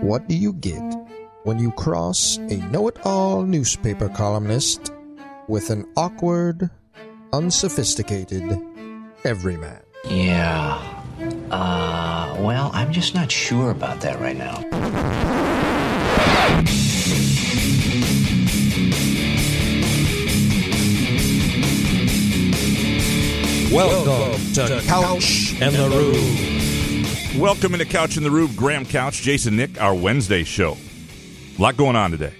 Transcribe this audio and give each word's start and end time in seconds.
What 0.00 0.28
do 0.28 0.34
you 0.34 0.54
get 0.54 0.82
when 1.44 1.58
you 1.58 1.72
cross 1.72 2.38
a 2.38 2.56
know 2.72 2.88
it 2.88 2.96
all 3.04 3.42
newspaper 3.42 4.08
columnist 4.08 4.92
with 5.46 5.68
an 5.68 5.86
awkward, 5.94 6.70
unsophisticated 7.34 8.58
everyman? 9.24 9.82
Yeah. 10.08 10.80
Uh, 11.50 12.34
well, 12.40 12.70
I'm 12.72 12.92
just 12.92 13.14
not 13.14 13.30
sure 13.30 13.70
about 13.70 14.00
that 14.00 14.18
right 14.20 14.36
now. 14.38 14.64
Welcome 23.70 24.52
to 24.54 24.82
Couch 24.86 25.54
and 25.60 25.74
the 25.74 25.90
Rube. 25.90 26.59
Welcome 27.38 27.74
into 27.74 27.86
Couch 27.86 28.16
in 28.16 28.24
the 28.24 28.30
Rube. 28.30 28.56
Graham 28.56 28.84
Couch, 28.84 29.22
Jason 29.22 29.56
Nick, 29.56 29.80
our 29.80 29.94
Wednesday 29.94 30.42
show. 30.42 30.76
A 31.56 31.62
lot 31.62 31.76
going 31.76 31.94
on 31.94 32.10
today. 32.10 32.34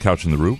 Couch 0.00 0.24
in 0.24 0.32
the 0.32 0.36
Rube. 0.36 0.58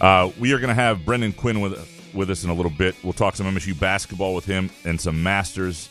Uh, 0.00 0.30
we 0.40 0.52
are 0.54 0.58
going 0.58 0.68
to 0.68 0.74
have 0.74 1.04
Brendan 1.04 1.34
Quinn 1.34 1.60
with 1.60 2.10
with 2.14 2.30
us 2.30 2.42
in 2.42 2.48
a 2.48 2.54
little 2.54 2.70
bit. 2.70 2.96
We'll 3.02 3.12
talk 3.12 3.36
some 3.36 3.46
MSU 3.46 3.78
basketball 3.78 4.34
with 4.34 4.46
him 4.46 4.70
and 4.84 4.98
some 4.98 5.22
Masters. 5.22 5.90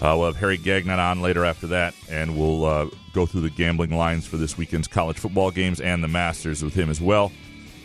Uh, 0.00 0.14
we'll 0.16 0.26
have 0.26 0.36
Harry 0.36 0.56
Gagnon 0.56 1.00
on 1.00 1.20
later 1.20 1.44
after 1.44 1.66
that, 1.68 1.94
and 2.08 2.38
we'll 2.38 2.64
uh, 2.64 2.86
go 3.12 3.26
through 3.26 3.42
the 3.42 3.50
gambling 3.50 3.90
lines 3.90 4.24
for 4.24 4.36
this 4.36 4.56
weekend's 4.56 4.86
college 4.86 5.18
football 5.18 5.50
games 5.50 5.80
and 5.80 6.02
the 6.02 6.08
Masters 6.08 6.62
with 6.62 6.74
him 6.74 6.90
as 6.90 7.00
well. 7.00 7.32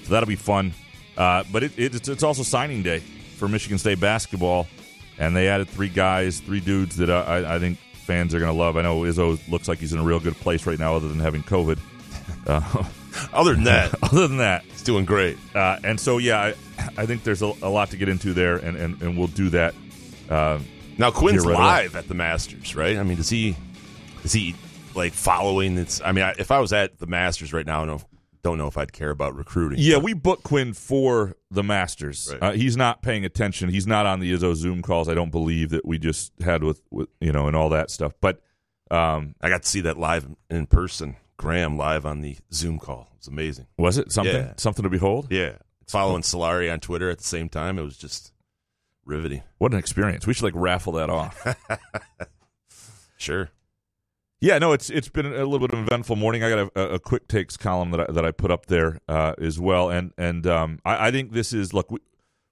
So 0.03 0.13
that'll 0.13 0.27
be 0.27 0.35
fun. 0.35 0.71
Uh, 1.17 1.43
but 1.51 1.63
it, 1.63 1.71
it, 1.77 2.07
it's 2.07 2.23
also 2.23 2.43
signing 2.43 2.83
day 2.83 2.99
for 2.99 3.47
Michigan 3.47 3.79
State 3.79 3.99
basketball, 3.99 4.67
and 5.17 5.35
they 5.35 5.47
added 5.47 5.67
three 5.67 5.89
guys, 5.89 6.39
three 6.39 6.59
dudes 6.59 6.95
that 6.97 7.09
I, 7.09 7.55
I 7.55 7.59
think 7.59 7.79
fans 8.07 8.33
are 8.33 8.39
going 8.39 8.51
to 8.51 8.57
love. 8.57 8.77
I 8.77 8.81
know 8.81 9.01
Izzo 9.01 9.37
looks 9.49 9.67
like 9.67 9.79
he's 9.79 9.93
in 9.93 9.99
a 9.99 10.03
real 10.03 10.19
good 10.19 10.35
place 10.35 10.65
right 10.65 10.79
now, 10.79 10.95
other 10.95 11.07
than 11.07 11.19
having 11.19 11.43
COVID. 11.43 11.77
Uh, 12.45 12.83
other 13.33 13.55
than 13.55 13.65
that, 13.65 13.93
other 14.03 14.27
than 14.27 14.37
that, 14.37 14.63
he's 14.63 14.83
doing 14.83 15.03
great. 15.05 15.37
Uh, 15.53 15.79
and 15.83 15.99
so, 15.99 16.17
yeah, 16.17 16.39
I, 16.39 16.49
I 16.97 17.05
think 17.05 17.23
there's 17.23 17.41
a, 17.41 17.51
a, 17.61 17.69
lot 17.69 17.89
to 17.91 17.97
get 17.97 18.07
into 18.07 18.33
there, 18.33 18.57
and, 18.57 18.77
and, 18.77 19.01
and 19.01 19.17
we'll 19.17 19.27
do 19.27 19.49
that. 19.49 19.73
Uh, 20.29 20.59
now 20.97 21.11
Quinn's 21.11 21.45
right 21.45 21.57
live 21.57 21.93
away. 21.93 21.99
at 21.99 22.07
the 22.07 22.13
Masters, 22.13 22.75
right? 22.75 22.97
I 22.97 23.03
mean, 23.03 23.17
does 23.17 23.29
he 23.29 23.55
is 24.23 24.33
he 24.33 24.55
like 24.95 25.13
following? 25.13 25.77
It's. 25.77 26.01
I 26.01 26.11
mean, 26.11 26.23
I, 26.23 26.35
if 26.39 26.51
I 26.51 26.59
was 26.59 26.73
at 26.73 26.99
the 26.99 27.07
Masters 27.07 27.53
right 27.53 27.65
now, 27.65 27.83
I 27.83 27.85
don't 28.43 28.57
know, 28.57 28.67
if 28.67 28.77
I'd 28.77 28.93
care 28.93 29.09
about 29.09 29.35
recruiting. 29.35 29.79
Yeah, 29.81 29.97
we 29.97 30.13
booked 30.13 30.43
Quinn 30.43 30.73
for 30.73 31.35
the 31.51 31.63
Masters. 31.63 32.29
Right. 32.31 32.43
Uh, 32.43 32.51
he's 32.53 32.77
not 32.77 33.01
paying 33.01 33.25
attention. 33.25 33.69
He's 33.69 33.87
not 33.87 34.05
on 34.05 34.19
the 34.19 34.31
Izzo 34.31 34.55
Zoom 34.55 34.81
calls. 34.81 35.09
I 35.09 35.13
don't 35.13 35.31
believe 35.31 35.69
that 35.71 35.85
we 35.85 35.97
just 35.97 36.31
had 36.41 36.63
with, 36.63 36.81
with 36.91 37.09
you 37.19 37.31
know 37.31 37.47
and 37.47 37.55
all 37.55 37.69
that 37.69 37.91
stuff. 37.91 38.13
But 38.21 38.41
um, 38.91 39.35
I 39.41 39.49
got 39.49 39.63
to 39.63 39.69
see 39.69 39.81
that 39.81 39.97
live 39.97 40.27
in 40.49 40.67
person. 40.67 41.15
Graham 41.37 41.77
live 41.77 42.05
on 42.05 42.21
the 42.21 42.37
Zoom 42.51 42.79
call. 42.79 43.09
It 43.13 43.19
was 43.19 43.27
amazing. 43.27 43.67
Was 43.77 43.97
it 43.97 44.11
something? 44.11 44.35
Yeah. 44.35 44.53
Something 44.57 44.83
to 44.83 44.89
behold? 44.89 45.27
Yeah. 45.29 45.53
Following 45.87 46.23
Solari 46.23 46.71
on 46.71 46.79
Twitter 46.79 47.09
at 47.09 47.19
the 47.19 47.23
same 47.23 47.47
time. 47.47 47.77
It 47.77 47.83
was 47.83 47.97
just 47.97 48.33
riveting. 49.05 49.43
What 49.57 49.71
an 49.71 49.77
experience. 49.77 50.27
We 50.27 50.33
should 50.33 50.43
like 50.43 50.55
raffle 50.55 50.93
that 50.93 51.09
off. 51.09 51.45
sure. 53.17 53.49
Yeah, 54.39 54.59
no, 54.59 54.71
it's 54.71 54.89
it's 54.91 55.09
been 55.09 55.25
a 55.25 55.45
little 55.45 55.59
bit 55.59 55.73
of 55.73 55.79
an 55.79 55.85
eventful 55.85 56.15
morning. 56.15 56.43
I 56.43 56.49
got 56.49 56.71
a, 56.75 56.81
a 56.95 56.99
quick 56.99 57.27
takes 57.27 57.57
column 57.57 57.89
that 57.91 58.01
I, 58.01 58.11
that 58.11 58.25
I 58.25 58.31
put 58.31 58.51
up 58.51 58.67
there 58.67 58.99
uh, 59.07 59.33
as 59.39 59.59
well, 59.59 59.89
and 59.89 60.13
and 60.17 60.45
um, 60.45 60.79
I, 60.85 61.07
I, 61.07 61.11
think 61.11 61.31
this 61.31 61.53
is 61.53 61.73
look. 61.73 61.89
We, 61.89 61.99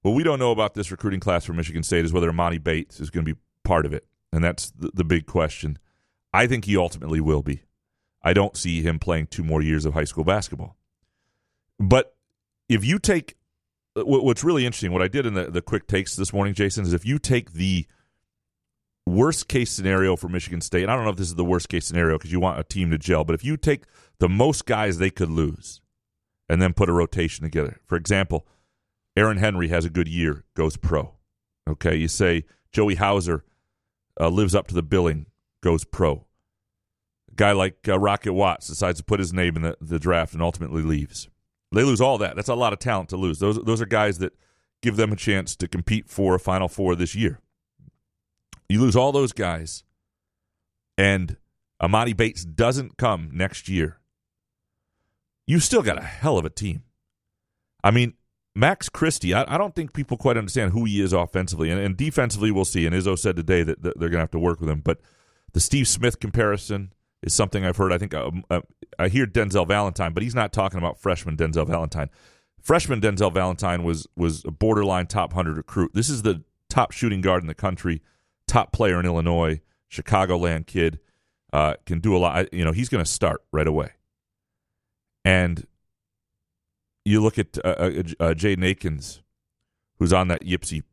what 0.01 0.11
we 0.11 0.23
don't 0.23 0.39
know 0.39 0.51
about 0.51 0.73
this 0.73 0.89
recruiting 0.89 1.19
class 1.19 1.45
for 1.45 1.53
Michigan 1.53 1.83
State 1.83 2.03
is 2.03 2.11
whether 2.11 2.31
Emoni 2.31 2.63
Bates 2.63 2.99
is 2.99 3.11
going 3.11 3.23
to 3.25 3.35
be 3.35 3.39
part 3.63 3.85
of 3.85 3.93
it, 3.93 4.07
and 4.31 4.43
that's 4.43 4.71
the, 4.71 4.89
the 4.95 5.03
big 5.03 5.27
question. 5.27 5.77
I 6.33 6.47
think 6.47 6.65
he 6.65 6.75
ultimately 6.75 7.21
will 7.21 7.43
be. 7.43 7.61
I 8.23 8.33
don't 8.33 8.57
see 8.57 8.81
him 8.81 8.97
playing 8.97 9.27
two 9.27 9.43
more 9.43 9.61
years 9.61 9.85
of 9.85 9.93
high 9.93 10.03
school 10.05 10.23
basketball. 10.23 10.77
But 11.79 12.15
if 12.67 12.83
you 12.83 12.97
take 12.97 13.35
what's 13.93 14.43
really 14.43 14.65
interesting, 14.65 14.91
what 14.91 15.03
I 15.03 15.07
did 15.07 15.25
in 15.25 15.35
the, 15.35 15.51
the 15.51 15.61
quick 15.61 15.87
takes 15.87 16.15
this 16.15 16.33
morning, 16.33 16.55
Jason, 16.55 16.83
is 16.83 16.93
if 16.93 17.05
you 17.05 17.19
take 17.19 17.53
the 17.53 17.85
worst 19.05 19.47
case 19.47 19.71
scenario 19.71 20.15
for 20.15 20.29
Michigan 20.29 20.61
State, 20.61 20.83
and 20.83 20.91
I 20.91 20.95
don't 20.95 21.03
know 21.03 21.11
if 21.11 21.17
this 21.17 21.27
is 21.27 21.35
the 21.35 21.45
worst 21.45 21.69
case 21.69 21.85
scenario 21.85 22.17
because 22.17 22.31
you 22.31 22.39
want 22.39 22.59
a 22.59 22.63
team 22.63 22.91
to 22.91 22.97
gel, 22.97 23.23
but 23.23 23.35
if 23.35 23.43
you 23.43 23.57
take 23.57 23.83
the 24.19 24.29
most 24.29 24.65
guys 24.65 24.97
they 24.97 25.09
could 25.09 25.29
lose 25.29 25.81
and 26.49 26.61
then 26.61 26.73
put 26.73 26.89
a 26.89 26.93
rotation 26.93 27.43
together, 27.43 27.79
for 27.85 27.95
example, 27.95 28.47
Aaron 29.15 29.37
Henry 29.37 29.69
has 29.69 29.85
a 29.85 29.89
good 29.89 30.07
year, 30.07 30.43
goes 30.55 30.77
pro. 30.77 31.13
Okay, 31.67 31.95
you 31.95 32.07
say 32.07 32.45
Joey 32.71 32.95
Hauser 32.95 33.43
uh, 34.19 34.29
lives 34.29 34.53
up 34.55 34.67
to 34.67 34.75
the 34.75 34.83
billing, 34.83 35.27
goes 35.61 35.83
pro 35.83 36.25
A 37.31 37.35
guy 37.35 37.51
like 37.53 37.87
uh, 37.87 37.97
Rocket 37.97 38.33
Watts 38.33 38.67
decides 38.67 38.99
to 38.99 39.05
put 39.05 39.19
his 39.19 39.33
name 39.33 39.55
in 39.55 39.61
the, 39.63 39.77
the 39.81 39.99
draft 39.99 40.33
and 40.33 40.41
ultimately 40.41 40.81
leaves. 40.81 41.29
They 41.71 41.83
lose 41.83 42.01
all 42.01 42.17
that. 42.19 42.35
That's 42.35 42.49
a 42.49 42.55
lot 42.55 42.73
of 42.73 42.79
talent 42.79 43.09
to 43.09 43.17
lose. 43.17 43.39
Those 43.39 43.61
those 43.63 43.81
are 43.81 43.85
guys 43.85 44.19
that 44.19 44.33
give 44.81 44.95
them 44.95 45.11
a 45.11 45.15
chance 45.15 45.55
to 45.57 45.67
compete 45.67 46.09
for 46.09 46.35
a 46.35 46.39
Final 46.39 46.67
Four 46.67 46.95
this 46.95 47.15
year. 47.15 47.39
You 48.69 48.81
lose 48.81 48.95
all 48.95 49.11
those 49.11 49.33
guys, 49.33 49.83
and 50.97 51.37
Emoni 51.81 52.15
Bates 52.15 52.43
doesn't 52.43 52.97
come 52.97 53.29
next 53.33 53.69
year. 53.69 53.99
You 55.47 55.59
still 55.59 55.83
got 55.83 55.99
a 55.99 56.03
hell 56.03 56.37
of 56.37 56.45
a 56.45 56.49
team. 56.49 56.83
I 57.83 57.91
mean, 57.91 58.13
Max 58.55 58.89
Christie, 58.89 59.33
I, 59.33 59.45
I 59.53 59.57
don't 59.57 59.75
think 59.75 59.93
people 59.93 60.17
quite 60.17 60.37
understand 60.37 60.71
who 60.71 60.85
he 60.85 61.01
is 61.01 61.13
offensively. 61.13 61.69
And, 61.69 61.79
and 61.79 61.95
defensively, 61.95 62.49
we'll 62.49 62.65
see. 62.65 62.87
And 62.87 62.95
Izzo 62.95 63.19
said 63.19 63.35
today 63.35 63.61
that, 63.61 63.83
that 63.83 63.99
they're 63.99 64.09
going 64.09 64.17
to 64.17 64.23
have 64.23 64.31
to 64.31 64.39
work 64.39 64.59
with 64.59 64.69
him. 64.69 64.79
But 64.79 64.99
the 65.53 65.59
Steve 65.59 65.87
Smith 65.87 66.19
comparison, 66.19 66.91
is 67.25 67.33
something 67.33 67.65
I've 67.65 67.77
heard. 67.77 67.91
I 67.91 67.97
think 67.97 68.13
uh, 68.13 68.31
uh, 68.49 68.61
I 68.97 69.09
hear 69.09 69.25
Denzel 69.25 69.67
Valentine, 69.67 70.13
but 70.13 70.23
he's 70.23 70.35
not 70.35 70.53
talking 70.53 70.77
about 70.77 70.99
freshman 70.99 71.35
Denzel 71.35 71.67
Valentine. 71.67 72.09
Freshman 72.61 73.01
Denzel 73.01 73.33
Valentine 73.33 73.83
was 73.83 74.07
was 74.15 74.45
a 74.45 74.51
borderline 74.51 75.07
top 75.07 75.33
hundred 75.33 75.57
recruit. 75.57 75.91
This 75.93 76.09
is 76.09 76.21
the 76.21 76.43
top 76.69 76.91
shooting 76.91 77.21
guard 77.21 77.41
in 77.43 77.47
the 77.47 77.55
country, 77.55 78.01
top 78.47 78.71
player 78.71 78.99
in 78.99 79.05
Illinois, 79.05 79.61
Chicagoland 79.91 80.67
kid, 80.67 80.99
uh, 81.53 81.75
can 81.85 81.99
do 81.99 82.15
a 82.15 82.19
lot. 82.19 82.53
You 82.53 82.65
know, 82.65 82.71
he's 82.71 82.89
going 82.89 83.03
to 83.03 83.09
start 83.09 83.43
right 83.51 83.67
away. 83.67 83.91
And 85.23 85.65
you 87.03 87.21
look 87.21 87.39
at 87.39 87.57
uh, 87.63 87.69
uh, 87.69 88.03
uh 88.19 88.33
Jaden 88.33 88.65
Akins, 88.65 89.21
who's 89.99 90.13
on 90.13 90.27
that 90.27 90.43
Ypsi 90.43 90.83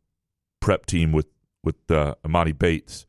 prep 0.61 0.87
team 0.87 1.13
with 1.13 1.27
with 1.65 1.91
uh, 1.91 2.15
Emoni 2.25 2.57
Bates 2.57 3.07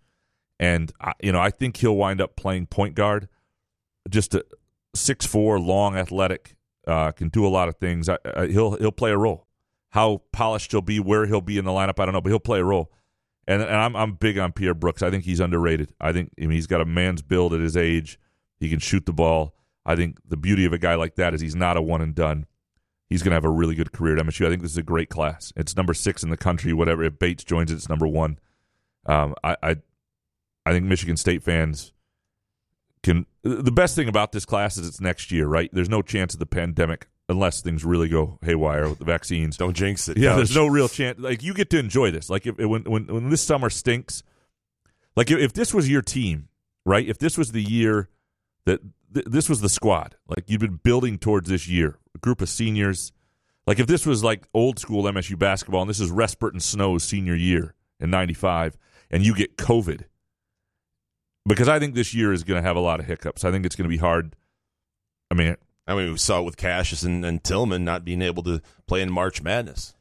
and 0.63 0.93
you 1.21 1.31
know 1.31 1.39
I 1.39 1.49
think 1.49 1.77
he'll 1.77 1.95
wind 1.95 2.21
up 2.21 2.35
playing 2.35 2.67
point 2.67 2.95
guard. 2.95 3.27
Just 4.09 4.33
a 4.33 4.45
six 4.95 5.25
four, 5.25 5.59
long, 5.59 5.95
athletic, 5.95 6.55
uh, 6.87 7.11
can 7.11 7.29
do 7.29 7.45
a 7.45 7.49
lot 7.49 7.67
of 7.67 7.77
things. 7.77 8.09
I, 8.09 8.17
I, 8.35 8.47
he'll 8.47 8.77
he'll 8.77 8.91
play 8.91 9.11
a 9.11 9.17
role. 9.17 9.47
How 9.89 10.21
polished 10.31 10.71
he'll 10.71 10.81
be, 10.81 10.99
where 10.99 11.25
he'll 11.25 11.41
be 11.41 11.57
in 11.57 11.65
the 11.65 11.71
lineup, 11.71 11.99
I 11.99 12.05
don't 12.05 12.13
know, 12.13 12.21
but 12.21 12.29
he'll 12.29 12.39
play 12.39 12.59
a 12.59 12.63
role. 12.63 12.91
And 13.47 13.61
and 13.61 13.75
I'm 13.75 13.95
I'm 13.95 14.13
big 14.13 14.37
on 14.37 14.51
Pierre 14.53 14.73
Brooks. 14.73 15.01
I 15.01 15.09
think 15.09 15.25
he's 15.25 15.39
underrated. 15.39 15.93
I 15.99 16.13
think 16.13 16.31
I 16.39 16.41
mean, 16.41 16.51
he's 16.51 16.67
got 16.67 16.81
a 16.81 16.85
man's 16.85 17.21
build 17.21 17.53
at 17.53 17.59
his 17.59 17.75
age. 17.75 18.19
He 18.59 18.69
can 18.69 18.79
shoot 18.79 19.05
the 19.05 19.13
ball. 19.13 19.53
I 19.85 19.95
think 19.95 20.17
the 20.25 20.37
beauty 20.37 20.63
of 20.65 20.71
a 20.71 20.77
guy 20.77 20.95
like 20.95 21.15
that 21.15 21.33
is 21.33 21.41
he's 21.41 21.55
not 21.55 21.75
a 21.75 21.81
one 21.81 22.01
and 22.01 22.15
done. 22.15 22.45
he's 23.09 23.21
going 23.21 23.31
to 23.31 23.35
have 23.35 23.45
a 23.45 23.49
really 23.49 23.75
good 23.75 23.91
career 23.91 24.17
at 24.17 24.25
MSU. 24.25 24.45
I 24.45 24.49
think 24.49 24.61
this 24.61 24.71
is 24.71 24.77
a 24.77 24.83
great 24.83 25.09
class. 25.09 25.51
It's 25.55 25.75
number 25.75 25.93
six 25.93 26.23
in 26.23 26.29
the 26.29 26.37
country. 26.37 26.73
Whatever 26.73 27.03
if 27.03 27.19
Bates 27.19 27.43
joins 27.43 27.69
it, 27.71 27.75
it's 27.75 27.89
number 27.89 28.07
one. 28.07 28.39
Um, 29.05 29.35
I, 29.43 29.57
I 29.61 29.75
I 30.65 30.71
think 30.71 30.85
Michigan 30.85 31.17
State 31.17 31.43
fans 31.43 31.91
can. 33.03 33.25
The 33.43 33.71
best 33.71 33.95
thing 33.95 34.07
about 34.07 34.31
this 34.31 34.45
class 34.45 34.77
is 34.77 34.87
it's 34.87 35.01
next 35.01 35.31
year, 35.31 35.47
right? 35.47 35.69
There's 35.73 35.89
no 35.89 36.01
chance 36.01 36.33
of 36.33 36.39
the 36.39 36.45
pandemic 36.45 37.07
unless 37.33 37.61
things 37.61 37.83
really 37.83 38.07
go 38.07 38.39
haywire 38.41 38.87
with 38.87 38.99
the 38.99 39.05
vaccines. 39.05 39.57
Don't 39.57 39.75
jinx 39.75 40.07
it. 40.07 40.17
Yeah, 40.17 40.29
coach. 40.29 40.35
there's 40.37 40.55
no 40.55 40.67
real 40.67 40.87
chance. 40.87 41.19
Like 41.19 41.43
you 41.43 41.53
get 41.53 41.69
to 41.71 41.79
enjoy 41.79 42.11
this. 42.11 42.29
Like 42.29 42.47
if 42.47 42.57
when 42.57 42.83
when 42.83 43.07
when 43.07 43.29
this 43.29 43.41
summer 43.41 43.69
stinks, 43.69 44.23
like 45.17 45.29
if, 45.29 45.39
if 45.39 45.53
this 45.53 45.73
was 45.73 45.89
your 45.89 46.01
team, 46.01 46.47
right? 46.85 47.05
If 47.05 47.17
this 47.17 47.37
was 47.37 47.51
the 47.51 47.61
year 47.61 48.09
that 48.65 48.79
th- 49.13 49.25
this 49.25 49.49
was 49.49 49.61
the 49.61 49.69
squad, 49.69 50.15
like 50.27 50.45
you'd 50.47 50.61
been 50.61 50.79
building 50.83 51.17
towards 51.17 51.49
this 51.49 51.67
year, 51.67 51.99
a 52.15 52.19
group 52.19 52.41
of 52.41 52.49
seniors. 52.49 53.11
Like 53.65 53.79
if 53.79 53.87
this 53.87 54.05
was 54.05 54.23
like 54.23 54.47
old 54.53 54.79
school 54.79 55.03
MSU 55.03 55.37
basketball, 55.37 55.81
and 55.81 55.89
this 55.89 55.99
is 55.99 56.11
Russ 56.11 56.35
and 56.41 56.61
Snow's 56.61 57.03
senior 57.03 57.35
year 57.35 57.75
in 57.99 58.09
'95, 58.09 58.77
and 59.09 59.25
you 59.25 59.33
get 59.33 59.57
COVID, 59.57 60.03
because 61.45 61.67
I 61.67 61.79
think 61.79 61.95
this 61.95 62.13
year 62.13 62.31
is 62.33 62.43
going 62.43 62.61
to 62.61 62.67
have 62.67 62.75
a 62.75 62.81
lot 62.81 62.99
of 62.99 63.05
hiccups. 63.05 63.43
I 63.43 63.51
think 63.51 63.65
it's 63.65 63.75
going 63.75 63.89
to 63.89 63.89
be 63.89 63.97
hard. 63.97 64.35
I 65.31 65.35
mean, 65.35 65.55
I 65.87 65.95
mean, 65.95 66.11
we 66.11 66.17
saw 66.17 66.39
it 66.39 66.43
with 66.43 66.57
Cassius 66.57 67.03
and, 67.03 67.25
and 67.25 67.43
Tillman 67.43 67.83
not 67.83 68.05
being 68.05 68.21
able 68.21 68.43
to 68.43 68.61
play 68.87 69.01
in 69.01 69.11
March 69.11 69.41
Madness. 69.41 69.93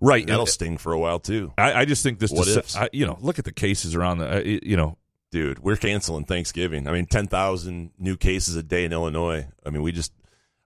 right? 0.00 0.26
That'll 0.26 0.42
and- 0.42 0.48
sting 0.48 0.78
for 0.78 0.92
a 0.92 0.98
while 0.98 1.20
too, 1.20 1.52
I, 1.58 1.72
I 1.80 1.84
just 1.84 2.02
think 2.02 2.18
this. 2.18 2.30
What 2.32 2.48
ifs? 2.48 2.76
I, 2.76 2.88
you 2.92 3.06
know, 3.06 3.18
look 3.20 3.38
at 3.38 3.44
the 3.44 3.52
cases 3.52 3.94
around 3.94 4.18
the. 4.18 4.36
Uh, 4.36 4.40
you 4.40 4.76
know, 4.76 4.98
dude. 5.30 5.58
We're 5.60 5.76
canceling 5.76 6.24
Thanksgiving. 6.24 6.88
I 6.88 6.92
mean, 6.92 7.06
ten 7.06 7.26
thousand 7.26 7.90
new 7.98 8.16
cases 8.16 8.56
a 8.56 8.62
day 8.62 8.84
in 8.84 8.92
Illinois. 8.92 9.46
I 9.64 9.70
mean, 9.70 9.82
we 9.82 9.92
just, 9.92 10.12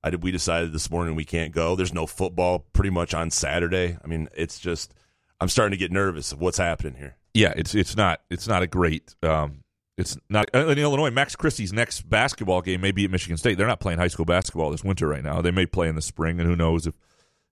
I 0.02 0.10
did. 0.10 0.22
We 0.22 0.30
decided 0.32 0.72
this 0.72 0.90
morning 0.90 1.14
we 1.16 1.24
can't 1.24 1.52
go. 1.52 1.76
There's 1.76 1.94
no 1.94 2.06
football 2.06 2.60
pretty 2.72 2.90
much 2.90 3.12
on 3.14 3.30
Saturday. 3.30 3.98
I 4.02 4.06
mean, 4.06 4.28
it's 4.34 4.58
just. 4.58 4.94
I'm 5.40 5.48
starting 5.48 5.72
to 5.72 5.76
get 5.76 5.90
nervous 5.90 6.30
of 6.32 6.40
what's 6.40 6.58
happening 6.58 6.94
here. 6.94 7.16
yeah, 7.34 7.52
it's 7.56 7.74
it's 7.74 7.96
not 7.96 8.20
it's 8.30 8.46
not 8.48 8.62
a 8.62 8.66
great. 8.66 9.14
Um, 9.22 9.64
it's 9.98 10.16
not 10.28 10.48
uh, 10.54 10.68
in 10.68 10.78
Illinois. 10.78 11.10
Max 11.10 11.36
Christie's 11.36 11.72
next 11.72 12.08
basketball 12.08 12.62
game 12.62 12.80
may 12.80 12.92
be 12.92 13.04
at 13.04 13.10
Michigan 13.10 13.36
State. 13.36 13.58
They're 13.58 13.66
not 13.66 13.80
playing 13.80 13.98
high 13.98 14.08
school 14.08 14.24
basketball 14.24 14.70
this 14.70 14.84
winter 14.84 15.06
right 15.06 15.22
now. 15.22 15.42
They 15.42 15.50
may 15.50 15.66
play 15.66 15.88
in 15.88 15.94
the 15.94 16.02
spring, 16.02 16.40
and 16.40 16.48
who 16.48 16.56
knows 16.56 16.86
if 16.86 16.94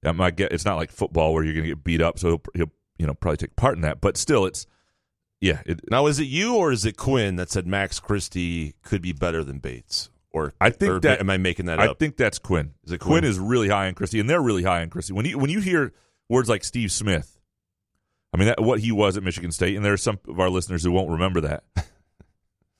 that 0.02 0.14
might 0.14 0.36
get. 0.36 0.52
It's 0.52 0.64
not 0.64 0.76
like 0.76 0.90
football 0.90 1.34
where 1.34 1.44
you're 1.44 1.52
going 1.54 1.64
to 1.64 1.70
get 1.70 1.84
beat 1.84 2.00
up, 2.00 2.18
so 2.18 2.28
he'll, 2.28 2.42
he'll 2.54 2.72
you 2.98 3.06
know 3.06 3.14
probably 3.14 3.36
take 3.36 3.56
part 3.56 3.76
in 3.76 3.82
that. 3.82 4.00
But 4.00 4.16
still, 4.16 4.46
it's 4.46 4.66
yeah. 5.40 5.60
It, 5.66 5.80
Now, 5.90 6.06
is 6.06 6.18
it 6.18 6.24
you 6.24 6.56
or 6.56 6.72
is 6.72 6.84
it 6.84 6.96
Quinn 6.96 7.36
that 7.36 7.50
said 7.50 7.66
Max 7.66 8.00
Christie 8.00 8.74
could 8.82 9.02
be 9.02 9.12
better 9.12 9.44
than 9.44 9.58
Bates? 9.58 10.10
Or 10.32 10.52
I 10.60 10.70
think 10.70 10.92
or 10.92 11.00
that 11.00 11.18
am 11.20 11.28
I 11.28 11.38
making 11.38 11.66
that 11.66 11.80
I 11.80 11.88
up? 11.88 11.98
think 11.98 12.16
that's 12.16 12.38
Quinn. 12.38 12.72
Is 12.84 12.92
it 12.92 12.98
Quinn? 12.98 13.20
Quinn? 13.20 13.24
is 13.24 13.38
really 13.38 13.68
high 13.68 13.88
on 13.88 13.94
Christie, 13.94 14.20
and 14.20 14.30
they're 14.30 14.40
really 14.40 14.62
high 14.62 14.80
on 14.80 14.88
Christie. 14.88 15.12
When 15.12 15.26
you 15.26 15.38
when 15.38 15.50
you 15.50 15.60
hear 15.60 15.92
words 16.28 16.48
like 16.48 16.62
Steve 16.62 16.92
Smith, 16.92 17.36
I 18.32 18.36
mean 18.36 18.46
that, 18.46 18.62
what 18.62 18.78
he 18.78 18.92
was 18.92 19.16
at 19.16 19.24
Michigan 19.24 19.50
State, 19.50 19.74
and 19.74 19.84
there 19.84 19.92
are 19.92 19.98
some 19.98 20.20
of 20.28 20.38
our 20.38 20.48
listeners 20.48 20.84
who 20.84 20.92
won't 20.92 21.10
remember 21.10 21.40
that. 21.42 21.64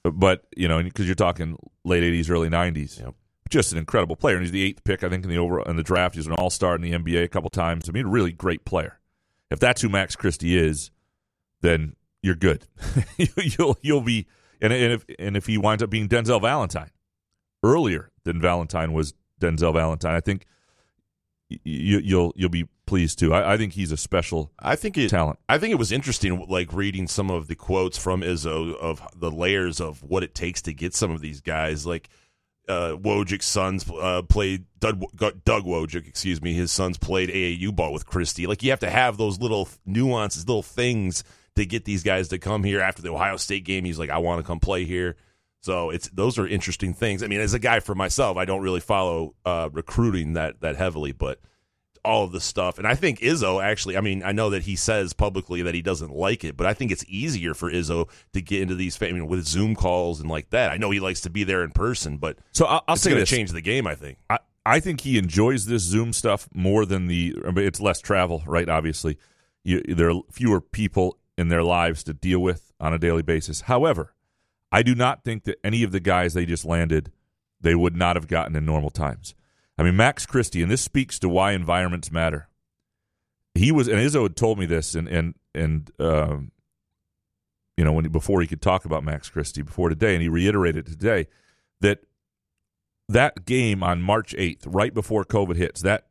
but 0.03 0.45
you 0.57 0.69
know, 0.69 0.83
because 0.83 1.07
you're 1.07 1.15
talking 1.15 1.57
late 1.85 2.03
'80s, 2.03 2.31
early 2.31 2.49
'90s, 2.49 3.01
Yep. 3.01 3.15
just 3.51 3.73
an 3.73 3.79
incredible 3.79 4.17
player, 4.17 4.37
and 4.37 4.45
he's 4.45 4.53
the 4.53 4.63
eighth 4.63 4.85
pick, 4.85 5.03
I 5.05 5.09
think, 5.09 5.25
in 5.25 5.31
the 5.31 5.39
over 5.39 5.61
in 5.63 5.77
the 5.77 5.83
draft. 5.83 6.15
He's 6.15 6.27
an 6.27 6.33
All 6.35 6.51
Star 6.51 6.75
in 6.75 6.83
the 6.83 6.93
NBA 6.93 7.25
a 7.25 7.29
couple 7.29 7.51
times. 7.51 7.89
I 7.89 7.93
mean, 7.93 8.07
a 8.07 8.11
really 8.11 8.33
great 8.33 8.65
player. 8.65 8.99
If 9.51 9.59
that's 9.59 9.83
who 9.83 9.89
Max 9.89 10.15
Christie 10.17 10.57
is, 10.57 10.91
then 11.61 11.97
you're 12.23 12.35
good. 12.37 12.67
you'll 13.37 13.77
you'll 13.83 14.01
be, 14.01 14.27
and 14.61 14.73
and 14.73 14.93
if 14.93 15.05
and 15.19 15.37
if 15.37 15.47
he 15.47 15.59
winds 15.59 15.83
up 15.83 15.91
being 15.91 16.09
Denzel 16.09 16.41
Valentine 16.41 16.91
earlier 17.63 18.11
than 18.25 18.41
Valentine 18.41 18.93
was 18.93 19.15
Denzel 19.41 19.75
Valentine, 19.75 20.15
I 20.15 20.21
think 20.21 20.47
you, 21.65 21.99
you'll 21.99 22.33
you'll 22.37 22.49
be 22.49 22.69
pleased 22.87 23.19
too. 23.19 23.35
I, 23.35 23.55
I 23.55 23.57
think 23.57 23.73
he's 23.73 23.93
a 23.93 23.97
special 23.97 24.51
I 24.59 24.77
think 24.77 24.97
it. 24.97 25.11
talent. 25.11 25.39
I 25.49 25.59
think 25.59 25.73
it 25.73 25.79
was 25.79 25.93
interesting, 25.93 26.47
like 26.49 26.73
reading 26.73 27.07
some 27.07 27.31
of 27.31 27.49
the 27.49 27.55
quotes 27.55 27.99
from 27.99 28.23
Izzo 28.23 28.77
of 28.77 29.03
the 29.17 29.31
layers 29.31 29.81
of 29.81 30.03
what 30.03 30.23
it 30.23 30.35
takes 30.35 30.63
to 30.63 30.73
get 30.73 30.95
some 30.95 31.11
of 31.11 31.21
these 31.21 31.41
guys. 31.41 31.87
Like 31.87 32.09
uh, 32.69 32.97
Wojcik's 32.97 33.47
sons 33.47 33.89
uh, 33.91 34.23
played 34.23 34.67
Doug, 34.79 35.03
Doug 35.17 35.65
Wojcik, 35.65 36.07
excuse 36.07 36.41
me. 36.41 36.53
His 36.53 36.71
sons 36.71 36.99
played 36.99 37.29
AAU 37.29 37.75
ball 37.75 37.93
with 37.93 38.07
Christie. 38.07 38.47
Like 38.47 38.63
you 38.63 38.71
have 38.71 38.81
to 38.81 38.91
have 38.91 39.17
those 39.17 39.41
little 39.41 39.69
nuances, 39.85 40.47
little 40.47 40.63
things 40.63 41.25
to 41.57 41.67
get 41.67 41.85
these 41.85 42.03
guys 42.03 42.29
to 42.29 42.39
come 42.39 42.63
here. 42.65 42.81
After 42.81 43.03
the 43.03 43.13
Ohio 43.13 43.37
State 43.37 43.65
game, 43.65 43.85
he's 43.85 43.99
like, 43.99 44.11
"I 44.11 44.19
want 44.19 44.41
to 44.41 44.47
come 44.47 44.61
play 44.61 44.85
here." 44.85 45.17
So 45.61 45.91
it's 45.91 46.09
those 46.09 46.39
are 46.39 46.47
interesting 46.47 46.95
things. 46.95 47.23
I 47.23 47.27
mean, 47.27 47.41
as 47.41 47.55
a 47.55 47.59
guy 47.59 47.81
for 47.81 47.95
myself, 47.95 48.37
I 48.37 48.45
don't 48.45 48.63
really 48.63 48.81
follow 48.81 49.35
uh, 49.45 49.69
recruiting 49.73 50.33
that 50.35 50.61
that 50.61 50.77
heavily, 50.77 51.13
but 51.13 51.41
all 52.05 52.25
of 52.25 52.33
this 52.33 52.45
stuff. 52.45 52.79
And 52.79 52.87
I 52.87 52.95
think 52.95 53.21
Izzo 53.21 53.63
actually, 53.63 53.97
I 53.97 54.01
mean, 54.01 54.23
I 54.23 54.33
know 54.33 54.51
that 54.51 54.63
he 54.63 54.77
says 54.77 55.13
publicly 55.13 55.63
that 55.63 55.75
he 55.75 55.83
doesn't 55.83 56.11
like 56.11 56.45
it, 56.45 56.57
but 56.57 56.67
I 56.67 56.75
think 56.75 56.91
it's 56.91 57.05
easier 57.09 57.55
for 57.55 57.71
Izzo 57.71 58.09
to 58.33 58.41
get 58.41 58.63
into 58.63 58.75
these, 58.75 59.01
I 59.03 59.13
mean, 59.13 59.27
with 59.27 59.47
Zoom 59.47 59.75
calls 59.75 60.21
and 60.21 60.31
like 60.31 60.51
that. 60.51 60.71
I 60.71 60.77
know 60.77 60.91
he 60.91 61.01
likes 61.01 61.21
to 61.23 61.31
be 61.31 61.45
there 61.45 61.63
in 61.63 61.73
person, 61.73 62.17
but 62.17 62.39
So 62.53 62.65
I'll, 62.67 62.83
I'll 62.89 62.95
it's 62.95 63.03
say 63.03 63.11
going 63.11 63.23
to 63.23 63.27
change 63.27 63.53
the 63.53 63.61
game, 63.61 63.87
I 63.87 63.95
think. 63.95 64.19
I, 64.29 64.39
I 64.65 64.81
think 64.81 65.03
he 65.03 65.19
enjoys 65.19 65.67
this 65.67 65.83
Zoom 65.83 66.13
stuff 66.13 66.49
more 66.55 66.85
than 66.85 67.07
the. 67.07 67.37
I 67.47 67.51
mean, 67.51 67.67
it's 67.67 67.81
less 67.81 68.01
travel, 68.01 68.43
right? 68.47 68.69
Obviously, 68.69 69.19
you, 69.65 69.83
there 69.83 70.11
are 70.11 70.21
fewer 70.31 70.61
people 70.61 71.19
in 71.37 71.49
their 71.49 71.63
lives 71.63 72.03
to 72.05 72.15
deal 72.15 72.41
with 72.41 72.73
on 72.79 72.93
a 72.93 72.99
daily 72.99 73.23
basis. 73.23 73.63
However, 73.63 74.15
I 74.73 74.83
do 74.83 74.95
not 74.95 75.25
think 75.25 75.45
that 75.45 75.59
any 75.65 75.83
of 75.83 75.93
the 75.93 76.01
guys 76.01 76.35
they 76.35 76.47
just 76.47 76.65
landed 76.65 77.13
they 77.61 77.75
would 77.75 77.95
not 77.95 78.17
have 78.17 78.27
gotten 78.27 78.57
in 78.57 78.65
normal 78.65 78.91
times. 78.91 79.35
I 79.77 79.83
mean, 79.83 79.97
Max 79.97 80.27
Christie, 80.27 80.63
and 80.63 80.71
this 80.71 80.83
speaks 80.83 81.19
to 81.19 81.29
why 81.29 81.53
environments 81.53 82.11
matter. 82.11 82.49
He 83.55 83.73
was, 83.73 83.89
and 83.89 83.99
Izzo 83.99 84.23
had 84.23 84.37
told 84.37 84.59
me 84.59 84.67
this, 84.67 84.95
and 84.95 85.09
and 85.09 85.35
and 85.55 85.91
um, 85.99 86.53
you 87.77 87.85
know 87.85 87.93
when 87.93 88.09
before 88.09 88.41
he 88.41 88.47
could 88.47 88.63
talk 88.63 88.85
about 88.85 89.05
Max 89.05 89.29
Christie 89.29 89.63
before 89.63 89.89
today, 89.89 90.15
and 90.15 90.23
he 90.23 90.29
reiterated 90.29 90.87
today 90.87 91.27
that 91.81 92.01
that 93.09 93.45
game 93.45 93.83
on 93.83 94.01
March 94.01 94.35
8th, 94.39 94.63
right 94.67 94.95
before 94.95 95.25
COVID 95.25 95.57
hits, 95.57 95.83
that, 95.83 96.07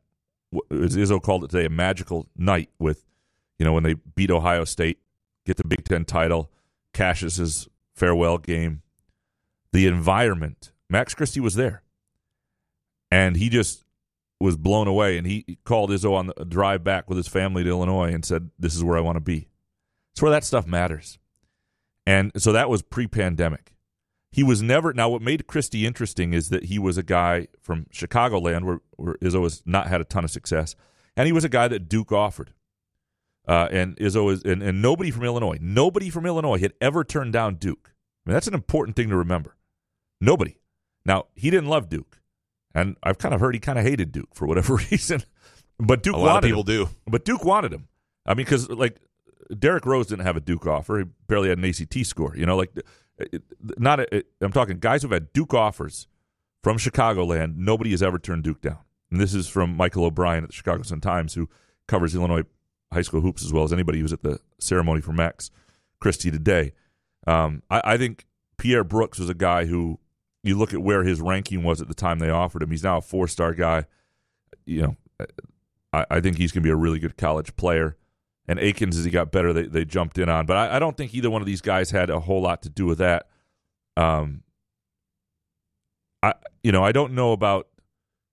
as 0.70 0.96
Izzo 0.96 1.22
called 1.22 1.44
it 1.44 1.50
today, 1.50 1.64
a 1.64 1.70
magical 1.70 2.26
night 2.36 2.68
with, 2.78 3.06
you 3.58 3.64
know, 3.64 3.72
when 3.72 3.84
they 3.84 3.94
beat 3.94 4.30
Ohio 4.30 4.64
State, 4.64 4.98
get 5.46 5.56
the 5.56 5.66
Big 5.66 5.84
Ten 5.84 6.04
title, 6.04 6.50
Cassius's 6.92 7.69
farewell 8.00 8.38
game, 8.38 8.80
the 9.72 9.86
environment. 9.86 10.72
Max 10.88 11.14
Christie 11.14 11.40
was 11.40 11.54
there. 11.54 11.82
And 13.10 13.36
he 13.36 13.50
just 13.50 13.84
was 14.40 14.56
blown 14.56 14.88
away. 14.88 15.18
And 15.18 15.26
he 15.26 15.58
called 15.64 15.90
Izzo 15.90 16.14
on 16.14 16.28
the 16.28 16.44
drive 16.46 16.82
back 16.82 17.08
with 17.08 17.18
his 17.18 17.28
family 17.28 17.62
to 17.62 17.68
Illinois 17.68 18.12
and 18.12 18.24
said, 18.24 18.50
This 18.58 18.74
is 18.74 18.82
where 18.82 18.96
I 18.96 19.02
want 19.02 19.16
to 19.16 19.20
be. 19.20 19.48
It's 20.12 20.22
where 20.22 20.30
that 20.30 20.44
stuff 20.44 20.66
matters. 20.66 21.18
And 22.06 22.32
so 22.36 22.52
that 22.52 22.70
was 22.70 22.80
pre 22.80 23.06
pandemic. 23.06 23.74
He 24.32 24.42
was 24.42 24.62
never 24.62 24.94
now. 24.94 25.08
What 25.10 25.22
made 25.22 25.46
Christie 25.46 25.84
interesting 25.84 26.32
is 26.32 26.48
that 26.48 26.64
he 26.64 26.78
was 26.78 26.96
a 26.96 27.02
guy 27.02 27.48
from 27.60 27.86
Chicagoland, 27.92 28.64
where, 28.64 28.80
where 28.96 29.14
Izzo 29.16 29.42
has 29.42 29.62
not 29.66 29.88
had 29.88 30.00
a 30.00 30.04
ton 30.04 30.24
of 30.24 30.30
success, 30.30 30.76
and 31.16 31.26
he 31.26 31.32
was 31.32 31.44
a 31.44 31.48
guy 31.48 31.68
that 31.68 31.88
Duke 31.88 32.12
offered. 32.12 32.52
Uh, 33.50 33.66
and 33.72 33.96
Izzo 33.96 34.32
is, 34.32 34.44
and, 34.44 34.62
and 34.62 34.80
nobody 34.80 35.10
from 35.10 35.24
Illinois, 35.24 35.58
nobody 35.60 36.08
from 36.08 36.24
Illinois 36.24 36.58
had 36.60 36.72
ever 36.80 37.02
turned 37.02 37.32
down 37.32 37.56
Duke. 37.56 37.92
I 38.24 38.30
mean, 38.30 38.34
that's 38.34 38.46
an 38.46 38.54
important 38.54 38.94
thing 38.94 39.08
to 39.08 39.16
remember. 39.16 39.56
Nobody. 40.20 40.56
Now 41.04 41.24
he 41.34 41.50
didn't 41.50 41.68
love 41.68 41.88
Duke, 41.88 42.20
and 42.76 42.94
I've 43.02 43.18
kind 43.18 43.34
of 43.34 43.40
heard 43.40 43.54
he 43.54 43.60
kind 43.60 43.76
of 43.76 43.84
hated 43.84 44.12
Duke 44.12 44.28
for 44.34 44.46
whatever 44.46 44.76
reason. 44.90 45.24
But 45.80 46.04
Duke 46.04 46.14
A 46.14 46.18
lot 46.18 46.26
of 46.26 46.32
wanted 46.34 46.46
people 46.46 46.60
him. 46.60 46.66
do. 46.86 46.88
But 47.08 47.24
Duke 47.24 47.44
wanted 47.44 47.72
him. 47.72 47.88
I 48.24 48.34
mean, 48.34 48.44
because 48.44 48.68
like 48.70 49.00
Derrick 49.58 49.84
Rose 49.84 50.06
didn't 50.06 50.26
have 50.26 50.36
a 50.36 50.40
Duke 50.40 50.68
offer; 50.68 51.00
he 51.00 51.04
barely 51.26 51.48
had 51.48 51.58
an 51.58 51.64
ACT 51.64 52.06
score. 52.06 52.36
You 52.36 52.46
know, 52.46 52.56
like 52.56 52.70
it, 53.18 53.42
not. 53.78 53.98
A, 53.98 54.22
I'm 54.40 54.52
talking 54.52 54.78
guys 54.78 55.02
who've 55.02 55.10
had 55.10 55.32
Duke 55.32 55.54
offers 55.54 56.06
from 56.62 56.76
Chicagoland. 56.76 57.56
Nobody 57.56 57.90
has 57.90 58.00
ever 58.02 58.20
turned 58.20 58.44
Duke 58.44 58.60
down. 58.60 58.78
And 59.10 59.20
this 59.20 59.34
is 59.34 59.48
from 59.48 59.76
Michael 59.76 60.04
O'Brien 60.04 60.44
at 60.44 60.50
the 60.50 60.54
Chicago 60.54 60.84
Sun 60.84 61.00
Times, 61.00 61.34
who 61.34 61.48
covers 61.88 62.14
Illinois 62.14 62.44
high 62.92 63.02
school 63.02 63.20
hoops 63.20 63.44
as 63.44 63.52
well 63.52 63.64
as 63.64 63.72
anybody 63.72 63.98
who 63.98 64.04
was 64.04 64.12
at 64.12 64.22
the 64.22 64.40
ceremony 64.58 65.00
for 65.00 65.12
Max 65.12 65.50
Christie 66.00 66.30
today. 66.30 66.72
Um, 67.26 67.62
I, 67.70 67.82
I 67.84 67.96
think 67.96 68.26
Pierre 68.58 68.84
Brooks 68.84 69.18
was 69.18 69.28
a 69.28 69.34
guy 69.34 69.66
who 69.66 69.98
you 70.42 70.56
look 70.56 70.72
at 70.72 70.82
where 70.82 71.04
his 71.04 71.20
ranking 71.20 71.62
was 71.62 71.80
at 71.80 71.88
the 71.88 71.94
time 71.94 72.18
they 72.18 72.30
offered 72.30 72.62
him. 72.62 72.70
He's 72.70 72.82
now 72.82 72.98
a 72.98 73.02
four 73.02 73.28
star 73.28 73.54
guy. 73.54 73.86
You 74.64 74.82
know, 74.82 75.26
I, 75.92 76.06
I 76.10 76.20
think 76.20 76.38
he's 76.38 76.52
going 76.52 76.62
to 76.62 76.66
be 76.66 76.72
a 76.72 76.76
really 76.76 76.98
good 76.98 77.16
college 77.16 77.54
player. 77.56 77.96
And 78.48 78.58
Akins, 78.58 78.98
as 78.98 79.04
he 79.04 79.10
got 79.10 79.30
better, 79.30 79.52
they, 79.52 79.64
they 79.64 79.84
jumped 79.84 80.18
in 80.18 80.28
on. 80.28 80.46
But 80.46 80.56
I, 80.56 80.76
I 80.76 80.78
don't 80.78 80.96
think 80.96 81.14
either 81.14 81.30
one 81.30 81.42
of 81.42 81.46
these 81.46 81.60
guys 81.60 81.90
had 81.90 82.10
a 82.10 82.20
whole 82.20 82.42
lot 82.42 82.62
to 82.62 82.68
do 82.68 82.86
with 82.86 82.98
that. 82.98 83.28
Um, 83.96 84.42
I 86.22 86.34
you 86.62 86.72
know 86.72 86.84
I 86.84 86.92
don't 86.92 87.12
know 87.12 87.32
about 87.32 87.68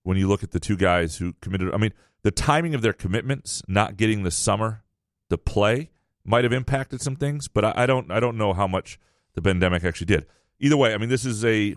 when 0.04 0.18
you 0.18 0.28
look 0.28 0.44
at 0.44 0.52
the 0.52 0.60
two 0.60 0.78
guys 0.78 1.18
who 1.18 1.34
committed. 1.42 1.74
I 1.74 1.78
mean, 1.78 1.94
the 2.24 2.32
timing 2.32 2.76
of 2.76 2.82
their 2.82 2.94
commitments, 2.94 3.64
not 3.68 3.98
getting 3.98 4.24
the 4.24 4.32
summer 4.32 4.84
to 5.30 5.38
play, 5.38 5.92
might 6.24 6.44
have 6.44 6.54
impacted 6.54 7.02
some 7.02 7.16
things. 7.16 7.48
But 7.48 7.66
I, 7.66 7.74
I 7.76 7.86
don't 7.86 8.12
I 8.12 8.20
don't 8.20 8.38
know 8.38 8.54
how 8.54 8.68
much 8.68 9.00
the 9.34 9.42
pandemic 9.42 9.84
actually 9.84 10.08
did. 10.08 10.26
Either 10.60 10.78
way, 10.78 10.94
I 10.94 10.98
mean, 10.98 11.10
this 11.10 11.26
is 11.26 11.46
a 11.46 11.76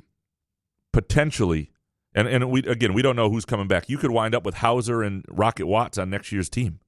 potentially 0.92 1.70
And 2.14 2.26
and 2.26 2.50
we 2.50 2.60
again 2.64 2.92
we 2.94 3.02
don't 3.02 3.16
know 3.16 3.30
who's 3.30 3.44
coming 3.44 3.68
back. 3.68 3.88
You 3.88 3.98
could 3.98 4.10
wind 4.10 4.34
up 4.34 4.44
with 4.44 4.56
Hauser 4.56 5.02
and 5.02 5.24
Rocket 5.28 5.66
Watts 5.66 5.98
on 5.98 6.10
next 6.10 6.32
year's 6.32 6.48
team. 6.48 6.80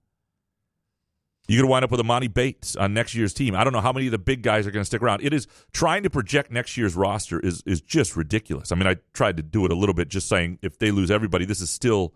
You 1.48 1.60
could 1.60 1.68
wind 1.68 1.84
up 1.84 1.90
with 1.90 2.00
Emoni 2.00 2.32
Bates 2.32 2.76
on 2.76 2.94
next 2.94 3.14
year's 3.14 3.34
team. 3.34 3.54
I 3.54 3.64
don't 3.64 3.72
know 3.72 3.80
how 3.80 3.92
many 3.92 4.06
of 4.06 4.12
the 4.12 4.18
big 4.18 4.42
guys 4.42 4.66
are 4.66 4.70
going 4.70 4.82
to 4.82 4.86
stick 4.86 5.02
around. 5.02 5.22
It 5.22 5.32
is 5.32 5.46
trying 5.72 6.02
to 6.04 6.10
project 6.10 6.50
next 6.50 6.76
year's 6.76 6.96
roster 6.96 7.38
is 7.40 7.62
is 7.66 7.80
just 7.80 8.16
ridiculous. 8.16 8.72
I 8.72 8.76
mean, 8.76 8.86
I 8.86 8.96
tried 9.12 9.36
to 9.36 9.42
do 9.42 9.64
it 9.64 9.72
a 9.72 9.74
little 9.74 9.94
bit, 9.94 10.08
just 10.08 10.28
saying 10.28 10.58
if 10.62 10.78
they 10.78 10.90
lose 10.90 11.10
everybody, 11.10 11.44
this 11.44 11.60
is 11.60 11.70
still 11.70 12.14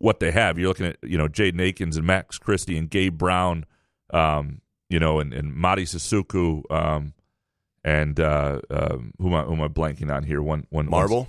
what 0.00 0.18
they 0.18 0.32
have. 0.32 0.58
You're 0.58 0.68
looking 0.68 0.86
at 0.86 0.96
you 1.02 1.16
know 1.16 1.28
Jaden 1.28 1.60
Akins 1.60 1.96
and 1.96 2.06
Max 2.06 2.38
Christie 2.38 2.76
and 2.76 2.90
Gabe 2.90 3.16
Brown, 3.16 3.64
um, 4.12 4.60
you 4.88 4.98
know, 4.98 5.20
and 5.20 5.32
and 5.32 5.52
Mady 5.54 5.82
Sissoko, 5.82 6.62
um, 6.70 7.14
and 7.84 8.18
uh, 8.18 8.60
um, 8.70 9.12
who 9.18 9.28
am 9.28 9.34
I 9.34 9.42
who 9.44 9.52
am 9.52 9.62
I 9.62 9.68
blanking 9.68 10.12
on 10.12 10.24
here? 10.24 10.42
One 10.42 10.66
one 10.70 10.90
Marble, 10.90 11.28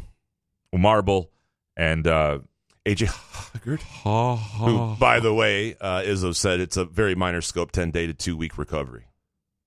Marble, 0.73 1.29
and 1.77 2.07
uh, 2.07 2.39
AJ 2.85 3.07
Hoggard, 3.07 3.81
who, 3.81 4.95
by 4.99 5.19
the 5.19 5.33
way, 5.33 5.75
uh, 5.79 6.01
Izzo 6.01 6.35
said 6.35 6.59
it's 6.59 6.77
a 6.77 6.85
very 6.85 7.13
minor 7.13 7.41
scope, 7.41 7.71
ten 7.71 7.91
day 7.91 8.07
to 8.07 8.13
two 8.13 8.35
week 8.35 8.57
recovery. 8.57 9.05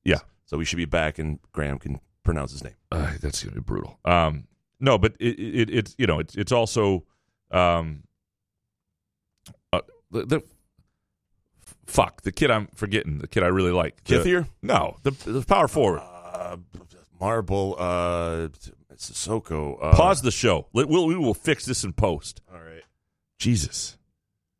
Yeah, 0.03 0.21
so 0.47 0.57
we 0.57 0.65
should 0.65 0.77
be 0.77 0.87
back, 0.87 1.19
and 1.19 1.39
Graham 1.53 1.79
can 1.79 2.01
pronounce 2.25 2.53
his 2.53 2.65
name. 2.65 2.75
Uh, 2.91 3.13
that's 3.21 3.45
gonna 3.45 3.55
be 3.55 3.61
brutal. 3.61 3.99
Um, 4.05 4.45
no, 4.81 4.97
but 4.97 5.15
it, 5.21 5.39
it, 5.39 5.71
it's 5.71 5.95
you 5.99 6.07
know 6.07 6.19
it's 6.19 6.35
it's 6.35 6.53
also 6.53 7.05
um, 7.51 8.03
the, 10.15 10.27
the 10.27 10.43
fuck 11.87 12.23
the 12.23 12.33
kid 12.33 12.51
I'm 12.51 12.69
forgetting 12.75 13.19
the 13.19 13.29
kid 13.29 13.43
I 13.43 13.49
really 13.49 13.73
like 13.73 14.03
the, 14.05 14.17
Kithier. 14.17 14.47
No, 14.63 14.97
the 15.03 15.11
the 15.11 15.43
power 15.43 15.69
forward. 15.69 16.01
Uh, 16.01 16.57
Marble, 17.21 17.77
uh, 17.79 18.49
Sissoko. 18.97 19.79
Uh, 19.81 19.95
Pause 19.95 20.23
the 20.23 20.31
show. 20.31 20.67
We'll, 20.73 21.07
we 21.07 21.17
will 21.17 21.35
fix 21.35 21.65
this 21.65 21.85
in 21.85 21.93
post. 21.93 22.41
All 22.53 22.61
right. 22.61 22.83
Jesus, 23.39 23.97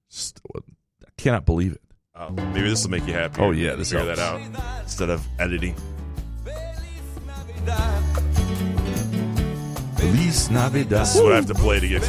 St- 0.09 0.41
I 0.57 1.11
cannot 1.17 1.45
believe 1.45 1.73
it. 1.73 1.81
Oh, 2.15 2.31
maybe 2.31 2.69
this 2.69 2.85
will 2.85 2.91
make 2.91 3.07
you 3.07 3.13
happy. 3.13 3.41
Oh, 3.41 3.51
yeah, 3.51 3.75
this 3.75 3.91
figure 3.91 4.07
helps. 4.15 4.21
that 4.21 4.61
out 4.61 4.83
instead 4.83 5.11
of 5.11 5.27
editing. 5.39 5.75
Feliz 9.97 10.51
Navidad. 10.51 10.89
This 11.03 11.17
is 11.17 11.23
what 11.23 11.33
I 11.33 11.37
have 11.37 11.47
to 11.47 11.55
play 11.55 11.81
to 11.81 11.89
get 11.89 12.03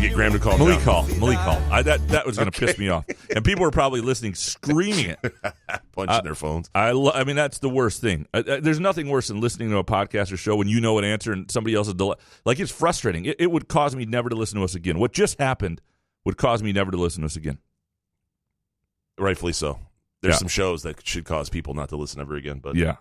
to 0.00 0.06
get 0.08 0.14
Graham 0.14 0.32
to 0.32 0.38
call. 0.38 0.58
Malik 0.58 0.76
down. 0.76 0.84
call. 0.84 1.02
Malik 1.18 1.38
call. 1.38 1.60
I, 1.72 1.82
that 1.82 2.06
that 2.08 2.26
was 2.26 2.36
going 2.36 2.50
to 2.50 2.56
Okay. 2.56 2.66
piss 2.66 2.78
me 2.78 2.88
off, 2.88 3.04
and 3.34 3.44
people 3.44 3.62
were 3.62 3.70
probably 3.70 4.00
listening, 4.00 4.34
screaming 4.34 5.06
it. 5.10 5.18
punching 5.92 6.24
their 6.24 6.34
phones. 6.34 6.70
I 6.74 6.92
lo- 6.92 7.12
I 7.14 7.24
mean 7.24 7.36
that's 7.36 7.58
the 7.58 7.68
worst 7.68 8.00
thing. 8.00 8.26
Uh, 8.32 8.42
there's 8.60 8.80
nothing 8.80 9.08
worse 9.08 9.28
than 9.28 9.40
listening 9.40 9.70
to 9.70 9.78
a 9.78 9.84
podcast 9.84 10.32
or 10.32 10.36
show 10.36 10.56
when 10.56 10.68
you 10.68 10.80
know 10.80 10.98
an 10.98 11.04
answer 11.04 11.32
and 11.32 11.50
somebody 11.50 11.74
else 11.74 11.88
is 11.88 11.94
del- 11.94 12.18
like 12.44 12.60
it's 12.60 12.70
frustrating. 12.72 13.24
It, 13.26 13.36
it 13.40 13.50
would 13.50 13.68
cause 13.68 13.94
me 13.96 14.04
never 14.06 14.28
to 14.28 14.36
listen 14.36 14.58
to 14.58 14.64
us 14.64 14.74
again. 14.74 14.98
What 14.98 15.12
just 15.12 15.38
happened 15.38 15.80
would 16.24 16.36
cause 16.36 16.62
me 16.62 16.72
never 16.72 16.90
to 16.90 16.96
listen 16.96 17.22
to 17.22 17.26
us 17.26 17.36
again. 17.36 17.58
Rightfully 19.18 19.52
so. 19.52 19.78
There's 20.20 20.34
Yeah. 20.34 20.38
some 20.38 20.48
shows 20.48 20.82
that 20.82 21.06
should 21.06 21.24
cause 21.24 21.48
people 21.48 21.74
not 21.74 21.88
to 21.90 21.96
listen 21.96 22.20
ever 22.20 22.36
again. 22.36 22.58
But 22.60 22.76
Yeah, 22.76 22.96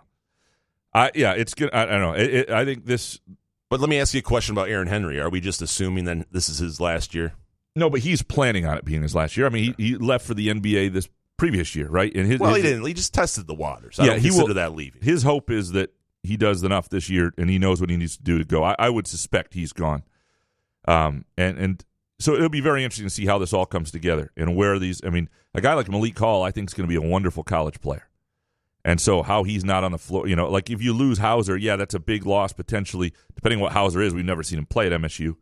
I 0.94 1.12
yeah, 1.16 1.34
it's 1.34 1.54
good. 1.54 1.70
I, 1.74 1.84
I 1.84 1.86
don't 1.86 2.01
know. 2.01 2.13
It, 2.13 2.34
it, 2.34 2.50
I 2.50 2.66
think 2.66 2.86
this. 2.86 3.20
But 3.69 3.79
let 3.79 3.89
me 3.89 4.00
ask 4.00 4.13
you 4.13 4.19
a 4.19 4.24
question 4.24 4.53
about 4.53 4.69
Aaron 4.69 4.88
Henry. 4.88 5.19
Are 5.19 5.29
we 5.29 5.41
just 5.41 5.62
assuming 5.62 6.05
then 6.05 6.25
this 6.31 6.47
is 6.50 6.59
his 6.59 6.79
last 6.79 7.13
year? 7.13 7.33
No, 7.75 7.89
but 7.89 8.00
he's 8.00 8.24
planning 8.24 8.65
on 8.65 8.77
it 8.77 8.86
being 8.86 9.01
his 9.01 9.13
last 9.13 9.38
year. 9.38 9.45
I 9.45 9.50
mean, 9.50 9.75
he, 9.77 9.89
he 9.89 9.95
left 9.95 10.25
for 10.25 10.33
the 10.33 10.47
NBA 10.47 10.93
this 10.93 11.09
previous 11.38 11.75
year, 11.75 11.88
right? 11.88 12.13
And 12.15 12.25
his 12.25 12.39
Well, 12.39 12.53
his- 12.53 12.63
he 12.63 12.69
didn't. 12.69 12.86
He 12.86 12.93
just 12.93 13.13
tested 13.13 13.45
the 13.45 13.53
waters. 13.53 14.00
I 14.00 14.05
yeah, 14.05 14.13
he 14.15 14.29
consider 14.29 14.47
will, 14.47 14.53
that 14.55 14.74
leaving. 14.74 15.01
His 15.01 15.24
hope 15.24 15.51
is 15.51 15.74
that 15.74 15.93
he 16.24 16.38
does 16.38 16.63
enough 16.63 16.89
this 16.89 17.09
year, 17.09 17.33
and 17.38 17.50
he 17.50 17.59
knows 17.59 17.79
what 17.79 17.89
he 17.89 17.97
needs 17.97 18.17
to 18.17 18.24
do 18.24 18.38
to 18.38 18.43
go. 18.43 18.63
I, 18.63 18.75
I 18.79 18.89
would 18.89 19.05
suspect 19.07 19.53
he's 19.53 19.74
gone. 19.74 20.03
Um, 20.88 21.25
and 21.38 21.57
and 21.57 21.86
so 22.19 22.33
it'll 22.33 22.50
be 22.50 22.62
very 22.62 22.83
interesting 22.83 23.05
to 23.05 23.13
see 23.13 23.25
how 23.25 23.38
this 23.38 23.53
all 23.53 23.65
comes 23.65 23.91
together 23.91 24.31
and 24.36 24.55
where 24.55 24.79
these. 24.79 25.01
I 25.05 25.09
mean, 25.09 25.29
a 25.53 25.62
guy 25.62 25.74
like 25.74 25.89
Malik 25.89 26.17
Hall, 26.17 26.43
I 26.43 26.51
think, 26.51 26.69
is 26.69 26.74
going 26.74 26.89
to 26.89 27.00
be 27.00 27.05
a 27.05 27.07
wonderful 27.07 27.43
college 27.43 27.79
player. 27.81 28.07
And 28.88 29.01
so 29.01 29.22
how 29.22 29.44
he's 29.44 29.65
not 29.65 29.84
on 29.84 29.91
the 29.91 29.98
floor, 29.98 30.29
you 30.29 30.36
know, 30.38 30.50
like 30.50 30.70
if 30.70 30.82
you 30.82 30.94
lose 30.94 31.17
Hauser, 31.17 31.58
yeah, 31.58 31.75
that's 31.75 31.94
a 31.94 32.00
big 32.00 32.25
loss 32.25 32.53
potentially. 32.53 33.12
Depending 33.36 33.60
on 33.60 33.63
what 33.63 33.74
Hauser 33.74 34.01
is, 34.01 34.13
we've 34.13 34.24
never 34.24 34.44
seen 34.44 34.60
him 34.60 34.65
play 34.65 34.86
at 34.88 34.94
MSU. 34.94 35.36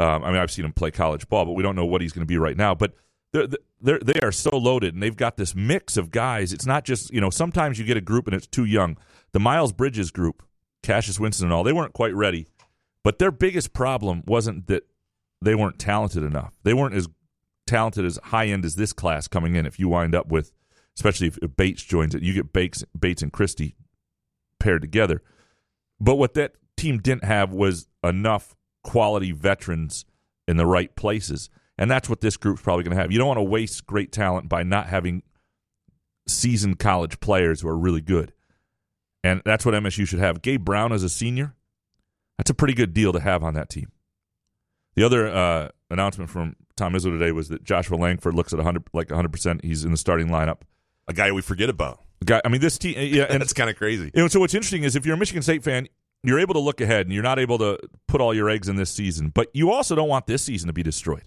Um, 0.00 0.24
I 0.24 0.32
mean, 0.32 0.40
I've 0.40 0.50
seen 0.50 0.64
him 0.64 0.72
play 0.72 0.90
college 0.90 1.28
ball, 1.28 1.44
but 1.44 1.52
we 1.52 1.62
don't 1.62 1.76
know 1.76 1.84
what 1.86 2.00
he's 2.00 2.12
going 2.12 2.26
to 2.26 2.26
be 2.26 2.36
right 2.36 2.56
now. 2.56 2.74
But 2.74 2.94
they're, 3.32 3.46
they're 3.80 4.00
they 4.00 4.18
are 4.24 4.32
so 4.32 4.50
loaded, 4.56 4.92
and 4.92 5.00
they've 5.00 5.16
got 5.16 5.36
this 5.36 5.54
mix 5.54 5.96
of 5.96 6.10
guys. 6.10 6.52
It's 6.52 6.66
not 6.66 6.84
just 6.84 7.12
you 7.12 7.20
know. 7.20 7.30
Sometimes 7.30 7.78
you 7.78 7.84
get 7.84 7.96
a 7.96 8.00
group 8.00 8.26
and 8.26 8.34
it's 8.34 8.48
too 8.48 8.64
young. 8.64 8.96
The 9.30 9.38
Miles 9.38 9.72
Bridges 9.72 10.10
group, 10.10 10.42
Cassius 10.82 11.20
Winston 11.20 11.46
and 11.46 11.54
all, 11.54 11.62
they 11.62 11.72
weren't 11.72 11.92
quite 11.92 12.14
ready. 12.14 12.48
But 13.04 13.20
their 13.20 13.30
biggest 13.30 13.72
problem 13.72 14.24
wasn't 14.26 14.66
that 14.66 14.82
they 15.40 15.54
weren't 15.54 15.78
talented 15.78 16.24
enough. 16.24 16.54
They 16.64 16.74
weren't 16.74 16.96
as 16.96 17.06
talented 17.68 18.04
as 18.04 18.18
high 18.24 18.46
end 18.46 18.64
as 18.64 18.74
this 18.74 18.92
class 18.92 19.28
coming 19.28 19.54
in. 19.54 19.64
If 19.64 19.78
you 19.78 19.88
wind 19.88 20.16
up 20.16 20.26
with, 20.26 20.50
especially 20.96 21.28
if, 21.28 21.56
Bates 21.56 21.82
joins 21.82 22.14
it, 22.14 22.22
you 22.22 22.32
get 22.32 22.52
Bates, 22.52 22.84
Bates 22.98 23.22
and 23.22 23.32
Christie 23.32 23.76
paired 24.60 24.82
together. 24.82 25.22
But 26.00 26.16
what 26.16 26.34
that 26.34 26.54
team 26.76 26.98
didn't 26.98 27.24
have 27.24 27.52
was 27.52 27.88
enough 28.02 28.54
quality 28.82 29.32
veterans 29.32 30.04
in 30.46 30.56
the 30.56 30.66
right 30.66 30.94
places. 30.94 31.50
And 31.76 31.90
that's 31.90 32.08
what 32.08 32.20
this 32.20 32.36
group's 32.36 32.62
probably 32.62 32.84
going 32.84 32.96
to 32.96 33.00
have. 33.00 33.10
You 33.10 33.18
don't 33.18 33.28
want 33.28 33.38
to 33.38 33.42
waste 33.42 33.86
great 33.86 34.12
talent 34.12 34.48
by 34.48 34.62
not 34.62 34.86
having 34.86 35.22
seasoned 36.28 36.78
college 36.78 37.20
players 37.20 37.60
who 37.60 37.68
are 37.68 37.76
really 37.76 38.00
good. 38.00 38.32
And 39.22 39.42
that's 39.44 39.64
what 39.64 39.74
MSU 39.74 40.06
should 40.06 40.18
have. 40.18 40.42
Gabe 40.42 40.64
Brown 40.64 40.92
as 40.92 41.02
a 41.02 41.08
senior, 41.08 41.54
that's 42.38 42.50
a 42.50 42.54
pretty 42.54 42.74
good 42.74 42.92
deal 42.92 43.12
to 43.12 43.20
have 43.20 43.42
on 43.42 43.54
that 43.54 43.70
team. 43.70 43.90
The 44.96 45.04
other 45.04 45.26
uh, 45.28 45.68
announcement 45.90 46.30
from 46.30 46.56
Tom 46.76 46.92
Izzo 46.92 47.04
today 47.04 47.32
was 47.32 47.48
that 47.48 47.64
Joshua 47.64 47.96
Langford 47.96 48.34
looks 48.34 48.52
at 48.52 48.58
100 48.58 48.84
like 48.92 49.08
100%. 49.08 49.64
He's 49.64 49.84
in 49.84 49.90
the 49.90 49.96
starting 49.96 50.28
lineup. 50.28 50.60
A 51.08 51.12
guy 51.12 51.32
we 51.32 51.42
forget 51.42 51.68
about. 51.68 52.00
Guy, 52.24 52.40
I 52.44 52.48
mean, 52.48 52.60
this 52.60 52.78
team, 52.78 52.94
yeah, 52.98 53.24
and 53.30 53.40
That's 53.40 53.52
kind 53.52 53.68
of 53.68 53.76
crazy. 53.76 54.10
you 54.14 54.22
know, 54.22 54.28
so 54.28 54.40
what's 54.40 54.54
interesting 54.54 54.84
is 54.84 54.96
if 54.96 55.04
you're 55.04 55.14
a 55.14 55.18
Michigan 55.18 55.42
State 55.42 55.62
fan, 55.62 55.88
you're 56.22 56.38
able 56.38 56.54
to 56.54 56.60
look 56.60 56.80
ahead 56.80 57.06
and 57.06 57.12
you're 57.12 57.22
not 57.22 57.38
able 57.38 57.58
to 57.58 57.78
put 58.08 58.20
all 58.20 58.32
your 58.32 58.48
eggs 58.48 58.68
in 58.68 58.76
this 58.76 58.90
season, 58.90 59.28
but 59.28 59.48
you 59.52 59.70
also 59.70 59.94
don't 59.94 60.08
want 60.08 60.26
this 60.26 60.42
season 60.42 60.68
to 60.68 60.72
be 60.72 60.82
destroyed 60.82 61.24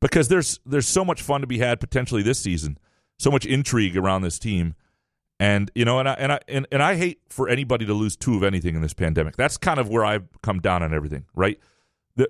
because 0.00 0.28
there's 0.28 0.60
there's 0.66 0.86
so 0.86 1.04
much 1.04 1.22
fun 1.22 1.40
to 1.40 1.46
be 1.46 1.58
had 1.58 1.80
potentially 1.80 2.22
this 2.22 2.38
season, 2.38 2.78
so 3.18 3.30
much 3.30 3.44
intrigue 3.46 3.96
around 3.96 4.22
this 4.22 4.38
team, 4.38 4.74
and 5.40 5.70
you 5.74 5.84
know, 5.84 5.98
and 5.98 6.08
I 6.08 6.12
and 6.12 6.32
I 6.32 6.40
and, 6.46 6.66
and 6.70 6.82
I 6.82 6.94
hate 6.94 7.20
for 7.28 7.48
anybody 7.48 7.86
to 7.86 7.94
lose 7.94 8.14
two 8.14 8.36
of 8.36 8.44
anything 8.44 8.76
in 8.76 8.82
this 8.82 8.94
pandemic. 8.94 9.36
That's 9.36 9.56
kind 9.56 9.80
of 9.80 9.88
where 9.88 10.04
I've 10.04 10.28
come 10.42 10.60
down 10.60 10.82
on 10.82 10.94
everything. 10.94 11.24
Right, 11.34 11.58
the 12.16 12.28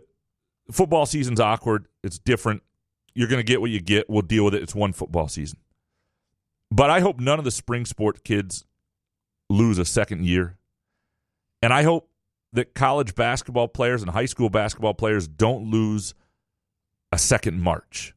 football 0.70 1.04
season's 1.04 1.40
awkward. 1.40 1.86
It's 2.02 2.18
different. 2.18 2.62
You're 3.12 3.28
going 3.28 3.40
to 3.40 3.44
get 3.44 3.60
what 3.60 3.70
you 3.70 3.80
get. 3.80 4.08
We'll 4.08 4.22
deal 4.22 4.44
with 4.44 4.54
it. 4.54 4.62
It's 4.62 4.74
one 4.74 4.92
football 4.92 5.28
season. 5.28 5.58
But 6.74 6.90
I 6.90 6.98
hope 6.98 7.20
none 7.20 7.38
of 7.38 7.44
the 7.44 7.52
spring 7.52 7.84
sport 7.84 8.24
kids 8.24 8.64
lose 9.48 9.78
a 9.78 9.84
second 9.84 10.26
year. 10.26 10.58
And 11.62 11.72
I 11.72 11.84
hope 11.84 12.10
that 12.52 12.74
college 12.74 13.14
basketball 13.14 13.68
players 13.68 14.02
and 14.02 14.10
high 14.10 14.26
school 14.26 14.50
basketball 14.50 14.92
players 14.92 15.28
don't 15.28 15.70
lose 15.70 16.14
a 17.12 17.18
second 17.18 17.60
March. 17.60 18.12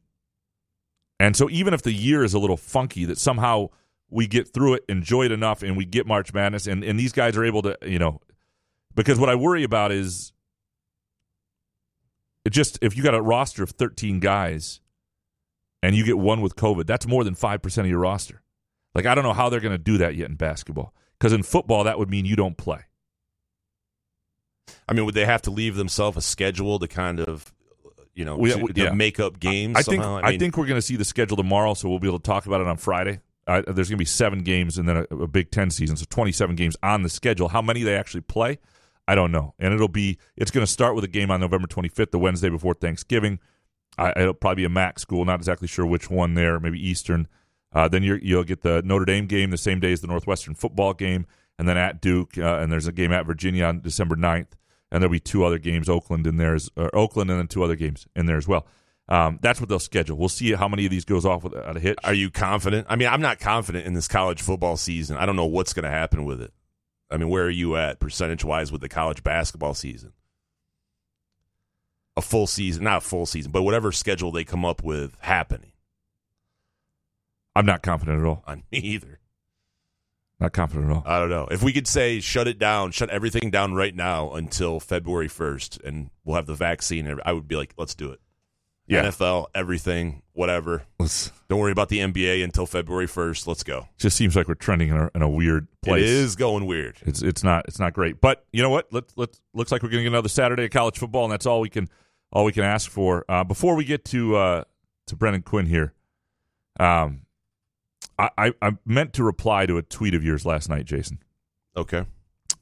And 1.20 1.36
so 1.36 1.48
even 1.50 1.72
if 1.72 1.82
the 1.82 1.92
year 1.92 2.24
is 2.24 2.34
a 2.34 2.40
little 2.40 2.56
funky, 2.56 3.04
that 3.04 3.18
somehow 3.18 3.68
we 4.10 4.26
get 4.26 4.52
through 4.52 4.74
it, 4.74 4.84
enjoy 4.88 5.26
it 5.26 5.30
enough, 5.30 5.62
and 5.62 5.76
we 5.76 5.84
get 5.84 6.04
March 6.04 6.34
Madness, 6.34 6.66
and, 6.66 6.82
and 6.82 6.98
these 6.98 7.12
guys 7.12 7.36
are 7.36 7.44
able 7.44 7.62
to, 7.62 7.78
you 7.82 8.00
know, 8.00 8.20
because 8.92 9.20
what 9.20 9.28
I 9.28 9.36
worry 9.36 9.62
about 9.62 9.92
is 9.92 10.32
it 12.44 12.50
just 12.50 12.76
if 12.82 12.96
you 12.96 13.04
got 13.04 13.14
a 13.14 13.22
roster 13.22 13.62
of 13.62 13.70
13 13.70 14.18
guys 14.18 14.80
and 15.80 15.94
you 15.94 16.04
get 16.04 16.18
one 16.18 16.40
with 16.40 16.56
COVID, 16.56 16.86
that's 16.86 17.06
more 17.06 17.22
than 17.22 17.36
5% 17.36 17.78
of 17.78 17.86
your 17.86 18.00
roster. 18.00 18.42
Like, 18.94 19.06
I 19.06 19.14
don't 19.14 19.24
know 19.24 19.32
how 19.32 19.48
they're 19.48 19.60
going 19.60 19.72
to 19.76 19.78
do 19.78 19.98
that 19.98 20.16
yet 20.16 20.28
in 20.28 20.36
basketball. 20.36 20.94
Because 21.18 21.32
in 21.32 21.42
football, 21.42 21.84
that 21.84 21.98
would 21.98 22.10
mean 22.10 22.24
you 22.24 22.36
don't 22.36 22.56
play. 22.56 22.80
I 24.88 24.92
mean, 24.92 25.04
would 25.04 25.14
they 25.14 25.24
have 25.24 25.42
to 25.42 25.50
leave 25.50 25.76
themselves 25.76 26.16
a 26.16 26.20
schedule 26.20 26.78
to 26.78 26.88
kind 26.88 27.20
of, 27.20 27.52
you 28.14 28.24
know, 28.24 28.36
We- 28.36 28.52
to, 28.52 28.66
to 28.66 28.82
yeah. 28.84 28.92
make 28.92 29.18
up 29.18 29.40
games? 29.40 29.76
I 29.76 29.82
think 29.82 30.02
somehow? 30.02 30.20
I, 30.22 30.30
mean, 30.30 30.40
think 30.40 30.56
we're 30.56 30.66
going 30.66 30.78
to 30.78 30.86
see 30.86 30.96
the 30.96 31.04
schedule 31.04 31.36
tomorrow, 31.36 31.74
so 31.74 31.88
we'll 31.88 31.98
be 31.98 32.08
able 32.08 32.18
to 32.20 32.24
talk 32.24 32.46
about 32.46 32.60
it 32.60 32.66
on 32.66 32.76
Friday. 32.76 33.20
Uh, 33.46 33.62
there's 33.66 33.88
going 33.88 33.96
to 33.96 34.02
be 34.02 34.04
seven 34.04 34.40
games 34.40 34.76
and 34.76 34.88
then 34.88 35.06
a, 35.10 35.16
a 35.16 35.26
Big 35.26 35.50
Ten 35.50 35.70
season, 35.70 35.96
so 35.96 36.04
27 36.10 36.54
games 36.54 36.76
on 36.82 37.02
the 37.02 37.08
schedule. 37.08 37.48
How 37.48 37.62
many 37.62 37.82
they 37.82 37.96
actually 37.96 38.20
play, 38.20 38.58
I 39.08 39.14
don't 39.14 39.32
know. 39.32 39.54
And 39.58 39.72
it'll 39.72 39.88
be 39.88 40.18
it's 40.36 40.50
going 40.50 40.66
to 40.66 40.70
start 40.70 40.94
with 40.94 41.02
a 41.02 41.08
game 41.08 41.30
on 41.30 41.40
November 41.40 41.66
25th, 41.66 42.10
the 42.10 42.18
Wednesday 42.18 42.50
before 42.50 42.74
Thanksgiving. 42.74 43.38
I, 43.96 44.12
it'll 44.20 44.34
probably 44.34 44.62
be 44.62 44.64
a 44.66 44.68
MAC 44.68 44.98
school, 44.98 45.24
not 45.24 45.36
exactly 45.36 45.66
sure 45.66 45.86
which 45.86 46.10
one 46.10 46.34
there, 46.34 46.60
maybe 46.60 46.78
Eastern. 46.78 47.26
Uh, 47.72 47.88
then 47.88 48.02
you're, 48.02 48.18
you'll 48.18 48.44
get 48.44 48.62
the 48.62 48.82
Notre 48.82 49.04
Dame 49.04 49.26
game 49.26 49.50
the 49.50 49.58
same 49.58 49.80
day 49.80 49.92
as 49.92 50.00
the 50.00 50.06
Northwestern 50.06 50.54
football 50.54 50.94
game, 50.94 51.26
and 51.58 51.68
then 51.68 51.76
at 51.76 52.00
Duke, 52.00 52.38
uh, 52.38 52.58
and 52.58 52.72
there's 52.72 52.86
a 52.86 52.92
game 52.92 53.12
at 53.12 53.26
Virginia 53.26 53.64
on 53.64 53.80
December 53.80 54.16
9th, 54.16 54.52
and 54.90 55.02
there'll 55.02 55.12
be 55.12 55.20
two 55.20 55.44
other 55.44 55.58
games, 55.58 55.88
Oakland 55.88 56.26
in 56.26 56.36
there, 56.36 56.56
or 56.76 56.94
Oakland, 56.94 57.30
and 57.30 57.38
then 57.38 57.48
two 57.48 57.62
other 57.62 57.76
games 57.76 58.06
in 58.16 58.26
there 58.26 58.38
as 58.38 58.48
well. 58.48 58.66
Um, 59.08 59.38
that's 59.42 59.60
what 59.60 59.68
they'll 59.68 59.78
schedule. 59.78 60.18
We'll 60.18 60.28
see 60.28 60.52
how 60.52 60.68
many 60.68 60.84
of 60.84 60.90
these 60.90 61.04
goes 61.04 61.24
off 61.24 61.42
without 61.42 61.76
a 61.76 61.80
hit. 61.80 61.98
Are 62.04 62.14
you 62.14 62.30
confident? 62.30 62.86
I 62.90 62.96
mean, 62.96 63.08
I'm 63.08 63.22
not 63.22 63.38
confident 63.38 63.86
in 63.86 63.94
this 63.94 64.08
college 64.08 64.42
football 64.42 64.76
season. 64.76 65.16
I 65.16 65.24
don't 65.26 65.36
know 65.36 65.46
what's 65.46 65.72
going 65.72 65.84
to 65.84 65.90
happen 65.90 66.24
with 66.24 66.42
it. 66.42 66.52
I 67.10 67.16
mean, 67.16 67.28
where 67.30 67.44
are 67.44 67.50
you 67.50 67.76
at 67.76 68.00
percentage 68.00 68.44
wise 68.44 68.70
with 68.70 68.82
the 68.82 68.88
college 68.88 69.22
basketball 69.22 69.72
season? 69.72 70.12
a 72.18 72.20
full 72.20 72.48
season, 72.48 72.82
not 72.82 72.98
a 72.98 73.00
full 73.00 73.26
season, 73.26 73.52
but 73.52 73.62
whatever 73.62 73.92
schedule 73.92 74.32
they 74.32 74.44
come 74.44 74.64
up 74.64 74.82
with 74.82 75.16
happening. 75.20 75.70
I'm 77.58 77.66
not 77.66 77.82
confident 77.82 78.20
at 78.20 78.24
all. 78.24 78.44
On 78.46 78.62
me 78.72 78.78
either. 78.78 79.18
Not 80.38 80.52
confident 80.52 80.88
at 80.90 80.94
all. 80.94 81.02
I 81.04 81.18
don't 81.18 81.28
know. 81.28 81.48
If 81.50 81.60
we 81.60 81.72
could 81.72 81.88
say 81.88 82.20
shut 82.20 82.46
it 82.46 82.56
down, 82.56 82.92
shut 82.92 83.10
everything 83.10 83.50
down 83.50 83.74
right 83.74 83.94
now 83.94 84.30
until 84.30 84.78
February 84.78 85.28
1st, 85.28 85.84
and 85.84 86.10
we'll 86.24 86.36
have 86.36 86.46
the 86.46 86.54
vaccine, 86.54 87.12
I 87.24 87.32
would 87.32 87.48
be 87.48 87.56
like, 87.56 87.74
let's 87.76 87.96
do 87.96 88.12
it. 88.12 88.20
Yeah. 88.86 89.02
NFL, 89.06 89.48
everything, 89.56 90.22
whatever. 90.34 90.84
Let's, 91.00 91.32
Don't 91.48 91.58
worry 91.58 91.72
about 91.72 91.88
the 91.88 91.98
NBA 91.98 92.44
until 92.44 92.64
February 92.64 93.08
1st. 93.08 93.48
Let's 93.48 93.64
go. 93.64 93.88
just 93.98 94.16
seems 94.16 94.36
like 94.36 94.46
we're 94.46 94.54
trending 94.54 94.90
in 94.90 94.96
a, 94.96 95.10
in 95.16 95.22
a 95.22 95.28
weird 95.28 95.66
place. 95.82 96.04
It 96.04 96.08
is 96.08 96.36
going 96.36 96.64
weird. 96.64 96.98
It's 97.02 97.20
it's 97.20 97.42
not 97.42 97.64
it's 97.66 97.80
not 97.80 97.92
great. 97.92 98.20
But 98.20 98.46
you 98.52 98.62
know 98.62 98.70
what? 98.70 98.90
Let 98.92 99.04
let 99.16 99.38
looks 99.52 99.72
like 99.72 99.82
we're 99.82 99.90
going 99.90 100.04
to 100.04 100.04
get 100.04 100.14
another 100.14 100.30
Saturday 100.30 100.64
of 100.64 100.70
college 100.70 100.96
football, 100.96 101.24
and 101.24 101.32
that's 101.32 101.44
all 101.44 101.60
we 101.60 101.68
can 101.68 101.88
all 102.32 102.44
we 102.44 102.52
can 102.52 102.64
ask 102.64 102.88
for. 102.88 103.24
Uh, 103.28 103.42
before 103.44 103.74
we 103.74 103.84
get 103.84 104.04
to 104.06 104.36
uh, 104.36 104.64
to 105.08 105.16
Brendan 105.16 105.42
Quinn 105.42 105.66
here, 105.66 105.92
um, 106.80 107.22
I, 108.18 108.30
I 108.36 108.52
I 108.60 108.72
meant 108.84 109.12
to 109.14 109.24
reply 109.24 109.66
to 109.66 109.78
a 109.78 109.82
tweet 109.82 110.14
of 110.14 110.24
yours 110.24 110.44
last 110.44 110.68
night, 110.68 110.84
Jason. 110.84 111.20
Okay. 111.76 112.04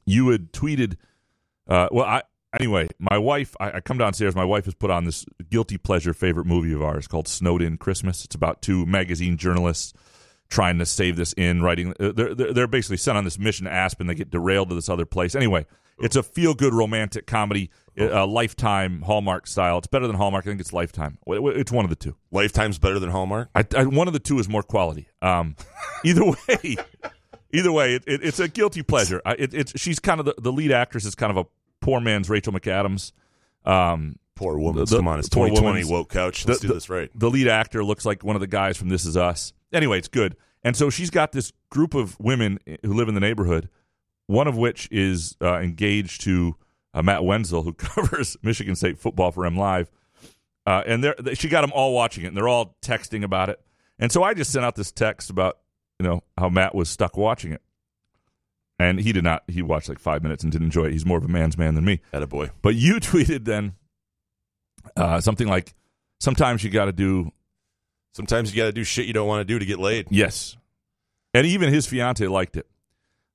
You 0.05 0.29
had 0.29 0.51
tweeted. 0.53 0.95
Uh, 1.67 1.89
well, 1.91 2.05
I 2.05 2.23
anyway, 2.57 2.87
my 2.99 3.17
wife. 3.17 3.55
I, 3.59 3.73
I 3.73 3.79
come 3.79 3.97
downstairs. 3.97 4.35
My 4.35 4.45
wife 4.45 4.65
has 4.65 4.73
put 4.73 4.91
on 4.91 5.05
this 5.05 5.25
guilty 5.49 5.77
pleasure 5.77 6.13
favorite 6.13 6.45
movie 6.45 6.73
of 6.73 6.81
ours 6.81 7.07
called 7.07 7.27
Snowed 7.27 7.61
In 7.61 7.77
Christmas. 7.77 8.23
It's 8.23 8.35
about 8.35 8.61
two 8.61 8.85
magazine 8.85 9.37
journalists 9.37 9.93
trying 10.49 10.77
to 10.79 10.85
save 10.85 11.15
this 11.17 11.33
in 11.33 11.61
writing. 11.61 11.93
uh, 11.99 12.11
They're, 12.15 12.33
they're 12.35 12.67
basically 12.67 12.97
sent 12.97 13.17
on 13.17 13.23
this 13.23 13.37
mission 13.37 13.65
to 13.65 13.71
Aspen. 13.71 14.07
They 14.07 14.15
get 14.15 14.29
derailed 14.29 14.69
to 14.69 14.75
this 14.75 14.89
other 14.89 15.05
place. 15.05 15.35
Anyway, 15.35 15.65
it's 15.99 16.15
a 16.15 16.23
feel 16.23 16.53
good 16.53 16.73
romantic 16.73 17.25
comedy, 17.27 17.69
uh, 17.99 18.25
Lifetime 18.27 19.01
Hallmark 19.01 19.47
style. 19.47 19.77
It's 19.79 19.87
better 19.87 20.07
than 20.07 20.15
Hallmark. 20.15 20.45
I 20.45 20.49
think 20.49 20.61
it's 20.61 20.71
Lifetime. 20.73 21.17
It's 21.27 21.71
one 21.71 21.85
of 21.85 21.89
the 21.89 21.95
two. 21.95 22.15
Lifetime's 22.31 22.77
better 22.77 22.99
than 22.99 23.09
Hallmark. 23.09 23.49
I, 23.55 23.65
I, 23.75 23.85
one 23.85 24.07
of 24.07 24.13
the 24.13 24.19
two 24.19 24.39
is 24.39 24.47
more 24.47 24.63
quality. 24.63 25.07
Um, 25.21 25.55
either 26.05 26.23
way, 26.23 26.77
either 27.51 27.71
way, 27.71 27.95
it, 27.95 28.03
it, 28.07 28.23
it's 28.23 28.39
a 28.39 28.47
guilty 28.47 28.83
pleasure. 28.83 29.21
I, 29.25 29.33
it, 29.33 29.53
it's 29.53 29.73
she's 29.79 29.99
kind 29.99 30.19
of 30.19 30.27
the, 30.27 30.35
the 30.37 30.51
lead 30.51 30.71
actress 30.71 31.03
is 31.05 31.15
kind 31.15 31.31
of 31.31 31.37
a 31.37 31.45
poor 31.81 31.99
man's 31.99 32.29
Rachel 32.29 32.53
McAdams. 32.53 33.11
Um, 33.65 34.17
Poor 34.37 34.57
woman. 34.57 34.85
The- 34.85 34.95
Come 34.95 35.07
on, 35.07 35.19
it's 35.19 35.29
2020 35.29 35.83
woke 35.85 36.09
couch. 36.09 36.45
Let's 36.47 36.61
the- 36.61 36.67
do 36.69 36.73
this 36.73 36.89
right. 36.89 37.09
The 37.15 37.29
lead 37.29 37.47
actor 37.47 37.83
looks 37.83 38.05
like 38.05 38.23
one 38.23 38.35
of 38.35 38.39
the 38.39 38.47
guys 38.47 38.77
from 38.77 38.89
This 38.89 39.05
Is 39.05 39.17
Us. 39.17 39.53
Anyway, 39.73 39.97
it's 39.97 40.07
good. 40.07 40.35
And 40.63 40.75
so 40.75 40.89
she's 40.89 41.09
got 41.09 41.31
this 41.31 41.51
group 41.69 41.93
of 41.93 42.19
women 42.19 42.59
who 42.83 42.93
live 42.93 43.07
in 43.07 43.13
the 43.13 43.19
neighborhood, 43.19 43.69
one 44.27 44.47
of 44.47 44.57
which 44.57 44.87
is 44.91 45.35
uh, 45.41 45.59
engaged 45.59 46.21
to 46.21 46.55
uh, 46.93 47.01
Matt 47.01 47.23
Wenzel, 47.23 47.63
who 47.63 47.73
covers 47.77 48.37
Michigan 48.41 48.75
State 48.75 48.99
football 48.99 49.31
for 49.31 49.45
M 49.45 49.57
Live. 49.57 49.89
Uh, 50.65 50.83
and 50.85 51.03
they're, 51.03 51.15
they, 51.19 51.33
she 51.33 51.47
got 51.47 51.61
them 51.61 51.71
all 51.73 51.93
watching 51.93 52.25
it, 52.25 52.27
and 52.27 52.35
they're 52.37 52.47
all 52.47 52.75
texting 52.81 53.23
about 53.23 53.49
it. 53.49 53.59
And 53.99 54.11
so 54.11 54.21
I 54.23 54.33
just 54.33 54.51
sent 54.51 54.65
out 54.65 54.75
this 54.75 54.91
text 54.91 55.29
about, 55.29 55.59
you 55.99 56.07
know, 56.07 56.23
how 56.37 56.49
Matt 56.49 56.75
was 56.75 56.89
stuck 56.89 57.15
watching 57.17 57.51
it. 57.53 57.61
And 58.79 58.99
he 58.99 59.11
did 59.11 59.23
not. 59.23 59.43
He 59.47 59.61
watched 59.61 59.89
like 59.89 59.97
five 59.99 60.21
minutes 60.21 60.43
and 60.43 60.51
didn't 60.51 60.65
enjoy 60.65 60.85
it. 60.85 60.91
He's 60.91 61.05
more 61.05 61.17
of 61.17 61.23
a 61.23 61.27
man's 61.29 61.57
man 61.57 61.73
than 61.75 61.83
me. 61.85 62.01
A 62.13 62.27
boy. 62.27 62.51
But 62.61 62.75
you 62.75 62.95
tweeted 62.99 63.45
then 63.45 63.73
uh, 64.95 65.21
something 65.21 65.47
like, 65.47 65.73
sometimes 66.19 66.63
you 66.63 66.69
got 66.69 66.85
to 66.85 66.91
do 66.93 67.31
Sometimes 68.13 68.49
you 68.51 68.57
got 68.59 68.65
to 68.65 68.71
do 68.71 68.83
shit 68.83 69.05
you 69.05 69.13
don't 69.13 69.27
want 69.27 69.41
to 69.41 69.45
do 69.45 69.59
to 69.59 69.65
get 69.65 69.77
laid. 69.77 70.07
Yes. 70.09 70.57
And 71.35 71.45
even 71.45 71.71
his 71.71 71.85
fiance 71.85 72.25
liked 72.25 72.57
it. 72.57 72.65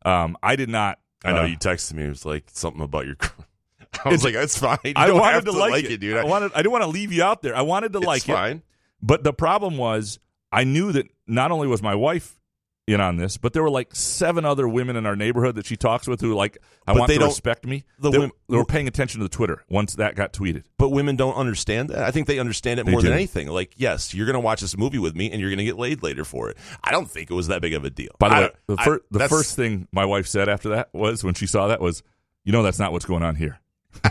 Um, 0.05 0.37
I 0.43 0.57
did 0.57 0.69
not. 0.69 0.99
I 1.25 1.31
know 1.31 1.43
uh, 1.43 1.47
you 1.47 1.57
texted 1.57 1.95
me. 1.95 2.03
It 2.05 2.09
was 2.09 2.27
like 2.27 2.47
something 2.53 2.83
about 2.83 3.07
your. 3.07 3.15
I 4.05 4.09
was 4.09 4.25
It's- 4.25 4.25
like, 4.25 4.35
that's 4.35 4.59
fine. 4.59 4.79
You 4.85 4.95
I 4.97 5.07
don't 5.07 5.21
wanted 5.21 5.35
have 5.35 5.45
to, 5.45 5.53
to 5.53 5.57
like, 5.59 5.85
it, 5.85 5.99
dude. 6.01 6.17
I 6.17 6.25
wanted. 6.25 6.51
I 6.55 6.57
didn't 6.59 6.73
want 6.73 6.83
to 6.83 6.91
leave 6.91 7.13
you 7.13 7.23
out 7.23 7.43
there. 7.43 7.55
I 7.55 7.63
wanted 7.63 7.93
to 7.93 7.99
It's 7.99 8.07
like 8.09 8.23
fine. 8.25 8.57
it. 8.57 8.63
But 9.01 9.23
the 9.23 9.33
problem 9.33 9.77
was, 9.77 10.19
I 10.51 10.65
knew 10.65 10.91
that 10.91 11.07
not 11.29 11.53
only 11.53 11.69
was 11.69 11.81
my 11.81 11.95
wife 11.95 12.41
in 12.89 13.01
on 13.01 13.17
this, 13.17 13.37
but 13.37 13.53
there 13.53 13.63
were 13.63 13.71
like 13.71 13.95
seven 13.95 14.45
other 14.45 14.69
women 14.69 14.97
in 14.97 15.07
our 15.07 15.15
neighborhood 15.15 15.55
that 15.55 15.67
she 15.67 15.77
talks 15.77 16.09
with 16.09 16.21
who 16.21 16.35
like 16.35 16.59
I 16.87 16.93
But 16.93 16.99
want 17.01 17.09
they 17.09 17.19
to 17.19 17.27
respect 17.27 17.65
me. 17.65 17.85
the 18.01 18.11
they, 18.11 18.19
wom- 18.19 18.33
they 18.49 18.57
were 18.57 18.65
paying 18.65 18.89
attention 18.89 19.21
to 19.21 19.25
the 19.25 19.29
Twitter 19.29 19.63
once 19.69 19.95
that 19.97 20.17
got 20.17 20.33
tweeted. 20.33 20.65
But 20.79 20.89
women 20.91 21.15
don't 21.15 21.35
understand 21.35 21.91
that. 21.91 22.03
I 22.03 22.11
think 22.11 22.27
they 22.27 22.41
understand 22.41 22.81
it 22.81 22.87
They 22.87 22.93
more 22.93 23.01
than 23.01 23.13
anything. 23.13 23.47
Like, 23.49 23.75
yes, 23.77 24.13
you're 24.15 24.27
going 24.27 24.35
to 24.35 24.41
watch 24.41 24.61
this 24.61 24.77
movie 24.77 24.99
with 24.99 25.15
me, 25.15 25.31
and 25.31 25.41
you're 25.41 25.51
going 25.51 25.59
to 25.59 25.65
get 25.65 25.79
laid 25.79 26.03
later 26.03 26.25
for 26.25 26.51
it. 26.51 26.57
I 26.83 26.91
don't 26.91 27.09
think 27.09 27.31
it 27.31 27.35
was 27.35 27.47
that 27.49 27.63
big 27.63 27.75
of 27.75 27.85
a 27.85 27.91
deal. 27.91 28.11
By 28.19 28.29
the 28.29 28.35
I- 28.35 28.41
way, 28.41 28.51
the, 28.67 28.77
I- 28.79 28.99
the 29.13 29.29
first 29.29 29.55
thing 29.55 29.87
my 29.93 30.05
wife 30.05 30.27
said 30.27 30.49
after 30.49 30.71
that 30.71 30.89
was 30.93 31.23
when 31.23 31.35
she 31.35 31.47
saw 31.47 31.69
that 31.69 31.81
was, 31.81 32.03
"You 32.45 32.51
know, 32.53 32.63
that's 32.65 32.79
not 32.81 32.91
what's 32.93 33.05
going 33.07 33.23
on 33.23 33.37
here." 33.37 33.61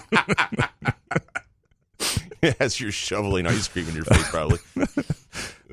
as 2.59 2.79
you're 2.79 2.91
shoveling 2.91 3.45
ice 3.47 3.67
cream 3.67 3.87
in 3.89 3.95
your 3.95 4.05
face, 4.05 4.29
probably. 4.29 4.59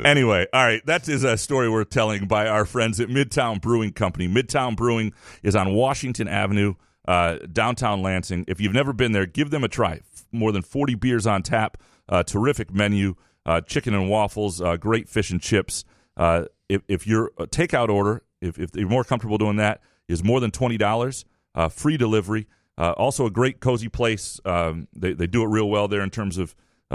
Anyway, 0.05 0.47
all 0.53 0.65
right, 0.65 0.85
that 0.87 1.09
is 1.09 1.25
a 1.25 1.37
story 1.37 1.69
worth 1.69 1.91
telling 1.91 2.27
by 2.27 2.47
our 2.47 2.65
friends 2.65 3.01
at 3.01 3.09
Midtown 3.09 3.61
Brewing 3.61 3.93
Company. 3.93 4.29
Midtown 4.29 4.77
Brewing 4.77 5.13
is 5.43 5.57
on 5.57 5.75
Washington 5.75 6.29
Avenue, 6.29 6.75
uh, 7.07 7.39
downtown 7.53 8.03
Lansing. 8.03 8.45
If 8.47 8.61
you've 8.61 8.75
never 8.75 8.93
been 8.93 9.13
there, 9.13 9.27
give 9.27 9.51
them 9.51 9.65
a 9.65 9.69
try. 9.69 10.01
More 10.31 10.53
than 10.53 10.63
40 10.63 10.95
beers 10.95 11.27
on 11.27 11.43
tap, 11.43 11.79
uh, 12.09 12.23
terrific 12.23 12.73
menu, 12.73 13.15
uh, 13.47 13.61
chicken 13.63 13.95
and 13.95 14.09
waffles, 14.09 14.61
uh, 14.61 14.77
great 14.77 15.09
fish 15.09 15.31
and 15.31 15.41
chips. 15.41 15.85
Uh, 16.17 16.45
if, 16.69 16.83
if 16.87 17.07
your 17.07 17.33
uh, 17.39 17.47
takeout 17.47 17.89
order, 17.89 18.23
if, 18.41 18.59
if 18.59 18.71
you're 18.75 18.89
more 18.89 19.05
comfortable 19.05 19.39
doing 19.39 19.57
that, 19.57 19.81
is 20.07 20.23
more 20.23 20.39
than 20.41 20.51
$20, 20.51 21.25
uh, 21.55 21.69
free 21.69 21.97
delivery. 21.97 22.47
Also, 22.77 23.27
a 23.27 23.31
great 23.31 23.59
cozy 23.59 23.89
place. 23.89 24.41
Um, 24.45 24.87
they, 24.95 25.13
they 25.13 25.27
do 25.27 25.43
it 25.43 25.49
real 25.49 25.69
well 25.69 25.89
there 25.89 26.03
in 26.03 26.11
terms 26.11 26.39
of 26.39 26.55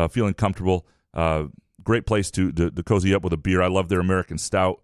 feeling 0.09 0.33
comfortable. 0.33 0.85
Uh, 1.13 1.45
great 1.84 2.06
place 2.06 2.32
to, 2.32 2.52
to 2.54 2.72
to 2.72 2.84
cozy 2.84 3.13
up 3.13 3.24
with 3.24 3.34
a 3.34 3.38
beer. 3.38 3.62
I 3.62 3.67
love 3.67 3.89
their 3.89 4.00
American 4.00 4.38
Stout, 4.38 4.82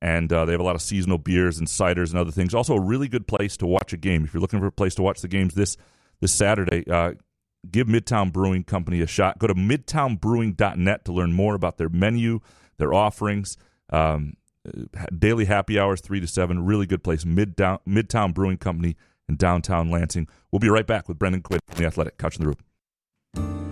and 0.00 0.32
uh, 0.32 0.44
they 0.44 0.52
have 0.52 0.60
a 0.60 0.64
lot 0.64 0.74
of 0.74 0.82
seasonal 0.82 1.18
beers 1.18 1.58
and 1.58 1.66
ciders 1.66 2.10
and 2.10 2.18
other 2.18 2.30
things. 2.30 2.54
Also, 2.54 2.74
a 2.74 2.80
really 2.80 3.08
good 3.08 3.26
place 3.26 3.56
to 3.58 3.66
watch 3.66 3.92
a 3.92 3.96
game. 3.96 4.24
If 4.24 4.34
you're 4.34 4.40
looking 4.40 4.60
for 4.60 4.66
a 4.66 4.72
place 4.72 4.94
to 4.96 5.02
watch 5.02 5.20
the 5.20 5.28
games 5.28 5.54
this 5.54 5.76
this 6.20 6.32
Saturday, 6.32 6.88
uh, 6.90 7.12
give 7.70 7.86
Midtown 7.86 8.32
Brewing 8.32 8.64
Company 8.64 9.00
a 9.00 9.06
shot. 9.06 9.38
Go 9.38 9.46
to 9.46 9.54
midtownbrewing.net 9.54 11.04
to 11.04 11.12
learn 11.12 11.32
more 11.32 11.54
about 11.54 11.78
their 11.78 11.88
menu, 11.88 12.40
their 12.78 12.92
offerings. 12.92 13.56
Um, 13.90 14.34
uh, 14.66 15.06
daily 15.16 15.44
happy 15.44 15.78
hours, 15.78 16.00
three 16.00 16.20
to 16.20 16.26
seven. 16.26 16.64
Really 16.64 16.86
good 16.86 17.02
place. 17.02 17.24
Midtown 17.24 17.78
Midtown 17.88 18.34
Brewing 18.34 18.58
Company 18.58 18.96
in 19.28 19.36
downtown 19.36 19.90
Lansing. 19.90 20.28
We'll 20.50 20.60
be 20.60 20.68
right 20.68 20.86
back 20.86 21.08
with 21.08 21.18
Brendan 21.18 21.42
Quinn 21.42 21.60
the 21.76 21.86
Athletic 21.86 22.18
Couch 22.18 22.36
in 22.36 22.42
the 22.42 22.48
Rube. 22.48 23.67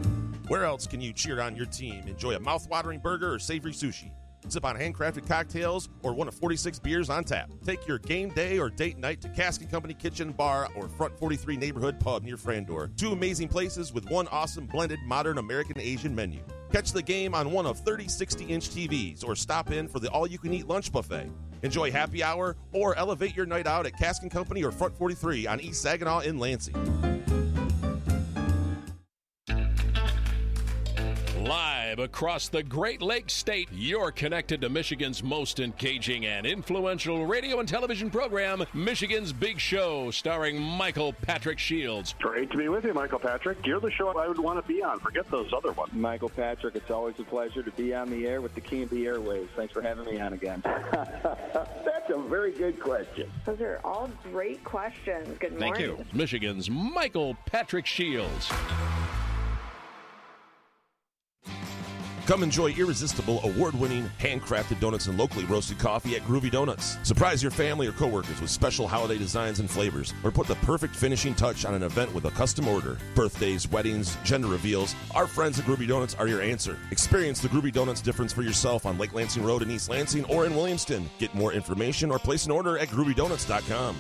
Where 0.49 0.65
else 0.65 0.87
can 0.87 1.01
you 1.01 1.13
cheer 1.13 1.41
on 1.41 1.57
your 1.57 1.67
team, 1.67 2.07
enjoy 2.07 2.37
a 2.37 2.39
mouth-watering 2.39 3.01
burger 3.01 3.35
or 3.35 3.39
savory 3.41 3.73
sushi, 3.73 4.13
sip 4.47 4.65
on 4.65 4.77
handcrafted 4.77 5.27
cocktails, 5.27 5.89
or 6.05 6.15
one 6.15 6.29
of 6.29 6.35
46 6.35 6.79
beers 6.79 7.11
on 7.11 7.25
tap? 7.25 7.51
Take 7.65 7.89
your 7.89 7.99
game 7.99 8.29
day 8.29 8.61
or 8.61 8.71
date 8.71 8.97
night 8.97 9.21
to 9.23 9.29
Cask 9.31 9.61
and 9.61 9.69
Company 9.69 9.93
Kitchen 9.93 10.31
Bar 10.31 10.69
or 10.77 10.89
Front 10.89 11.19
43 11.19 11.57
Neighborhood 11.57 11.99
Pub 11.99 12.23
near 12.23 12.37
Frandor. 12.37 12.97
Two 12.97 13.11
amazing 13.11 13.49
places 13.49 13.93
with 13.93 14.09
one 14.09 14.29
awesome 14.29 14.67
blended 14.67 15.01
modern 15.05 15.39
American 15.39 15.81
Asian 15.81 16.15
menu. 16.15 16.39
Catch 16.71 16.93
the 16.93 17.03
game 17.03 17.35
on 17.35 17.51
one 17.51 17.67
of 17.67 17.81
30 17.81 18.05
60-inch 18.05 18.69
TVs 18.69 19.27
or 19.27 19.35
stop 19.35 19.73
in 19.73 19.89
for 19.89 19.99
the 19.99 20.09
all-you-can-eat 20.11 20.69
lunch 20.69 20.93
buffet. 20.93 21.29
Enjoy 21.65 21.91
happy 21.91 22.23
hour 22.23 22.55
or 22.73 22.97
elevate 22.97 23.35
your 23.35 23.47
night 23.47 23.67
out 23.67 23.85
at 23.85 23.99
Cask 23.99 24.23
and 24.23 24.31
Company 24.31 24.63
or 24.63 24.71
Front 24.71 24.97
43 24.97 25.49
on 25.49 25.61
East 25.61 25.83
Saginaw 25.83 26.21
in 26.21 26.39
Lansing. 26.39 27.16
Live 31.49 32.01
across 32.01 32.49
the 32.49 32.65
Great 32.65 33.01
Lakes 33.01 33.33
State, 33.33 33.69
you're 33.71 34.11
connected 34.11 34.61
to 34.63 34.69
Michigan's 34.69 35.23
most 35.23 35.61
engaging 35.61 36.27
and 36.27 36.45
influential 36.45 37.25
radio 37.25 37.61
and 37.61 37.69
television 37.69 38.11
program, 38.11 38.65
Michigan's 38.75 39.33
Big 39.33 39.61
Show, 39.61 40.11
starring 40.11 40.61
Michael 40.61 41.13
Patrick 41.13 41.61
Shields. 41.61 42.17
Great 42.19 42.51
to 42.51 42.57
be 42.57 42.69
with 42.69 42.85
you, 42.85 42.93
Michael 42.93 43.21
Patrick. 43.21 43.65
You're 43.65 43.79
the 43.79 43.93
show 43.93 44.09
I 44.09 44.27
would 44.27 44.41
want 44.41 44.61
to 44.61 44.67
be 44.67 44.83
on. 44.83 44.99
Forget 44.99 45.31
those 45.31 45.53
other 45.53 45.71
ones. 45.71 45.93
Michael 45.93 46.31
Patrick, 46.31 46.75
it's 46.75 46.91
always 46.91 47.15
a 47.21 47.25
pleasure 47.25 47.63
to 47.63 47.71
be 47.71 47.95
on 47.95 48.11
the 48.11 48.27
air 48.27 48.41
with 48.41 48.57
the 48.57 48.61
King 48.61 48.83
of 48.83 48.91
the 48.91 49.05
Airwaves. 49.05 49.49
Thanks 49.55 49.73
for 49.73 49.83
having 49.83 50.05
me 50.05 50.19
on 50.19 50.33
again. 50.33 50.63
That's 50.65 52.11
a 52.11 52.19
very 52.29 52.51
good 52.51 52.81
question. 52.81 53.31
Those 53.45 53.61
are 53.61 53.81
all 53.85 54.11
great 54.33 54.65
questions. 54.65 55.39
Good 55.39 55.57
Thank 55.61 55.79
morning. 55.79 55.99
you. 55.99 56.05
Michigan's 56.13 56.69
Michael 56.69 57.37
Patrick 57.47 57.87
Shields. 57.87 58.51
Come 62.27 62.43
enjoy 62.43 62.73
irresistible, 62.73 63.41
award-winning, 63.45 64.11
handcrafted 64.19 64.81
donuts 64.81 65.07
and 65.07 65.17
locally 65.17 65.45
roasted 65.45 65.79
coffee 65.79 66.17
at 66.17 66.23
Groovy 66.23 66.51
Donuts. 66.51 66.99
Surprise 67.07 67.41
your 67.41 67.53
family 67.53 67.87
or 67.87 67.93
coworkers 67.93 68.41
with 68.41 68.51
special 68.51 68.89
holiday 68.89 69.17
designs 69.17 69.61
and 69.61 69.71
flavors, 69.71 70.13
or 70.25 70.33
put 70.33 70.49
the 70.49 70.57
perfect 70.57 70.97
finishing 70.97 71.37
touch 71.37 71.65
on 71.65 71.75
an 71.75 71.85
event 71.85 72.13
with 72.13 72.25
a 72.25 72.31
custom 72.33 72.67
order. 72.67 72.99
Birthdays, 73.15 73.71
weddings, 73.71 74.17
gender 74.25 74.49
reveals. 74.49 74.97
Our 75.15 75.29
friends 75.29 75.61
at 75.61 75.67
Groovy 75.67 75.87
Donuts 75.87 76.17
are 76.17 76.27
your 76.27 76.43
answer. 76.43 76.77
Experience 76.91 77.39
the 77.39 77.49
Groovy 77.49 77.73
Donuts 77.73 78.01
difference 78.01 78.33
for 78.33 78.43
yourself 78.43 78.87
on 78.87 78.99
Lake 78.99 79.15
Lansing 79.15 79.45
Road 79.45 79.63
in 79.63 79.71
East 79.71 79.89
Lansing 79.89 80.25
or 80.25 80.47
in 80.47 80.53
Williamston. 80.53 81.05
Get 81.19 81.33
more 81.33 81.53
information 81.53 82.11
or 82.11 82.19
place 82.19 82.45
an 82.45 82.51
order 82.51 82.77
at 82.77 82.89
groovydonuts.com. 82.89 83.97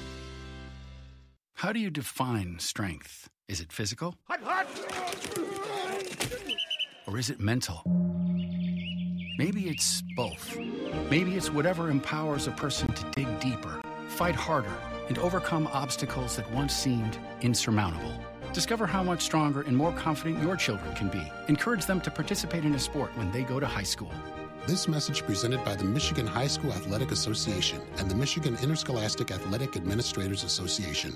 How 1.55 1.73
do 1.73 1.79
you 1.79 1.91
define 1.91 2.59
strength? 2.59 3.31
Is 3.47 3.61
it 3.61 3.73
physical? 3.73 4.17
Or 7.07 7.19
is 7.19 7.31
it 7.31 7.38
mental? 7.38 7.83
Maybe 9.38 9.69
it's 9.69 10.03
both. 10.16 10.57
Maybe 11.09 11.37
it's 11.37 11.51
whatever 11.51 11.88
empowers 11.88 12.49
a 12.49 12.51
person 12.51 12.88
to 12.92 13.05
dig 13.11 13.29
deeper, 13.38 13.81
fight 14.09 14.35
harder, 14.35 14.73
and 15.09 15.16
overcome 15.19 15.69
obstacles 15.69 16.37
that 16.37 16.51
once 16.53 16.75
seemed 16.75 17.16
insurmountable. 17.42 18.12
Discover 18.53 18.87
how 18.87 19.05
much 19.05 19.23
stronger 19.23 19.62
and 19.62 19.77
more 19.77 19.92
confident 19.92 20.42
your 20.42 20.57
children 20.57 20.95
can 20.97 21.09
be. 21.09 21.23
Encourage 21.47 21.87
them 21.87 22.01
to 22.01 22.11
participate 22.11 22.64
in 22.64 22.75
a 22.75 22.79
sport 22.79 23.16
when 23.16 23.31
they 23.31 23.42
go 23.42 23.61
to 23.61 23.66
high 23.66 23.85
school. 23.85 24.11
This 24.66 24.88
message 24.88 25.23
presented 25.23 25.64
by 25.64 25.77
the 25.77 25.85
Michigan 25.85 26.27
High 26.27 26.49
School 26.49 26.73
Athletic 26.73 27.12
Association 27.12 27.81
and 27.99 28.11
the 28.11 28.16
Michigan 28.16 28.59
Interscholastic 28.62 29.31
Athletic 29.31 29.77
Administrators 29.77 30.42
Association. 30.42 31.14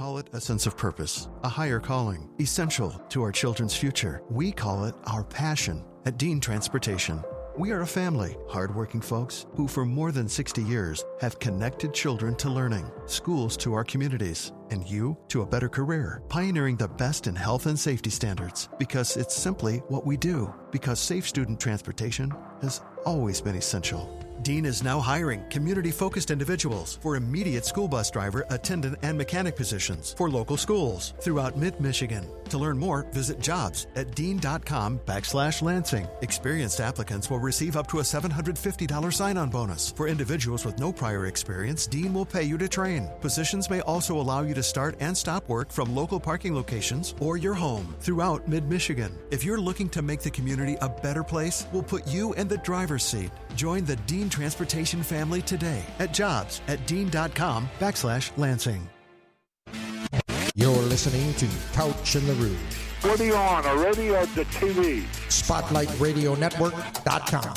Call 0.00 0.16
it 0.16 0.30
a 0.32 0.40
sense 0.40 0.66
of 0.66 0.78
purpose, 0.78 1.28
a 1.44 1.48
higher 1.50 1.78
calling, 1.78 2.30
essential 2.40 2.90
to 3.10 3.20
our 3.20 3.30
children's 3.30 3.76
future. 3.76 4.22
We 4.30 4.50
call 4.50 4.86
it 4.86 4.94
our 5.04 5.22
passion 5.22 5.84
at 6.06 6.16
Dean 6.16 6.40
Transportation. 6.40 7.22
We 7.58 7.70
are 7.72 7.82
a 7.82 7.86
family, 7.86 8.38
hardworking 8.48 9.02
folks 9.02 9.44
who, 9.56 9.68
for 9.68 9.84
more 9.84 10.10
than 10.10 10.26
60 10.26 10.62
years, 10.62 11.04
have 11.20 11.38
connected 11.38 11.92
children 11.92 12.34
to 12.36 12.48
learning, 12.48 12.90
schools 13.04 13.58
to 13.58 13.74
our 13.74 13.84
communities, 13.84 14.52
and 14.70 14.88
you 14.88 15.18
to 15.28 15.42
a 15.42 15.46
better 15.46 15.68
career, 15.68 16.22
pioneering 16.30 16.78
the 16.78 16.88
best 16.88 17.26
in 17.26 17.36
health 17.36 17.66
and 17.66 17.78
safety 17.78 18.08
standards 18.08 18.70
because 18.78 19.18
it's 19.18 19.36
simply 19.36 19.80
what 19.88 20.06
we 20.06 20.16
do. 20.16 20.50
Because 20.70 20.98
safe 20.98 21.28
student 21.28 21.60
transportation 21.60 22.32
has 22.62 22.80
always 23.04 23.42
been 23.42 23.56
essential. 23.56 24.19
Dean 24.42 24.64
is 24.64 24.82
now 24.82 25.00
hiring 25.00 25.44
community 25.50 25.90
focused 25.90 26.30
individuals 26.30 26.98
for 27.02 27.16
immediate 27.16 27.66
school 27.66 27.88
bus 27.88 28.10
driver, 28.10 28.46
attendant, 28.48 28.96
and 29.02 29.18
mechanic 29.18 29.54
positions 29.54 30.14
for 30.16 30.30
local 30.30 30.56
schools 30.56 31.12
throughout 31.20 31.56
mid 31.56 31.78
Michigan. 31.80 32.24
To 32.48 32.58
learn 32.58 32.78
more, 32.78 33.06
visit 33.12 33.38
jobs 33.38 33.86
at 33.96 34.14
dean.com 34.16 35.00
backslash 35.06 35.62
Lansing. 35.62 36.08
Experienced 36.22 36.80
applicants 36.80 37.30
will 37.30 37.38
receive 37.38 37.76
up 37.76 37.86
to 37.88 37.98
a 37.98 38.02
$750 38.02 39.12
sign 39.12 39.36
on 39.36 39.50
bonus. 39.50 39.92
For 39.92 40.08
individuals 40.08 40.64
with 40.64 40.78
no 40.78 40.92
prior 40.92 41.26
experience, 41.26 41.86
Dean 41.86 42.14
will 42.14 42.26
pay 42.26 42.42
you 42.42 42.58
to 42.58 42.68
train. 42.68 43.08
Positions 43.20 43.70
may 43.70 43.80
also 43.82 44.18
allow 44.18 44.42
you 44.42 44.54
to 44.54 44.62
start 44.62 44.96
and 45.00 45.16
stop 45.16 45.48
work 45.48 45.70
from 45.70 45.94
local 45.94 46.18
parking 46.18 46.54
locations 46.54 47.14
or 47.20 47.36
your 47.36 47.54
home 47.54 47.94
throughout 48.00 48.48
mid 48.48 48.68
Michigan. 48.68 49.12
If 49.30 49.44
you're 49.44 49.60
looking 49.60 49.88
to 49.90 50.02
make 50.02 50.20
the 50.20 50.30
community 50.30 50.76
a 50.80 50.88
better 50.88 51.22
place, 51.22 51.66
we'll 51.72 51.82
put 51.82 52.06
you 52.08 52.32
in 52.34 52.48
the 52.48 52.58
driver's 52.58 53.04
seat. 53.04 53.30
Join 53.54 53.84
the 53.84 53.96
Dean 53.96 54.29
Transportation 54.30 55.02
family 55.02 55.42
today 55.42 55.84
at 55.98 56.14
jobs 56.14 56.62
at 56.68 56.86
dean.com 56.86 57.68
backslash 57.78 58.30
Lansing. 58.38 58.88
You're 60.54 60.70
listening 60.82 61.34
to 61.34 61.48
Couch 61.72 62.16
in 62.16 62.26
the 62.26 62.34
Rube. 62.34 62.56
What 63.02 63.20
are 63.20 63.24
you 63.24 63.34
on, 63.34 63.64
already 63.66 64.10
or 64.10 64.26
the 64.26 64.44
TV? 64.46 65.04
SpotlightRadioNetwork.com. 65.28 67.54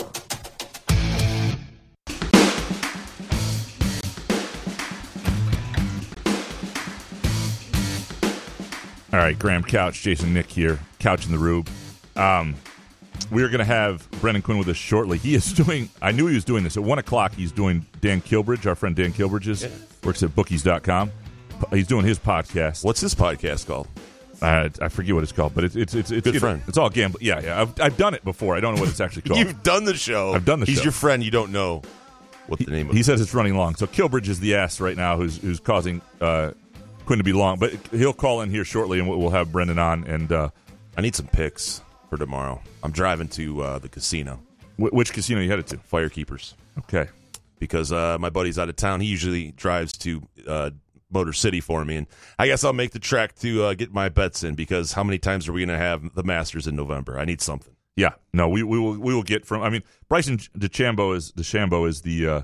All 9.11 9.19
right, 9.19 9.37
Graham 9.37 9.63
Couch, 9.63 10.01
Jason 10.01 10.33
Nick 10.33 10.47
here, 10.47 10.79
Couch 10.99 11.25
in 11.25 11.31
the 11.31 11.37
Rube. 11.37 11.69
Um, 12.15 12.55
we're 13.31 13.47
going 13.49 13.59
to 13.59 13.65
have 13.65 14.09
Brendan 14.21 14.41
Quinn 14.41 14.57
with 14.57 14.67
us 14.69 14.77
shortly. 14.77 15.17
He 15.17 15.35
is 15.35 15.51
doing, 15.63 15.89
I 16.01 16.11
knew 16.11 16.27
he 16.27 16.35
was 16.35 16.45
doing 16.45 16.63
this. 16.63 16.77
At 16.77 16.83
1 16.83 16.99
o'clock, 16.99 17.33
he's 17.33 17.51
doing 17.51 17.85
Dan 18.01 18.21
Kilbridge, 18.21 18.65
our 18.65 18.75
friend 18.75 18.95
Dan 18.95 19.13
Kilbridge, 19.13 19.47
is, 19.47 19.67
works 20.03 20.23
at 20.23 20.35
bookies.com. 20.35 21.11
He's 21.71 21.87
doing 21.87 22.05
his 22.05 22.19
podcast. 22.19 22.83
What's 22.83 22.99
his 23.01 23.15
podcast 23.15 23.67
called? 23.67 23.87
Uh, 24.41 24.67
I 24.81 24.89
forget 24.89 25.15
what 25.15 25.23
it's 25.23 25.31
called, 25.31 25.55
but 25.55 25.63
it's 25.63 25.77
it's 25.77 25.93
it's, 25.93 26.11
it's 26.11 26.29
Good 26.29 26.39
friend. 26.41 26.61
It's 26.67 26.77
all 26.77 26.89
gambling. 26.89 27.23
Yeah, 27.23 27.39
yeah. 27.39 27.61
I've, 27.61 27.79
I've 27.79 27.95
done 27.95 28.13
it 28.13 28.25
before. 28.25 28.57
I 28.57 28.59
don't 28.59 28.75
know 28.75 28.81
what 28.81 28.89
it's 28.89 28.99
actually 28.99 29.21
called. 29.27 29.39
You've 29.39 29.63
done 29.63 29.85
the 29.85 29.95
show. 29.95 30.33
I've 30.33 30.43
done 30.43 30.59
the 30.59 30.65
He's 30.65 30.79
show. 30.79 30.83
your 30.83 30.91
friend. 30.91 31.23
You 31.23 31.31
don't 31.31 31.53
know 31.53 31.81
what 32.47 32.59
the 32.59 32.65
name 32.65 32.89
of 32.89 32.93
He 32.93 32.99
it 32.99 33.05
says 33.05 33.21
it's 33.21 33.33
running 33.33 33.55
long. 33.55 33.75
So 33.75 33.87
Kilbridge 33.87 34.27
is 34.27 34.41
the 34.41 34.55
ass 34.55 34.81
right 34.81 34.97
now 34.97 35.15
who's 35.15 35.37
who's 35.37 35.61
causing 35.61 36.01
uh, 36.19 36.51
Quinn 37.05 37.19
to 37.19 37.23
be 37.23 37.31
long. 37.31 37.57
But 37.57 37.71
he'll 37.91 38.11
call 38.11 38.41
in 38.41 38.49
here 38.49 38.65
shortly, 38.65 38.99
and 38.99 39.07
we'll 39.07 39.19
we'll 39.19 39.29
have 39.29 39.51
Brendan 39.53 39.79
on. 39.79 40.03
And 40.03 40.29
uh, 40.29 40.49
I 40.97 41.01
need 41.01 41.15
some 41.15 41.27
picks 41.27 41.81
for 42.13 42.19
tomorrow. 42.19 42.61
I'm 42.83 42.91
driving 42.91 43.27
to 43.29 43.61
uh, 43.63 43.79
the 43.79 43.89
casino. 43.89 44.39
wh- 44.77 44.93
which 44.93 45.13
casino 45.13 45.41
you 45.41 45.49
headed 45.49 45.65
to? 45.67 45.77
Firekeepers. 45.77 46.53
Okay. 46.79 47.07
Because 47.57 47.91
uh, 47.91 48.17
my 48.19 48.29
buddy's 48.29 48.59
out 48.59 48.69
of 48.69 48.75
town. 48.75 49.01
He 49.01 49.07
usually 49.07 49.51
drives 49.51 49.93
to 49.99 50.21
uh, 50.47 50.69
Motor 51.11 51.33
City 51.33 51.59
for 51.59 51.83
me. 51.85 51.95
And 51.95 52.07
I 52.37 52.45
guess 52.47 52.63
I'll 52.63 52.73
make 52.73 52.91
the 52.91 52.99
trek 52.99 53.33
to 53.39 53.63
uh, 53.63 53.73
get 53.73 53.91
my 53.91 54.09
bets 54.09 54.43
in 54.43 54.53
because 54.53 54.93
how 54.93 55.03
many 55.03 55.17
times 55.17 55.47
are 55.47 55.53
we 55.53 55.61
going 55.61 55.69
to 55.69 55.83
have 55.83 56.13
the 56.13 56.23
Masters 56.23 56.67
in 56.67 56.75
November? 56.75 57.17
I 57.17 57.25
need 57.25 57.41
something. 57.41 57.73
Yeah, 57.95 58.11
no, 58.33 58.49
we, 58.49 58.63
we 58.63 58.79
will 58.79 58.97
we 58.97 59.13
will 59.13 59.21
get 59.23 59.45
from. 59.45 59.61
I 59.61 59.69
mean, 59.69 59.83
Bryson 60.09 60.37
DeChambeau 60.57 61.15
is 61.15 61.31
DeChambeau 61.31 61.87
is 61.87 62.01
the 62.01 62.27
uh, 62.27 62.41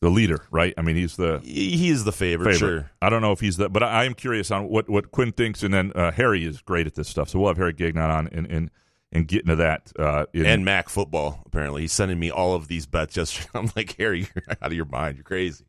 the 0.00 0.10
leader, 0.10 0.44
right? 0.50 0.72
I 0.76 0.82
mean, 0.82 0.96
he's 0.96 1.16
the 1.16 1.40
He 1.42 1.88
is 1.88 2.04
the 2.04 2.12
favorite, 2.12 2.56
sure. 2.56 2.90
I 3.02 3.08
don't 3.10 3.22
know 3.22 3.32
if 3.32 3.40
he's 3.40 3.56
the, 3.56 3.68
but 3.68 3.82
I, 3.82 4.02
I 4.02 4.04
am 4.04 4.14
curious 4.14 4.50
on 4.50 4.68
what 4.68 4.88
what 4.88 5.10
Quinn 5.10 5.32
thinks, 5.32 5.62
and 5.62 5.74
then 5.74 5.92
uh, 5.94 6.12
Harry 6.12 6.44
is 6.44 6.62
great 6.62 6.86
at 6.86 6.94
this 6.94 7.08
stuff, 7.08 7.28
so 7.28 7.38
we'll 7.38 7.48
have 7.48 7.56
Harry 7.56 7.72
Gagnon 7.72 8.10
on 8.10 8.28
and 8.28 8.46
and, 8.46 8.70
and 9.10 9.26
get 9.26 9.42
into 9.42 9.56
that. 9.56 9.92
Uh, 9.98 10.26
in, 10.32 10.46
And 10.46 10.64
Mac 10.64 10.88
football, 10.88 11.42
apparently. 11.46 11.82
He's 11.82 11.92
sending 11.92 12.18
me 12.18 12.30
all 12.30 12.54
of 12.54 12.68
these 12.68 12.86
bets 12.86 13.16
yesterday. 13.16 13.48
I'm 13.54 13.70
like, 13.74 13.96
Harry, 13.98 14.20
you're 14.20 14.44
out 14.62 14.68
of 14.68 14.74
your 14.74 14.84
mind. 14.84 15.16
You're 15.16 15.24
crazy. 15.24 15.64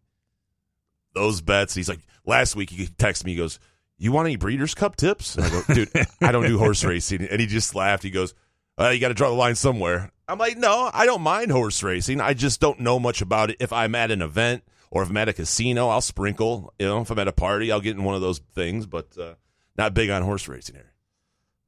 Those 1.16 1.42
bets. 1.42 1.74
He's 1.74 1.90
like, 1.90 2.02
last 2.26 2.56
week 2.56 2.70
he 2.70 2.86
texted 2.86 3.26
me, 3.26 3.32
he 3.32 3.38
goes, 3.38 3.60
You 3.98 4.12
want 4.12 4.28
any 4.28 4.36
Breeders' 4.36 4.76
Cup 4.76 4.96
tips? 4.96 5.36
And 5.36 5.46
I 5.46 5.50
go, 5.50 5.62
Dude, 5.74 5.90
I 6.22 6.32
don't 6.32 6.46
do 6.46 6.60
horse 6.60 6.84
racing. 6.86 7.24
And 7.24 7.42
he 7.42 7.48
just 7.48 7.74
laughed. 7.74 8.04
He 8.04 8.12
goes, 8.12 8.34
well, 8.80 8.94
you 8.94 9.00
got 9.00 9.10
to 9.10 9.14
draw 9.14 9.30
the 9.30 9.36
line 9.36 9.56
somewhere. 9.56 10.12
I'm 10.28 10.38
like, 10.38 10.58
no, 10.58 10.90
I 10.94 11.06
don't 11.06 11.22
mind 11.22 11.52
horse 11.52 11.84
racing. 11.84 12.22
I 12.22 12.34
just 12.34 12.62
don't 12.62 12.80
know 12.80 12.98
much 13.00 13.22
about 13.22 13.50
it. 13.50 13.58
If 13.60 13.74
I'm 13.74 13.94
at 13.94 14.10
an 14.10 14.22
event 14.22 14.64
or 14.90 15.04
if 15.04 15.10
I'm 15.10 15.18
at 15.18 15.28
a 15.28 15.34
casino, 15.34 15.90
I'll 15.90 16.02
sprinkle. 16.02 16.74
You 16.80 16.88
know, 16.88 17.02
if 17.02 17.10
I'm 17.12 17.20
at 17.20 17.28
a 17.28 17.34
party, 17.34 17.72
I'll 17.72 17.82
get 17.82 17.98
in 17.98 18.04
one 18.04 18.16
of 18.16 18.22
those 18.22 18.40
things, 18.56 18.86
but 18.86 19.18
uh, 19.18 19.34
not 19.78 19.94
big 19.94 20.10
on 20.10 20.22
horse 20.22 20.48
racing 20.48 20.76
here. 20.76 20.94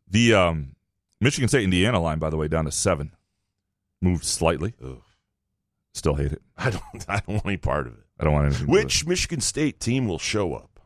the 0.08 0.34
um, 0.36 0.76
Michigan 1.20 1.50
State 1.50 1.64
Indiana 1.64 2.00
line, 2.00 2.20
by 2.20 2.30
the 2.30 2.38
way, 2.38 2.48
down 2.48 2.66
to 2.66 2.72
seven, 2.72 3.12
moved 4.02 4.24
slightly. 4.24 4.74
Still 5.94 6.16
hate 6.16 6.32
it. 6.32 6.42
I 6.58 6.70
don't. 6.70 6.84
I 7.10 7.16
don't 7.16 7.28
want 7.36 7.46
any 7.46 7.58
part 7.58 7.88
of 7.88 7.94
it. 7.94 8.06
I 8.20 8.24
don't 8.24 8.34
want 8.34 8.46
anything. 8.46 8.68
to 8.68 8.72
do 8.72 8.78
it. 8.78 8.84
Which 8.84 9.06
Michigan 9.06 9.42
State 9.42 9.80
team 9.80 10.08
will 10.08 10.20
show 10.20 10.54
up? 10.54 10.80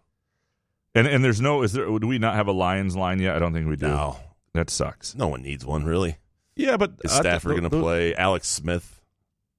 And 0.95 1.05
and 1.05 1.23
there's 1.23 1.41
no 1.41 1.61
is 1.61 1.73
there 1.73 1.85
do 1.85 2.07
we 2.07 2.17
not 2.17 2.35
have 2.35 2.47
a 2.47 2.51
Lions 2.51 2.95
line 2.95 3.19
yet? 3.19 3.35
I 3.35 3.39
don't 3.39 3.53
think 3.53 3.67
we 3.67 3.75
do. 3.75 3.87
No. 3.87 4.17
That 4.55 4.69
sucks. 4.69 5.15
No 5.15 5.27
one 5.27 5.41
needs 5.41 5.65
one 5.65 5.83
really. 5.83 6.17
Yeah, 6.55 6.77
but 6.77 6.93
Is 7.03 7.11
Stafford 7.11 7.51
going 7.59 7.63
to 7.63 7.69
play? 7.69 8.15
Alex 8.15 8.47
Smith, 8.47 9.01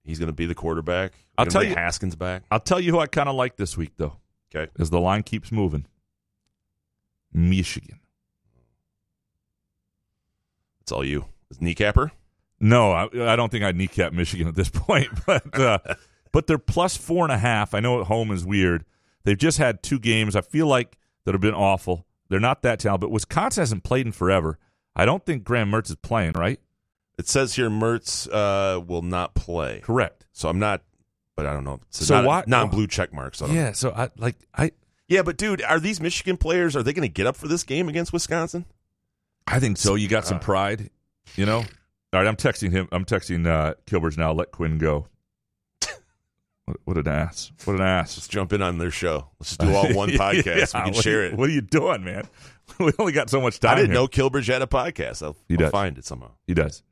he's 0.05 0.19
going 0.19 0.29
to 0.29 0.33
be 0.33 0.47
the 0.47 0.55
quarterback. 0.55 1.13
I'll 1.37 1.45
tell 1.45 1.63
you- 1.63 1.75
Haskins 1.75 2.17
back. 2.17 2.45
I'll 2.51 2.61
tell 2.61 2.81
you 2.81 2.93
who 2.93 2.99
I 2.99 3.07
kind 3.07 3.29
of 3.29 3.35
like 3.35 3.57
this 3.57 3.77
week 3.77 3.93
though. 3.99 4.17
Okay, 4.55 4.71
as 4.79 4.89
the 4.91 4.99
line 5.01 5.23
keeps 5.23 5.53
moving. 5.53 5.87
Michigan. 7.33 8.01
It's 10.81 10.93
all 10.93 11.05
you. 11.05 11.27
Is 11.51 11.59
kneecapper? 11.59 12.11
No, 12.59 12.93
I, 12.93 13.09
I 13.33 13.37
don't 13.37 13.51
think 13.51 13.65
I'd 13.65 13.77
kneecap 13.77 14.13
Michigan 14.15 14.49
at 14.49 14.55
this 14.55 14.69
point, 14.73 15.09
but 15.27 15.59
uh, 15.59 15.79
but 16.33 16.47
they're 16.47 16.57
plus 16.59 16.97
four 16.97 17.25
and 17.25 17.33
a 17.33 17.39
half. 17.39 17.75
I 17.75 17.81
know 17.81 18.01
at 18.01 18.07
home 18.07 18.31
is 18.31 18.47
weird. 18.47 18.85
They've 19.25 19.37
just 19.37 19.59
had 19.59 19.83
two 19.83 19.99
games. 19.99 20.35
I 20.37 20.41
feel 20.41 20.67
like 20.67 20.97
that 21.25 21.35
have 21.35 21.41
been 21.43 21.55
awful. 21.55 22.07
They're 22.29 22.41
not 22.41 22.63
that 22.63 22.79
talented, 22.79 23.03
but 23.03 23.11
Wisconsin 23.11 23.61
hasn't 23.61 23.85
played 23.85 24.07
in 24.07 24.13
forever. 24.13 24.59
I 24.97 25.05
don't 25.05 25.25
think 25.25 25.45
Graham 25.45 25.71
Mertz 25.71 25.91
is 25.91 25.97
playing, 25.97 26.33
right? 26.33 26.59
It 27.19 27.29
says 27.29 27.55
here 27.55 27.71
Mertz 27.71 28.27
uh, 28.33 28.81
will 28.81 29.03
not 29.03 29.35
play. 29.35 29.81
Correct. 29.85 30.27
So 30.33 30.49
I'm 30.49 30.59
not, 30.59 30.83
but 31.37 31.47
I 31.47 31.53
don't 31.53 31.65
know. 31.65 31.81
So 31.91 32.15
not, 32.15 32.25
why- 32.25 32.45
non 32.47 32.71
blue 32.71 32.87
check 32.87 33.13
marks? 33.13 33.41
on 33.43 33.51
'em. 33.51 33.57
Yeah, 33.57 33.73
so 33.73 33.93
I 33.93 34.11
like 34.17 34.37
I 34.55 34.73
Yeah, 35.07 35.23
but 35.23 35.37
dude, 35.37 35.63
are 35.63 35.79
these 35.79 36.01
Michigan 36.01 36.37
players? 36.37 36.75
Are 36.75 36.83
they 36.83 36.93
going 36.93 37.09
to 37.09 37.13
get 37.13 37.27
up 37.27 37.37
for 37.37 37.47
this 37.47 37.63
game 37.63 37.89
against 37.89 38.13
Wisconsin? 38.13 38.65
I 39.47 39.61
think 39.61 39.77
so. 39.77 39.95
You 39.95 40.09
got 40.09 40.27
some 40.27 40.41
pride, 40.41 40.91
you 41.37 41.47
know. 41.47 41.59
All 41.59 42.21
right, 42.21 42.27
I'm 42.27 42.37
texting 42.37 42.73
him. 42.73 42.89
I'm 42.91 43.05
texting 43.05 43.47
uh, 43.47 43.75
Kilbers 43.87 44.17
now. 44.19 44.33
Let 44.33 44.51
Quinn 44.51 44.79
go. 44.79 45.07
What, 46.67 46.77
what 46.85 46.99
an 46.99 47.09
ass! 47.09 47.53
What 47.65 47.77
an 47.77 47.83
ass! 47.83 48.17
Let's 48.19 48.29
jump 48.29 48.53
in 48.53 48.61
on 48.61 48.79
their 48.79 48.91
show. 48.91 49.29
Let's 49.41 49.57
just 49.57 49.61
do 49.61 49.75
all 49.75 49.93
one 49.95 50.11
podcast. 50.11 50.75
Yeah, 50.75 50.81
we 50.85 50.85
can 50.91 50.95
what 50.95 51.03
share 51.05 51.25
it. 51.25 51.35
What 51.37 51.49
are 51.49 51.53
you 51.53 51.61
doing, 51.63 52.05
man? 52.05 52.29
We 52.81 52.91
only 52.99 53.13
got 53.13 53.31
so 53.31 53.41
much 53.41 53.61
time. 53.61 53.71
I 53.71 53.75
didn't 53.77 53.93
here. 53.93 54.01
know 54.01 54.09
Kilbridge 54.09 54.49
had 54.49 54.61
a 54.61 54.67
podcast. 54.67 55.23
I'll, 55.23 55.37
He 55.49 55.55
I'll 55.55 55.59
does. 55.59 55.71
find 55.71 55.97
it 55.97 56.05
somehow. 56.05 56.33
He 56.49 56.53
does. 56.53 56.83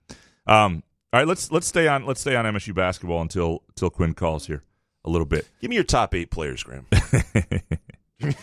Um, 0.47 0.85
all 1.13 1.19
right, 1.21 1.27
let's 1.27 1.51
let's 1.51 1.67
stay 1.67 1.89
on 1.89 2.07
let's 2.07 2.21
stay 2.21 2.37
on 2.37 2.45
MSU 2.45 2.73
basketball 2.75 3.21
until 3.21 3.65
until 3.71 3.91
Quinn 3.91 4.15
calls 4.15 4.47
here 4.47 4.63
a 5.05 5.11
little 5.11 5.27
bit. 5.27 5.49
Give 5.61 5.69
me 5.69 5.75
your 5.75 5.85
top 5.85 6.15
eight 6.15 6.31
players, 6.31 6.63
Graham. 6.63 6.87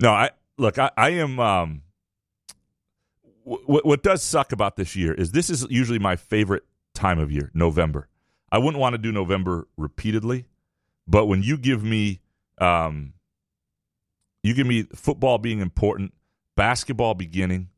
No, 0.00 0.10
I 0.10 0.30
look. 0.58 0.78
I, 0.78 0.90
I 0.96 1.10
am. 1.10 1.38
Um, 1.38 1.82
what 3.44 3.84
what 3.86 4.02
does 4.02 4.22
suck 4.22 4.52
about 4.52 4.76
this 4.76 4.96
year 4.96 5.14
is 5.14 5.30
this 5.32 5.50
is 5.50 5.66
usually 5.70 5.98
my 6.00 6.16
favorite 6.16 6.64
time 6.94 7.18
of 7.20 7.30
year, 7.30 7.50
November. 7.54 8.08
I 8.54 8.58
wouldn't 8.58 8.80
want 8.80 8.94
to 8.94 8.98
do 8.98 9.10
November 9.10 9.66
repeatedly, 9.76 10.44
but 11.08 11.26
when 11.26 11.42
you 11.42 11.58
give 11.58 11.82
me, 11.82 12.20
um, 12.58 13.14
you 14.44 14.54
give 14.54 14.64
me 14.64 14.84
football 14.94 15.38
being 15.38 15.58
important, 15.58 16.14
basketball 16.54 17.14
beginning, 17.14 17.70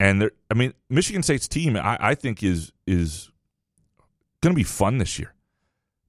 And 0.00 0.20
they're- 0.20 0.32
I 0.50 0.54
mean, 0.54 0.74
Michigan 0.90 1.22
State's 1.22 1.46
team, 1.46 1.76
I, 1.76 1.96
I 2.00 2.14
think 2.16 2.42
is 2.42 2.72
is 2.86 3.30
going 4.42 4.52
to 4.54 4.56
be 4.58 4.64
fun 4.64 4.98
this 4.98 5.18
year 5.20 5.34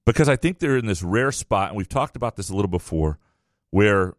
because 0.04 0.28
I 0.28 0.34
think 0.34 0.58
they're 0.58 0.76
in 0.76 0.86
this 0.86 1.02
rare 1.02 1.30
spot, 1.32 1.68
and 1.68 1.76
we've 1.76 1.88
talked 1.88 2.16
about 2.16 2.34
this 2.34 2.50
a 2.50 2.54
little 2.56 2.68
before, 2.70 3.18
where 3.70 4.14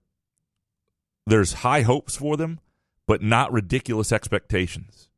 there's 1.28 1.54
high 1.54 1.82
hopes 1.82 2.16
for 2.16 2.38
them, 2.38 2.62
but 3.06 3.22
not 3.22 3.52
ridiculous 3.52 4.12
expectations, 4.12 5.09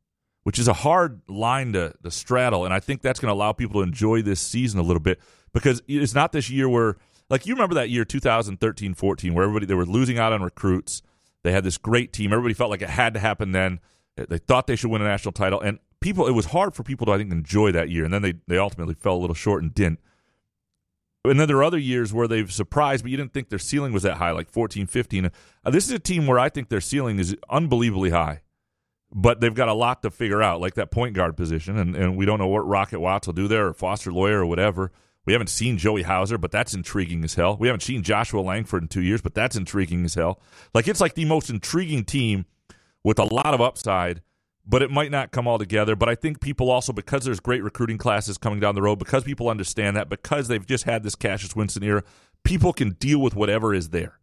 which 0.42 0.58
is 0.58 0.68
a 0.68 0.72
hard 0.72 1.20
line 1.28 1.72
to, 1.72 1.94
to 2.02 2.10
straddle. 2.10 2.64
And 2.64 2.74
I 2.74 2.80
think 2.80 3.02
that's 3.02 3.20
going 3.20 3.28
to 3.28 3.34
allow 3.34 3.52
people 3.52 3.80
to 3.80 3.86
enjoy 3.86 4.22
this 4.22 4.40
season 4.40 4.80
a 4.80 4.82
little 4.82 5.00
bit 5.00 5.20
because 5.52 5.82
it's 5.86 6.14
not 6.14 6.32
this 6.32 6.50
year 6.50 6.68
where, 6.68 6.96
like, 7.30 7.46
you 7.46 7.54
remember 7.54 7.74
that 7.74 7.90
year 7.90 8.04
2013 8.04 8.94
14, 8.94 9.34
where 9.34 9.44
everybody, 9.44 9.66
they 9.66 9.74
were 9.74 9.86
losing 9.86 10.18
out 10.18 10.32
on 10.32 10.42
recruits. 10.42 11.02
They 11.42 11.52
had 11.52 11.64
this 11.64 11.78
great 11.78 12.12
team. 12.12 12.32
Everybody 12.32 12.54
felt 12.54 12.70
like 12.70 12.82
it 12.82 12.90
had 12.90 13.14
to 13.14 13.20
happen 13.20 13.52
then. 13.52 13.80
They 14.16 14.38
thought 14.38 14.66
they 14.66 14.76
should 14.76 14.90
win 14.90 15.02
a 15.02 15.06
national 15.06 15.32
title. 15.32 15.60
And 15.60 15.78
people, 16.00 16.26
it 16.26 16.32
was 16.32 16.46
hard 16.46 16.74
for 16.74 16.82
people 16.82 17.06
to, 17.06 17.12
I 17.12 17.18
think, 17.18 17.32
enjoy 17.32 17.72
that 17.72 17.88
year. 17.88 18.04
And 18.04 18.12
then 18.12 18.22
they, 18.22 18.34
they 18.46 18.58
ultimately 18.58 18.94
fell 18.94 19.14
a 19.14 19.18
little 19.18 19.34
short 19.34 19.62
and 19.62 19.74
didn't. 19.74 20.00
And 21.24 21.38
then 21.38 21.46
there 21.46 21.56
are 21.58 21.64
other 21.64 21.78
years 21.78 22.12
where 22.12 22.26
they've 22.26 22.52
surprised, 22.52 23.04
but 23.04 23.10
you 23.10 23.16
didn't 23.16 23.32
think 23.32 23.48
their 23.48 23.58
ceiling 23.58 23.92
was 23.92 24.02
that 24.02 24.16
high, 24.16 24.32
like 24.32 24.50
14, 24.50 24.86
15. 24.86 25.26
Uh, 25.64 25.70
this 25.70 25.86
is 25.86 25.92
a 25.92 25.98
team 25.98 26.26
where 26.26 26.38
I 26.38 26.48
think 26.48 26.68
their 26.68 26.80
ceiling 26.80 27.20
is 27.20 27.36
unbelievably 27.48 28.10
high, 28.10 28.42
but 29.12 29.40
they've 29.40 29.54
got 29.54 29.68
a 29.68 29.74
lot 29.74 30.02
to 30.02 30.10
figure 30.10 30.42
out, 30.42 30.60
like 30.60 30.74
that 30.74 30.90
point 30.90 31.14
guard 31.14 31.36
position. 31.36 31.78
And, 31.78 31.94
and 31.94 32.16
we 32.16 32.24
don't 32.24 32.38
know 32.38 32.48
what 32.48 32.66
Rocket 32.66 33.00
Watts 33.00 33.26
will 33.26 33.34
do 33.34 33.48
there 33.48 33.68
or 33.68 33.74
Foster 33.74 34.12
Loyer 34.12 34.40
or 34.40 34.46
whatever. 34.46 34.92
We 35.24 35.32
haven't 35.32 35.50
seen 35.50 35.78
Joey 35.78 36.02
Hauser, 36.02 36.38
but 36.38 36.50
that's 36.50 36.74
intriguing 36.74 37.22
as 37.22 37.34
hell. 37.34 37.56
We 37.58 37.68
haven't 37.68 37.82
seen 37.82 38.02
Joshua 38.02 38.40
Langford 38.40 38.82
in 38.82 38.88
two 38.88 39.02
years, 39.02 39.20
but 39.20 39.34
that's 39.34 39.54
intriguing 39.54 40.04
as 40.04 40.14
hell. 40.14 40.40
Like 40.74 40.88
it's 40.88 41.00
like 41.00 41.14
the 41.14 41.26
most 41.26 41.50
intriguing 41.50 42.04
team 42.04 42.46
with 43.04 43.18
a 43.18 43.24
lot 43.24 43.54
of 43.54 43.60
upside 43.60 44.22
but 44.66 44.82
it 44.82 44.90
might 44.90 45.10
not 45.10 45.32
come 45.32 45.46
all 45.48 45.58
together. 45.58 45.96
But 45.96 46.08
I 46.08 46.14
think 46.14 46.40
people 46.40 46.70
also, 46.70 46.92
because 46.92 47.24
there's 47.24 47.40
great 47.40 47.62
recruiting 47.62 47.98
classes 47.98 48.38
coming 48.38 48.60
down 48.60 48.74
the 48.74 48.82
road, 48.82 48.98
because 48.98 49.24
people 49.24 49.48
understand 49.48 49.96
that, 49.96 50.08
because 50.08 50.48
they've 50.48 50.64
just 50.64 50.84
had 50.84 51.02
this 51.02 51.14
Cassius 51.14 51.56
Winston 51.56 51.82
era, 51.82 52.02
people 52.44 52.72
can 52.72 52.90
deal 52.92 53.20
with 53.20 53.34
whatever 53.34 53.74
is 53.74 53.90
there. 53.90 54.18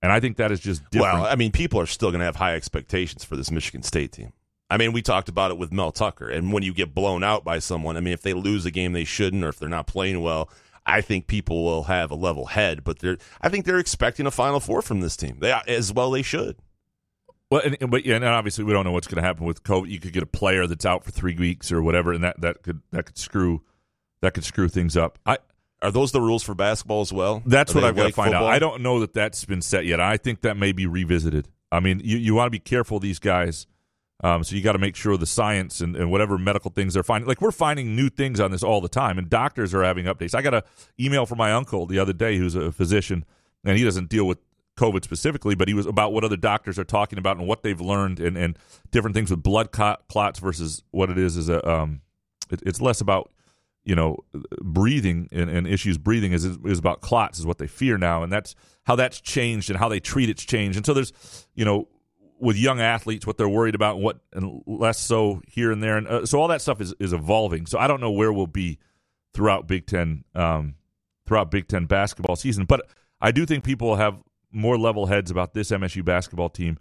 And 0.00 0.12
I 0.12 0.20
think 0.20 0.36
that 0.36 0.52
is 0.52 0.60
just 0.60 0.82
different. 0.90 1.20
Well, 1.20 1.26
I 1.26 1.34
mean, 1.34 1.50
people 1.50 1.80
are 1.80 1.86
still 1.86 2.10
going 2.10 2.20
to 2.20 2.24
have 2.24 2.36
high 2.36 2.54
expectations 2.54 3.24
for 3.24 3.36
this 3.36 3.50
Michigan 3.50 3.82
State 3.82 4.12
team. 4.12 4.32
I 4.70 4.76
mean, 4.76 4.92
we 4.92 5.02
talked 5.02 5.28
about 5.28 5.50
it 5.50 5.58
with 5.58 5.72
Mel 5.72 5.92
Tucker, 5.92 6.28
and 6.28 6.52
when 6.52 6.62
you 6.62 6.74
get 6.74 6.94
blown 6.94 7.24
out 7.24 7.42
by 7.42 7.58
someone, 7.58 7.96
I 7.96 8.00
mean, 8.00 8.12
if 8.12 8.22
they 8.22 8.34
lose 8.34 8.66
a 8.66 8.70
game 8.70 8.92
they 8.92 9.04
shouldn't, 9.04 9.42
or 9.42 9.48
if 9.48 9.58
they're 9.58 9.68
not 9.68 9.86
playing 9.86 10.20
well, 10.20 10.50
I 10.84 11.00
think 11.00 11.26
people 11.26 11.64
will 11.64 11.84
have 11.84 12.10
a 12.10 12.14
level 12.14 12.46
head. 12.46 12.84
But 12.84 12.98
they're, 12.98 13.18
I 13.40 13.48
think 13.48 13.64
they're 13.64 13.78
expecting 13.78 14.26
a 14.26 14.30
Final 14.30 14.60
Four 14.60 14.82
from 14.82 15.00
this 15.00 15.16
team. 15.16 15.38
They 15.40 15.58
as 15.66 15.92
well 15.92 16.10
they 16.10 16.22
should. 16.22 16.56
Well, 17.50 17.62
and, 17.64 17.90
but 17.90 18.04
yeah, 18.04 18.16
and 18.16 18.24
obviously 18.24 18.64
we 18.64 18.74
don't 18.74 18.84
know 18.84 18.92
what's 18.92 19.06
going 19.06 19.22
to 19.22 19.26
happen 19.26 19.46
with 19.46 19.62
COVID. 19.62 19.88
You 19.88 20.00
could 20.00 20.12
get 20.12 20.22
a 20.22 20.26
player 20.26 20.66
that's 20.66 20.84
out 20.84 21.04
for 21.04 21.10
three 21.10 21.34
weeks 21.34 21.72
or 21.72 21.82
whatever, 21.82 22.12
and 22.12 22.22
that, 22.22 22.40
that 22.40 22.62
could 22.62 22.82
that 22.90 23.06
could 23.06 23.16
screw 23.16 23.62
that 24.20 24.34
could 24.34 24.44
screw 24.44 24.68
things 24.68 24.96
up. 24.96 25.18
I 25.24 25.38
are 25.82 25.90
those 25.90 26.12
the 26.12 26.20
rules 26.20 26.42
for 26.42 26.54
basketball 26.54 27.00
as 27.00 27.12
well? 27.12 27.42
That's 27.46 27.72
Are 27.72 27.76
what 27.76 27.84
I've 27.84 27.96
got 27.96 28.06
to 28.08 28.12
find 28.12 28.32
football? 28.32 28.48
out. 28.48 28.54
I 28.54 28.58
don't 28.58 28.82
know 28.82 29.00
that 29.00 29.14
that's 29.14 29.44
been 29.44 29.62
set 29.62 29.86
yet. 29.86 30.00
I 30.00 30.16
think 30.16 30.40
that 30.42 30.56
may 30.56 30.72
be 30.72 30.86
revisited. 30.86 31.48
I 31.70 31.80
mean, 31.80 32.00
you, 32.02 32.16
you 32.18 32.34
want 32.34 32.46
to 32.46 32.50
be 32.50 32.58
careful 32.58 32.98
these 32.98 33.18
guys. 33.18 33.66
Um, 34.24 34.42
so 34.42 34.56
you 34.56 34.62
got 34.62 34.72
to 34.72 34.78
make 34.78 34.96
sure 34.96 35.16
the 35.16 35.26
science 35.26 35.80
and, 35.80 35.94
and 35.94 36.10
whatever 36.10 36.36
medical 36.38 36.72
things 36.72 36.94
they're 36.94 37.04
finding. 37.04 37.28
Like 37.28 37.40
we're 37.40 37.52
finding 37.52 37.94
new 37.94 38.08
things 38.08 38.40
on 38.40 38.50
this 38.50 38.64
all 38.64 38.80
the 38.80 38.88
time, 38.88 39.16
and 39.16 39.30
doctors 39.30 39.72
are 39.74 39.84
having 39.84 40.06
updates. 40.06 40.34
I 40.34 40.42
got 40.42 40.54
a 40.54 40.64
email 40.98 41.24
from 41.24 41.38
my 41.38 41.52
uncle 41.52 41.86
the 41.86 42.00
other 42.00 42.12
day, 42.12 42.36
who's 42.36 42.56
a 42.56 42.72
physician, 42.72 43.24
and 43.64 43.78
he 43.78 43.84
doesn't 43.84 44.08
deal 44.08 44.26
with 44.26 44.38
COVID 44.76 45.04
specifically, 45.04 45.54
but 45.54 45.68
he 45.68 45.74
was 45.74 45.86
about 45.86 46.12
what 46.12 46.24
other 46.24 46.36
doctors 46.36 46.80
are 46.80 46.84
talking 46.84 47.18
about 47.18 47.36
and 47.36 47.46
what 47.46 47.62
they've 47.62 47.80
learned 47.80 48.18
and, 48.18 48.36
and 48.36 48.58
different 48.90 49.14
things 49.14 49.30
with 49.30 49.42
blood 49.42 49.70
clot, 49.70 50.08
clots 50.08 50.40
versus 50.40 50.82
what 50.90 51.10
it 51.10 51.18
is 51.18 51.36
is 51.36 51.48
a 51.48 51.68
um, 51.68 52.00
it, 52.50 52.60
it's 52.66 52.80
less 52.80 53.00
about 53.00 53.30
you 53.88 53.94
know 53.94 54.18
breathing 54.60 55.28
and, 55.32 55.48
and 55.48 55.66
issues 55.66 55.96
breathing 55.96 56.32
is 56.32 56.44
is 56.44 56.78
about 56.78 57.00
clots 57.00 57.38
is 57.38 57.46
what 57.46 57.56
they 57.56 57.66
fear 57.66 57.96
now, 57.96 58.22
and 58.22 58.30
that's 58.30 58.54
how 58.84 58.94
that's 58.94 59.18
changed 59.18 59.70
and 59.70 59.78
how 59.78 59.88
they 59.88 59.98
treat 59.98 60.28
it's 60.28 60.44
changed. 60.44 60.76
And 60.76 60.84
so 60.84 60.92
there's 60.92 61.46
you 61.54 61.64
know 61.64 61.88
with 62.38 62.56
young 62.56 62.82
athletes 62.82 63.26
what 63.26 63.38
they're 63.38 63.48
worried 63.48 63.74
about 63.74 63.96
and 63.96 64.04
what 64.04 64.20
and 64.34 64.62
less 64.66 65.00
so 65.00 65.40
here 65.48 65.72
and 65.72 65.82
there, 65.82 65.96
and 65.96 66.06
uh, 66.06 66.26
so 66.26 66.38
all 66.38 66.48
that 66.48 66.60
stuff 66.60 66.82
is 66.82 66.94
is 67.00 67.14
evolving. 67.14 67.64
So 67.64 67.78
I 67.78 67.86
don't 67.86 68.02
know 68.02 68.10
where 68.10 68.30
we'll 68.30 68.46
be 68.46 68.78
throughout 69.32 69.66
Big 69.66 69.86
Ten 69.86 70.22
um, 70.34 70.74
throughout 71.26 71.50
Big 71.50 71.66
Ten 71.66 71.86
basketball 71.86 72.36
season, 72.36 72.66
but 72.66 72.82
I 73.22 73.32
do 73.32 73.46
think 73.46 73.64
people 73.64 73.96
have 73.96 74.22
more 74.52 74.76
level 74.76 75.06
heads 75.06 75.30
about 75.30 75.54
this 75.54 75.70
MSU 75.70 76.04
basketball 76.04 76.50
team 76.50 76.76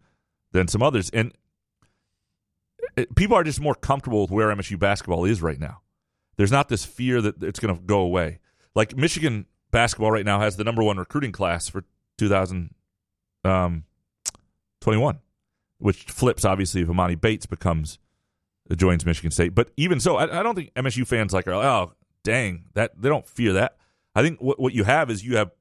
than 0.52 0.68
some 0.68 0.84
others, 0.84 1.10
and 1.12 1.32
it, 2.98 3.16
people 3.16 3.38
are 3.38 3.46
just 3.46 3.62
more 3.62 3.76
comfortable 3.76 4.24
with 4.24 4.32
where 4.32 4.50
MSU 4.50 4.78
basketball 4.78 5.24
is 5.24 5.42
right 5.42 5.60
now. 5.60 5.84
There's 6.38 6.52
not 6.52 6.70
this 6.70 6.86
fear 6.86 7.22
that 7.22 7.42
it's 7.44 7.60
going 7.60 7.76
to 7.76 7.82
go 7.82 8.00
away. 8.00 8.40
Like 8.76 8.96
Michigan 8.96 9.48
basketball 9.72 10.12
right 10.12 10.26
now 10.26 10.40
has 10.40 10.56
the 10.56 10.64
number 10.64 10.84
one 10.84 10.98
recruiting 10.98 11.32
class 11.32 11.68
for 11.68 11.84
2021, 12.20 15.20
which 15.80 16.04
flips 16.04 16.46
obviously 16.46 16.82
if 16.82 16.88
Emoni 16.88 17.20
Bates 17.20 17.46
becomes 17.46 18.00
uh, 18.70 18.76
joins 18.76 19.06
Michigan 19.06 19.32
State. 19.32 19.56
But 19.56 19.72
even 19.78 20.00
so, 20.00 20.18
I, 20.18 20.40
I 20.40 20.44
don't 20.44 20.56
think 20.56 20.74
MSU 20.74 21.08
fans 21.08 21.34
like 21.34 21.48
are 21.48 21.54
oh 21.54 21.94
dang 22.24 22.66
that 22.74 22.92
they 23.02 23.10
don't 23.10 23.28
fear 23.28 23.54
that. 23.54 23.78
I 24.16 24.22
think 24.22 24.42
what 24.42 24.60
what 24.60 24.74
you 24.74 24.84
have 24.84 25.10
is 25.10 25.24
you 25.26 25.38
have 25.38 25.52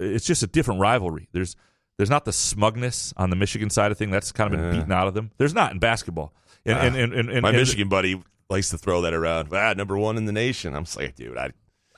it's 0.00 0.26
just 0.26 0.42
a 0.42 0.46
different 0.46 0.80
rivalry. 0.80 1.28
There's 1.32 1.56
there's 1.98 2.10
not 2.10 2.24
the 2.24 2.32
smugness 2.32 3.12
on 3.16 3.30
the 3.30 3.36
Michigan 3.36 3.70
side 3.70 3.92
of 3.92 3.98
thing 3.98 4.10
that's 4.10 4.32
kind 4.32 4.52
of 4.52 4.60
been 4.60 4.70
Yeah. 4.72 4.78
beaten 4.78 4.92
out 4.92 5.08
of 5.08 5.14
them. 5.14 5.30
There's 5.38 5.54
not 5.54 5.72
in 5.72 5.78
basketball. 5.78 6.32
And, 6.64 6.78
Ah, 6.78 6.82
and, 6.82 6.96
and, 6.96 7.12
and, 7.12 7.30
and 7.30 7.42
my 7.42 7.52
Michigan 7.52 7.88
buddy 7.88 8.22
likes 8.50 8.70
to 8.70 8.78
throw 8.78 9.00
that 9.02 9.14
around. 9.14 9.48
Ah, 9.52 9.72
number 9.74 9.96
one 9.98 10.16
in 10.16 10.24
the 10.26 10.32
nation. 10.32 10.74
I'm 10.74 10.84
like, 10.96 11.14
dude, 11.16 11.36
I 11.38 11.50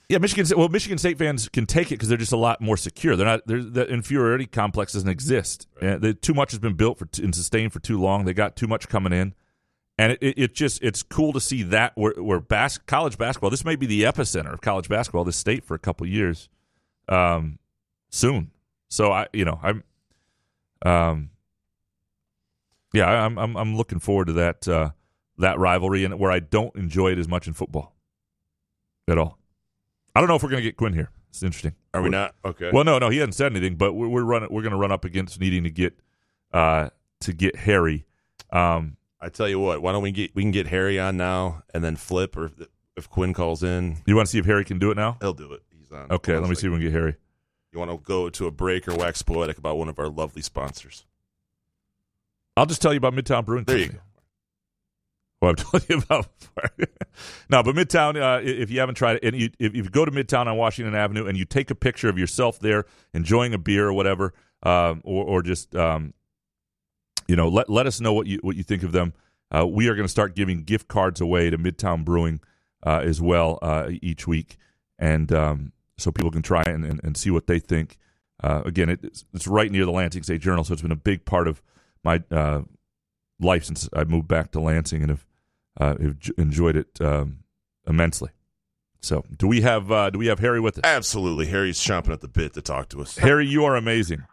Yeah, 0.08 0.18
Michigan. 0.18 0.46
Well, 0.58 0.68
Michigan 0.68 0.98
State 0.98 1.18
fans 1.18 1.48
can 1.48 1.66
take 1.66 1.88
it 1.88 1.94
because 1.96 2.08
they're 2.08 2.18
just 2.18 2.32
a 2.32 2.36
lot 2.36 2.60
more 2.60 2.76
secure. 2.76 3.16
They're 3.16 3.26
not. 3.26 3.46
They're, 3.46 3.62
the 3.62 3.86
inferiority 3.86 4.46
complex 4.46 4.92
doesn't 4.92 5.08
exist. 5.08 5.66
And 5.80 6.00
the, 6.02 6.14
too 6.14 6.34
much 6.34 6.52
has 6.52 6.58
been 6.60 6.74
built 6.74 6.98
for 6.98 7.08
and 7.22 7.34
sustained 7.34 7.72
for 7.72 7.80
too 7.80 7.98
long. 8.00 8.24
They 8.24 8.34
got 8.34 8.54
too 8.56 8.66
much 8.66 8.88
coming 8.88 9.12
in, 9.12 9.34
and 9.98 10.12
it, 10.12 10.18
it, 10.22 10.38
it 10.38 10.54
just 10.54 10.82
it's 10.82 11.02
cool 11.02 11.32
to 11.32 11.40
see 11.40 11.62
that 11.64 11.92
where, 11.96 12.12
where 12.22 12.40
bas- 12.40 12.78
college 12.78 13.16
basketball. 13.18 13.50
This 13.50 13.64
may 13.64 13.76
be 13.76 13.86
the 13.86 14.02
epicenter 14.02 14.52
of 14.52 14.60
college 14.60 14.88
basketball. 14.88 15.24
This 15.24 15.36
state 15.36 15.64
for 15.64 15.74
a 15.74 15.78
couple 15.78 16.06
years, 16.06 16.48
um, 17.08 17.58
soon. 18.10 18.50
So 18.88 19.10
I, 19.10 19.26
you 19.32 19.44
know, 19.44 19.58
I'm, 19.62 19.82
um, 20.84 21.30
yeah, 22.92 23.06
I- 23.06 23.24
I'm 23.24 23.38
I'm 23.38 23.56
I'm 23.56 23.76
looking 23.76 23.98
forward 23.98 24.26
to 24.26 24.32
that 24.34 24.68
uh, 24.68 24.90
that 25.38 25.58
rivalry 25.58 26.04
and 26.04 26.18
where 26.18 26.30
I 26.30 26.38
don't 26.40 26.74
enjoy 26.76 27.12
it 27.12 27.18
as 27.18 27.28
much 27.28 27.46
in 27.46 27.54
football 27.54 27.94
at 29.08 29.18
all. 29.18 29.38
I 30.14 30.20
don't 30.20 30.28
know 30.28 30.36
if 30.36 30.42
we're 30.42 30.50
going 30.50 30.62
to 30.62 30.68
get 30.68 30.76
Quinn 30.76 30.92
here. 30.92 31.10
It's 31.30 31.42
interesting. 31.42 31.74
Are 31.92 32.00
we 32.00 32.10
We're- 32.10 32.20
not? 32.22 32.34
Okay. 32.44 32.70
Well, 32.72 32.84
no, 32.84 32.98
no, 32.98 33.08
he 33.08 33.18
hasn't 33.18 33.34
said 33.34 33.50
anything, 33.50 33.74
but 33.74 33.92
we're, 33.94 34.08
we're 34.08 34.22
running. 34.22 34.48
We're 34.52 34.62
going 34.62 34.72
to 34.72 34.78
run 34.78 34.92
up 34.92 35.04
against 35.04 35.40
needing 35.40 35.64
to 35.64 35.70
get 35.70 35.98
uh, 36.52 36.90
to 37.20 37.32
get 37.32 37.56
Harry. 37.56 38.06
Um, 38.52 38.96
I 39.20 39.28
tell 39.30 39.48
you 39.48 39.58
what, 39.58 39.82
why 39.82 39.90
don't 39.90 40.02
we 40.02 40.12
get 40.12 40.34
we 40.36 40.42
can 40.42 40.52
get 40.52 40.68
Harry 40.68 41.00
on 41.00 41.16
now 41.16 41.64
and 41.74 41.82
then 41.82 41.96
flip, 41.96 42.36
or 42.36 42.44
if, 42.46 42.52
if 42.96 43.10
Quinn 43.10 43.34
calls 43.34 43.64
in, 43.64 43.96
you 44.06 44.14
want 44.14 44.28
to 44.28 44.30
see 44.30 44.38
if 44.38 44.44
Harry 44.46 44.64
can 44.64 44.78
do 44.78 44.92
it 44.92 44.96
now? 44.96 45.16
he'll 45.20 45.32
do 45.34 45.52
it. 45.52 45.62
He's 45.76 45.90
on. 45.90 46.06
Okay, 46.12 46.38
let 46.38 46.48
me 46.48 46.54
see 46.54 46.68
if 46.68 46.72
we 46.72 46.78
can 46.78 46.86
get 46.86 46.92
Harry. 46.92 47.16
You 47.72 47.80
want 47.80 47.90
to 47.90 47.96
go 47.96 48.30
to 48.30 48.46
a 48.46 48.52
break 48.52 48.86
or 48.86 48.94
wax 48.94 49.22
poetic 49.22 49.58
about 49.58 49.76
one 49.76 49.88
of 49.88 49.98
our 49.98 50.08
lovely 50.08 50.42
sponsors? 50.42 51.04
I'll 52.56 52.66
just 52.66 52.80
tell 52.80 52.92
you 52.92 52.98
about 52.98 53.14
Midtown 53.14 53.44
Brewing 53.44 53.64
There 53.64 53.76
you 53.76 53.84
Company. 53.86 54.03
I've 55.46 55.56
told 55.56 55.88
you 55.88 55.98
about 55.98 56.28
before. 56.38 56.70
no, 57.48 57.62
but 57.62 57.74
Midtown, 57.74 58.20
uh, 58.20 58.40
if 58.42 58.70
you 58.70 58.80
haven't 58.80 58.96
tried 58.96 59.16
it, 59.16 59.24
and 59.24 59.40
you, 59.40 59.50
if, 59.58 59.74
you 59.74 59.82
go 59.84 60.04
to 60.04 60.10
Midtown 60.10 60.46
on 60.46 60.56
Washington 60.56 60.94
Avenue 60.94 61.26
and 61.26 61.36
you 61.36 61.44
take 61.44 61.70
a 61.70 61.74
picture 61.74 62.08
of 62.08 62.18
yourself 62.18 62.58
there 62.58 62.84
enjoying 63.12 63.54
a 63.54 63.58
beer 63.58 63.86
or 63.86 63.92
whatever, 63.92 64.34
um, 64.62 65.00
or, 65.04 65.24
or 65.24 65.42
just 65.42 65.74
um, 65.76 66.14
you 67.28 67.36
know, 67.36 67.48
let 67.48 67.68
let 67.68 67.86
us 67.86 68.00
know 68.00 68.12
what 68.12 68.26
you 68.26 68.38
what 68.42 68.56
you 68.56 68.62
think 68.62 68.82
of 68.82 68.92
them. 68.92 69.12
Uh, 69.50 69.66
we 69.66 69.88
are 69.88 69.94
going 69.94 70.04
to 70.04 70.10
start 70.10 70.34
giving 70.34 70.64
gift 70.64 70.88
cards 70.88 71.20
away 71.20 71.50
to 71.50 71.58
Midtown 71.58 72.04
Brewing 72.04 72.40
uh, 72.84 73.00
as 73.04 73.20
well 73.20 73.58
uh, 73.62 73.90
each 74.02 74.26
week, 74.26 74.56
and 74.98 75.32
um, 75.32 75.72
so 75.96 76.10
people 76.10 76.30
can 76.30 76.42
try 76.42 76.62
and, 76.66 76.84
and, 76.84 77.00
and 77.04 77.16
see 77.16 77.30
what 77.30 77.46
they 77.46 77.58
think. 77.58 77.98
Uh, 78.42 78.62
again, 78.64 78.88
it, 78.88 79.00
it's, 79.02 79.24
it's 79.32 79.46
right 79.46 79.70
near 79.70 79.84
the 79.84 79.92
Lansing 79.92 80.22
State 80.22 80.40
Journal, 80.40 80.64
so 80.64 80.72
it's 80.72 80.82
been 80.82 80.90
a 80.90 80.96
big 80.96 81.24
part 81.24 81.46
of 81.46 81.62
my 82.02 82.22
uh, 82.30 82.62
life 83.40 83.64
since 83.64 83.88
I 83.94 84.04
moved 84.04 84.28
back 84.28 84.50
to 84.52 84.60
Lansing 84.60 85.02
and 85.02 85.10
have, 85.10 85.24
uh, 85.78 85.96
have 85.98 86.30
enjoyed 86.38 86.76
it 86.76 87.00
um, 87.00 87.44
immensely. 87.86 88.30
So, 89.00 89.22
do 89.36 89.46
we 89.46 89.60
have 89.60 89.92
uh, 89.92 90.10
do 90.10 90.18
we 90.18 90.28
have 90.28 90.38
Harry 90.38 90.60
with 90.60 90.78
us? 90.78 90.84
Absolutely, 90.84 91.46
Harry's 91.46 91.78
chomping 91.78 92.12
at 92.12 92.20
the 92.20 92.28
bit 92.28 92.54
to 92.54 92.62
talk 92.62 92.88
to 92.90 93.02
us. 93.02 93.18
Harry, 93.18 93.46
you 93.46 93.64
are 93.64 93.76
amazing. 93.76 94.24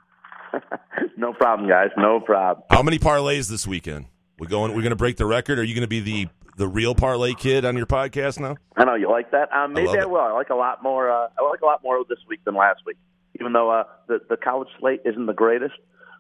No 1.18 1.34
problem, 1.34 1.70
guys. 1.70 1.90
No 1.98 2.20
problem. 2.20 2.66
How 2.70 2.82
many 2.82 2.98
parlays 2.98 3.50
this 3.50 3.68
weekend? 3.68 4.06
We 4.40 4.48
going? 4.48 4.72
We're 4.72 4.82
going 4.82 4.90
to 4.92 4.96
break 4.96 5.18
the 5.18 5.26
record. 5.26 5.60
Are 5.60 5.64
you 5.64 5.76
going 5.76 5.84
to 5.84 5.88
be 5.88 6.00
the 6.00 6.28
the 6.58 6.68
real 6.68 6.96
parlay 6.96 7.34
kid 7.34 7.66
on 7.66 7.78
your 7.78 7.86
podcast 7.86 8.40
now? 8.40 8.56
I 8.76 8.86
know 8.86 8.96
you 8.96 9.10
like 9.10 9.32
that. 9.32 9.52
Um, 9.54 9.74
maybe 9.74 9.88
love 9.88 9.98
I, 9.98 10.02
it. 10.02 10.10
will. 10.10 10.20
I 10.20 10.32
like 10.32 10.50
a 10.50 10.56
lot 10.56 10.82
more. 10.82 11.12
Uh, 11.12 11.28
I 11.38 11.50
like 11.50 11.62
a 11.62 11.66
lot 11.66 11.84
more 11.84 12.04
this 12.08 12.20
week 12.28 12.44
than 12.46 12.56
last 12.56 12.82
week. 12.86 12.98
Even 13.40 13.54
though 13.54 13.70
uh, 13.70 13.84
the 14.08 14.20
the 14.30 14.38
college 14.38 14.70
slate 14.80 15.02
isn't 15.06 15.26
the 15.26 15.34
greatest, 15.34 15.76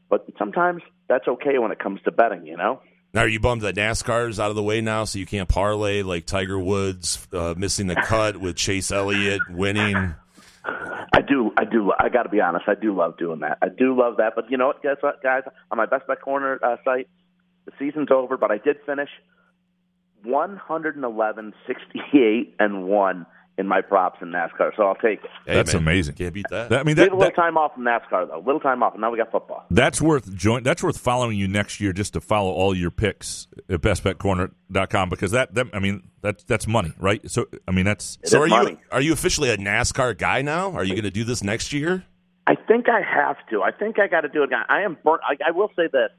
but 0.09 0.27
sometimes 0.37 0.81
that's 1.07 1.27
okay 1.27 1.57
when 1.57 1.71
it 1.71 1.79
comes 1.79 2.01
to 2.03 2.11
betting. 2.11 2.45
You 2.45 2.57
know. 2.57 2.81
Now, 3.13 3.21
are 3.21 3.27
you 3.27 3.41
bummed 3.41 3.63
that 3.63 3.75
NASCAR's 3.75 4.39
out 4.39 4.51
of 4.51 4.55
the 4.55 4.63
way 4.63 4.79
now, 4.79 5.03
so 5.03 5.19
you 5.19 5.25
can't 5.25 5.49
parlay 5.49 6.01
like 6.01 6.25
Tiger 6.25 6.57
Woods 6.57 7.27
uh, 7.33 7.53
missing 7.57 7.87
the 7.87 7.95
cut 7.95 8.37
with 8.37 8.55
Chase 8.55 8.89
Elliott 8.89 9.41
winning? 9.49 10.15
I 10.65 11.19
do, 11.21 11.51
I 11.57 11.65
do. 11.65 11.91
I 11.99 12.07
got 12.07 12.23
to 12.23 12.29
be 12.29 12.39
honest. 12.39 12.65
I 12.67 12.75
do 12.75 12.95
love 12.95 13.17
doing 13.17 13.41
that. 13.41 13.57
I 13.61 13.67
do 13.67 13.99
love 13.99 14.17
that. 14.17 14.33
But 14.33 14.49
you 14.49 14.57
know 14.57 14.67
what? 14.67 14.81
Guess 14.81 14.97
what, 15.01 15.21
guys? 15.21 15.43
On 15.71 15.77
my 15.77 15.85
best 15.85 16.07
bet 16.07 16.21
corner 16.21 16.57
uh, 16.63 16.77
site, 16.85 17.09
the 17.65 17.73
season's 17.77 18.11
over, 18.11 18.37
but 18.37 18.49
I 18.49 18.57
did 18.57 18.77
finish 18.85 19.09
111, 20.23 21.53
68, 21.67 22.55
and 22.59 22.85
one 22.85 23.25
in 23.57 23.67
my 23.67 23.81
props 23.81 24.19
in 24.21 24.29
NASCAR. 24.29 24.75
So 24.75 24.83
I'll 24.83 24.95
take 24.95 25.23
it. 25.23 25.29
That's 25.45 25.73
amazing. 25.73 26.15
Can't 26.15 26.33
beat 26.33 26.45
that. 26.49 26.69
That- 26.69 26.79
I 26.79 26.83
mean, 26.83 26.95
Need 26.95 27.03
that, 27.03 27.11
a 27.11 27.15
little 27.15 27.19
that- 27.19 27.35
time 27.35 27.57
off 27.57 27.73
from 27.75 27.83
NASCAR 27.83 28.27
though. 28.27 28.41
Little 28.45 28.59
time 28.61 28.81
off, 28.81 28.93
and 28.93 29.01
now 29.01 29.11
we 29.11 29.17
got 29.17 29.31
football. 29.31 29.65
that's 29.69 30.01
worth 30.01 30.33
join. 30.35 30.63
That's 30.63 30.81
worth 30.81 30.97
following 30.97 31.37
you 31.37 31.47
next 31.47 31.79
year 31.79 31.93
just 31.93 32.13
to 32.13 32.21
follow 32.21 32.51
all 32.51 32.75
your 32.75 32.91
picks 32.91 33.47
at 33.69 33.81
bestbetcorner.com 33.81 35.09
because 35.09 35.31
that, 35.31 35.53
that 35.55 35.67
I 35.73 35.79
mean 35.79 36.03
that's 36.21 36.43
that's 36.43 36.67
money, 36.67 36.93
right? 36.97 37.29
So 37.29 37.45
I 37.67 37.71
mean 37.71 37.85
that's 37.85 38.17
So 38.23 38.41
are 38.41 38.47
you 38.47 38.77
are 38.91 39.01
you 39.01 39.13
officially 39.13 39.49
a 39.49 39.57
NASCAR 39.57 40.17
guy 40.17 40.41
now? 40.41 40.71
Are 40.71 40.83
you 40.83 40.93
going 40.93 41.03
to 41.03 41.11
do 41.11 41.23
this 41.23 41.43
next 41.43 41.73
year? 41.73 42.05
I 42.47 42.55
think 42.55 42.87
I 42.89 43.01
have 43.01 43.37
to. 43.51 43.61
I 43.61 43.71
think 43.71 43.99
I 43.99 44.07
got 44.07 44.21
to 44.21 44.29
do 44.29 44.41
it 44.41 44.45
again. 44.45 44.63
I 44.67 44.81
am 44.81 44.97
burnt. 45.03 45.21
I, 45.23 45.37
I 45.47 45.51
will 45.51 45.69
say 45.75 45.83
this. 45.91 46.09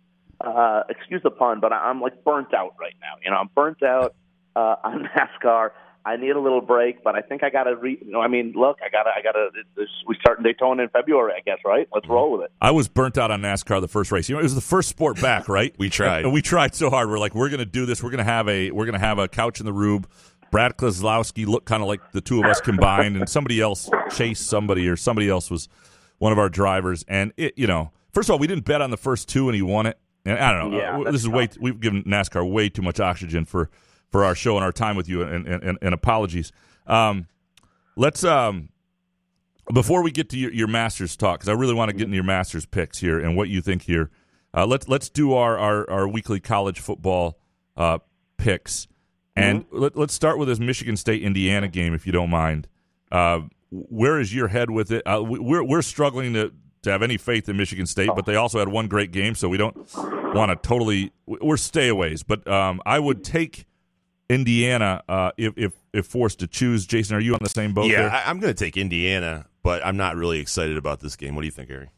Uh, 0.41 0.83
excuse 0.89 1.21
the 1.23 1.31
pun, 1.31 1.61
but 1.61 1.73
I, 1.73 1.89
I'm 1.89 2.01
like 2.01 2.25
burnt 2.25 2.53
out 2.55 2.75
right 2.81 2.95
now. 3.01 3.15
You 3.25 3.31
know, 3.31 3.37
I'm 3.37 3.51
burnt 3.55 3.83
out 3.83 4.15
uh, 4.57 4.77
on 4.85 5.09
NASCAR. 5.17 5.71
I 6.05 6.17
need 6.17 6.31
a 6.31 6.41
little 6.41 6.61
break, 6.61 7.05
but 7.05 7.15
I 7.15 7.21
think 7.21 7.45
I 7.45 7.51
got 7.51 7.65
to. 7.65 7.77
Re- 7.77 7.99
you 8.05 8.11
know, 8.11 8.21
I 8.21 8.29
mean, 8.29 8.53
look, 8.57 8.79
I 8.85 8.89
got 8.91 9.05
to. 9.05 9.11
I 9.17 9.23
got 9.23 9.33
to. 9.33 9.51
We 10.07 10.17
start 10.21 10.39
in 10.39 10.45
Daytona 10.45 10.83
in 10.83 10.89
February, 10.89 11.33
I 11.37 11.41
guess. 11.41 11.59
Right? 11.65 11.89
Let's 11.95 12.09
roll 12.09 12.33
with 12.33 12.43
it. 12.43 12.53
I 12.61 12.71
was 12.73 12.89
burnt 12.89 13.19
out 13.19 13.31
on 13.31 13.43
NASCAR 13.43 13.81
the 13.81 13.89
first 13.89 14.11
race. 14.11 14.29
You 14.29 14.35
know, 14.35 14.41
it 14.41 14.45
was 14.45 14.55
the 14.55 14.61
first 14.61 14.89
sport 14.89 15.21
back, 15.21 15.49
right? 15.49 15.75
we 15.79 15.89
tried. 15.89 16.25
And 16.25 16.33
we 16.33 16.43
tried 16.43 16.75
so 16.75 16.91
hard. 16.91 17.09
We're 17.09 17.19
like, 17.19 17.35
we're 17.35 17.49
going 17.49 17.61
to 17.61 17.65
do 17.67 17.87
this. 17.87 18.03
We're 18.03 18.11
going 18.11 18.19
to 18.19 18.25
have 18.25 18.49
a 18.49 18.71
we're 18.73 18.87
going 18.87 18.99
to 18.99 19.07
have 19.07 19.19
a 19.19 19.29
couch 19.29 19.61
in 19.61 19.67
the 19.67 19.73
rube. 19.73 20.09
Brad 20.51 20.77
Keselowski 20.77 21.47
looked 21.47 21.67
kind 21.67 21.83
of 21.83 21.89
like 21.89 22.13
the 22.13 22.21
two 22.21 22.41
of 22.41 22.45
us 22.45 22.61
combined, 22.61 23.17
and 23.17 23.29
somebody 23.29 23.61
else 23.61 23.89
chased 24.11 24.47
somebody, 24.47 24.87
or 24.89 24.97
somebody 24.97 25.29
else 25.31 25.51
was 25.51 25.69
one 26.19 26.31
of 26.33 26.39
our 26.39 26.49
drivers. 26.51 27.05
And 27.09 27.33
it, 27.37 27.55
you 27.57 27.67
know, 27.67 27.91
first 28.13 28.29
of 28.29 28.35
all, 28.35 28.39
we 28.39 28.47
didn't 28.47 28.65
bet 28.67 28.83
on 28.83 28.91
the 28.91 28.99
first 28.99 29.29
two, 29.29 29.49
and 29.49 29.57
he 29.57 29.63
won 29.63 29.87
it. 29.87 29.99
And 30.27 30.39
I 30.39 30.53
don't 30.53 30.71
know. 30.71 30.79
Yeah, 30.79 31.01
Uh, 31.01 31.11
this 31.11 31.23
is 31.23 31.29
way. 31.29 31.49
We've 31.61 31.81
given 31.81 32.03
NASCAR 32.05 32.49
way 32.49 32.69
too 32.69 32.83
much 32.83 33.01
oxygen 33.01 33.45
for 33.45 33.71
for 34.13 34.25
our 34.25 34.35
show 34.35 34.57
and 34.57 34.65
our 34.65 34.73
time 34.73 34.95
with 34.95 35.09
you. 35.09 35.23
And 35.23 35.47
and, 35.47 35.79
and, 35.81 35.95
apologies. 35.95 36.53
Um, 36.87 37.27
let's 37.97 38.23
um 38.23 38.69
before 39.73 40.03
we 40.03 40.11
get 40.11 40.29
to 40.31 40.39
your, 40.39 40.53
your 40.53 40.69
Masters 40.69 41.17
talk, 41.17 41.41
because 41.41 41.49
I 41.49 41.53
really 41.53 41.75
want 41.75 41.91
to 41.91 41.97
get 41.97 42.05
into 42.05 42.17
your 42.17 42.25
Masters 42.25 42.67
picks 42.67 42.99
here 42.99 43.19
and 43.19 43.37
what 43.37 43.49
you 43.49 43.61
think 43.61 43.83
here. 43.83 44.11
Uh, 44.55 44.67
let's 44.67 44.89
let's 44.89 45.09
do 45.09 45.33
our, 45.33 45.59
our, 45.59 45.89
our 45.91 46.07
weekly 46.09 46.41
college 46.41 46.79
football 46.79 47.39
uh, 47.77 47.99
picks, 48.37 48.87
and 49.35 49.65
let, 49.73 49.97
let's 49.97 50.13
start 50.13 50.39
with 50.39 50.49
this 50.49 50.59
Michigan 50.59 50.97
State 50.97 51.23
Indiana 51.23 51.69
game, 51.69 51.95
if 51.95 52.07
you 52.07 52.13
don't 52.13 52.29
mind. 52.29 52.69
Uh, 53.11 53.41
where 53.71 54.21
is 54.21 54.35
your 54.35 54.49
head 54.49 54.69
with 54.71 54.91
it? 54.91 55.03
Uh, 55.07 55.23
we- 55.23 55.39
we're 55.39 55.65
we're 55.65 55.81
struggling 55.83 56.35
to 56.35 56.53
to 56.83 56.91
have 56.91 57.03
any 57.03 57.17
faith 57.17 57.49
in 57.49 57.57
Michigan 57.57 57.87
State, 57.87 58.11
but 58.15 58.27
they 58.27 58.37
also 58.37 58.59
had 58.59 58.69
one 58.69 58.89
great 58.89 59.13
game, 59.13 59.35
so 59.35 59.49
we 59.49 59.57
don't 59.57 59.77
want 60.35 60.51
to 60.51 60.57
totally. 60.69 61.13
We're 61.25 61.57
stayaways, 61.57 62.23
but 62.27 62.47
um, 62.47 62.83
I 62.85 62.99
would 62.99 63.25
take 63.25 63.65
Indiana 64.33 65.03
uh, 65.09 65.31
if 65.37 65.57
if 65.57 65.73
if 65.93 66.07
forced 66.07 66.41
to 66.41 66.47
choose. 66.47 66.87
Jason, 66.87 67.17
are 67.17 67.21
you 67.21 67.35
on 67.35 67.41
the 67.43 67.49
same 67.49 67.75
boat? 67.75 67.87
yeah, 67.87 68.03
there? 68.03 68.11
I, 68.11 68.25
I'm 68.25 68.41
going 68.41 68.53
to 68.53 68.59
take 68.65 68.77
Indiana, 68.77 69.47
but 69.63 69.85
I'm 69.85 69.97
not 69.97 70.17
really 70.17 70.41
excited 70.41 70.77
about 70.77 71.01
this 71.01 71.17
game. 71.17 71.35
What 71.35 71.43
do 71.43 71.47
you 71.47 71.53
think, 71.53 71.69
Harry? 71.69 71.91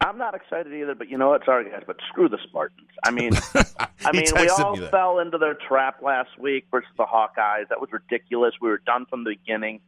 I'm 0.00 0.16
not 0.16 0.34
excited 0.34 0.72
either, 0.72 0.94
but 0.94 1.08
you 1.08 1.18
know 1.18 1.30
what? 1.30 1.44
Sorry, 1.44 1.68
guys, 1.68 1.82
but 1.86 1.96
screw 2.08 2.28
the 2.28 2.38
Spartans. 2.46 2.88
I 3.04 3.10
mean, 3.10 3.32
I 4.04 4.12
mean, 4.12 4.24
we 4.36 4.48
all 4.48 4.76
me 4.76 4.86
fell 4.86 5.18
into 5.18 5.38
their 5.38 5.54
trap 5.54 6.02
last 6.02 6.38
week 6.38 6.66
versus 6.70 6.90
the 6.96 7.04
Hawkeyes. 7.04 7.68
That 7.68 7.80
was 7.80 7.90
ridiculous. 7.90 8.54
We 8.60 8.68
were 8.68 8.80
done 8.86 9.06
from 9.06 9.24
the 9.24 9.30
beginning. 9.30 9.80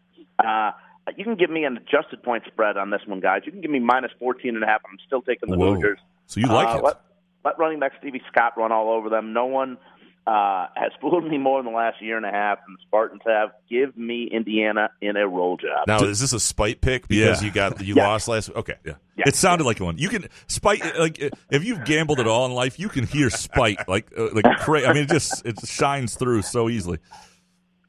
Uh, 0.45 0.73
you 1.17 1.25
can 1.25 1.37
give 1.37 1.51
me 1.51 1.65
an 1.65 1.77
adjusted 1.77 2.23
point 2.23 2.45
spread 2.47 2.77
on 2.77 2.91
this 2.91 3.03
one, 3.07 3.21
guys. 3.21 3.43
You 3.45 3.53
can 3.53 3.61
give 3.61 3.71
me 3.71 3.79
minus 3.79 4.11
14 4.19 4.55
and 4.55 4.65
a 4.65 4.67
half. 4.67 4.83
I'm 4.85 4.99
still 5.07 5.23
taking 5.23 5.51
the 5.51 5.57
Whoa. 5.57 5.75
Hoosiers. 5.75 5.99
So 6.27 6.41
you 6.41 6.47
like 6.47 6.69
uh, 6.69 6.79
it? 6.79 6.85
Let, 6.85 7.01
let 7.45 7.59
running 7.59 7.79
back 7.79 7.93
Stevie 8.01 8.23
Scott 8.33 8.55
run 8.57 8.73
all 8.73 8.91
over 8.91 9.09
them. 9.09 9.33
No 9.33 9.47
one 9.47 9.79
uh, 10.26 10.66
has 10.76 10.92
fooled 11.00 11.24
me 11.24 11.38
more 11.38 11.59
in 11.61 11.64
the 11.66 11.70
last 11.72 12.00
year 12.02 12.16
and 12.16 12.26
a 12.26 12.30
half 12.30 12.59
than 12.66 12.74
the 12.76 12.83
Spartans 12.87 13.22
have. 13.26 13.50
Give 13.68 13.96
me 13.96 14.28
Indiana 14.30 14.90
in 15.00 15.16
a 15.16 15.26
roll 15.26 15.56
job. 15.56 15.87
Now, 15.87 16.02
is 16.04 16.20
this 16.20 16.33
a 16.33 16.40
spite 16.40 16.80
pick 16.80 17.09
because 17.09 17.40
Yeah. 17.42 17.46
you 17.46 17.52
got 17.52 17.80
you 17.85 17.94
Yeah. 17.96 18.06
lost 18.09 18.28
last? 18.28 18.50
Okay, 18.54 18.74
Yeah. 18.85 18.94
It 19.16 19.35
sounded 19.35 19.64
like 19.64 19.80
one. 19.80 19.98
You 19.98 20.09
can 20.09 20.26
spite 20.46 20.83
like 20.98 21.18
if 21.50 21.64
you've 21.64 21.85
gambled 21.85 22.20
at 22.20 22.26
all 22.26 22.46
in 22.46 22.52
life, 22.52 22.78
you 22.78 22.88
can 22.88 23.06
hear 23.06 23.28
spite 23.30 23.87
like 23.88 24.11
uh, 24.16 24.28
like 24.33 24.44
cra- 24.61 24.87
I 24.88 24.92
mean, 24.94 25.04
it 25.04 25.11
just 25.11 25.44
it 25.46 25.59
shines 25.66 26.14
through 26.14 26.42
so 26.42 26.68
easily. 26.70 26.98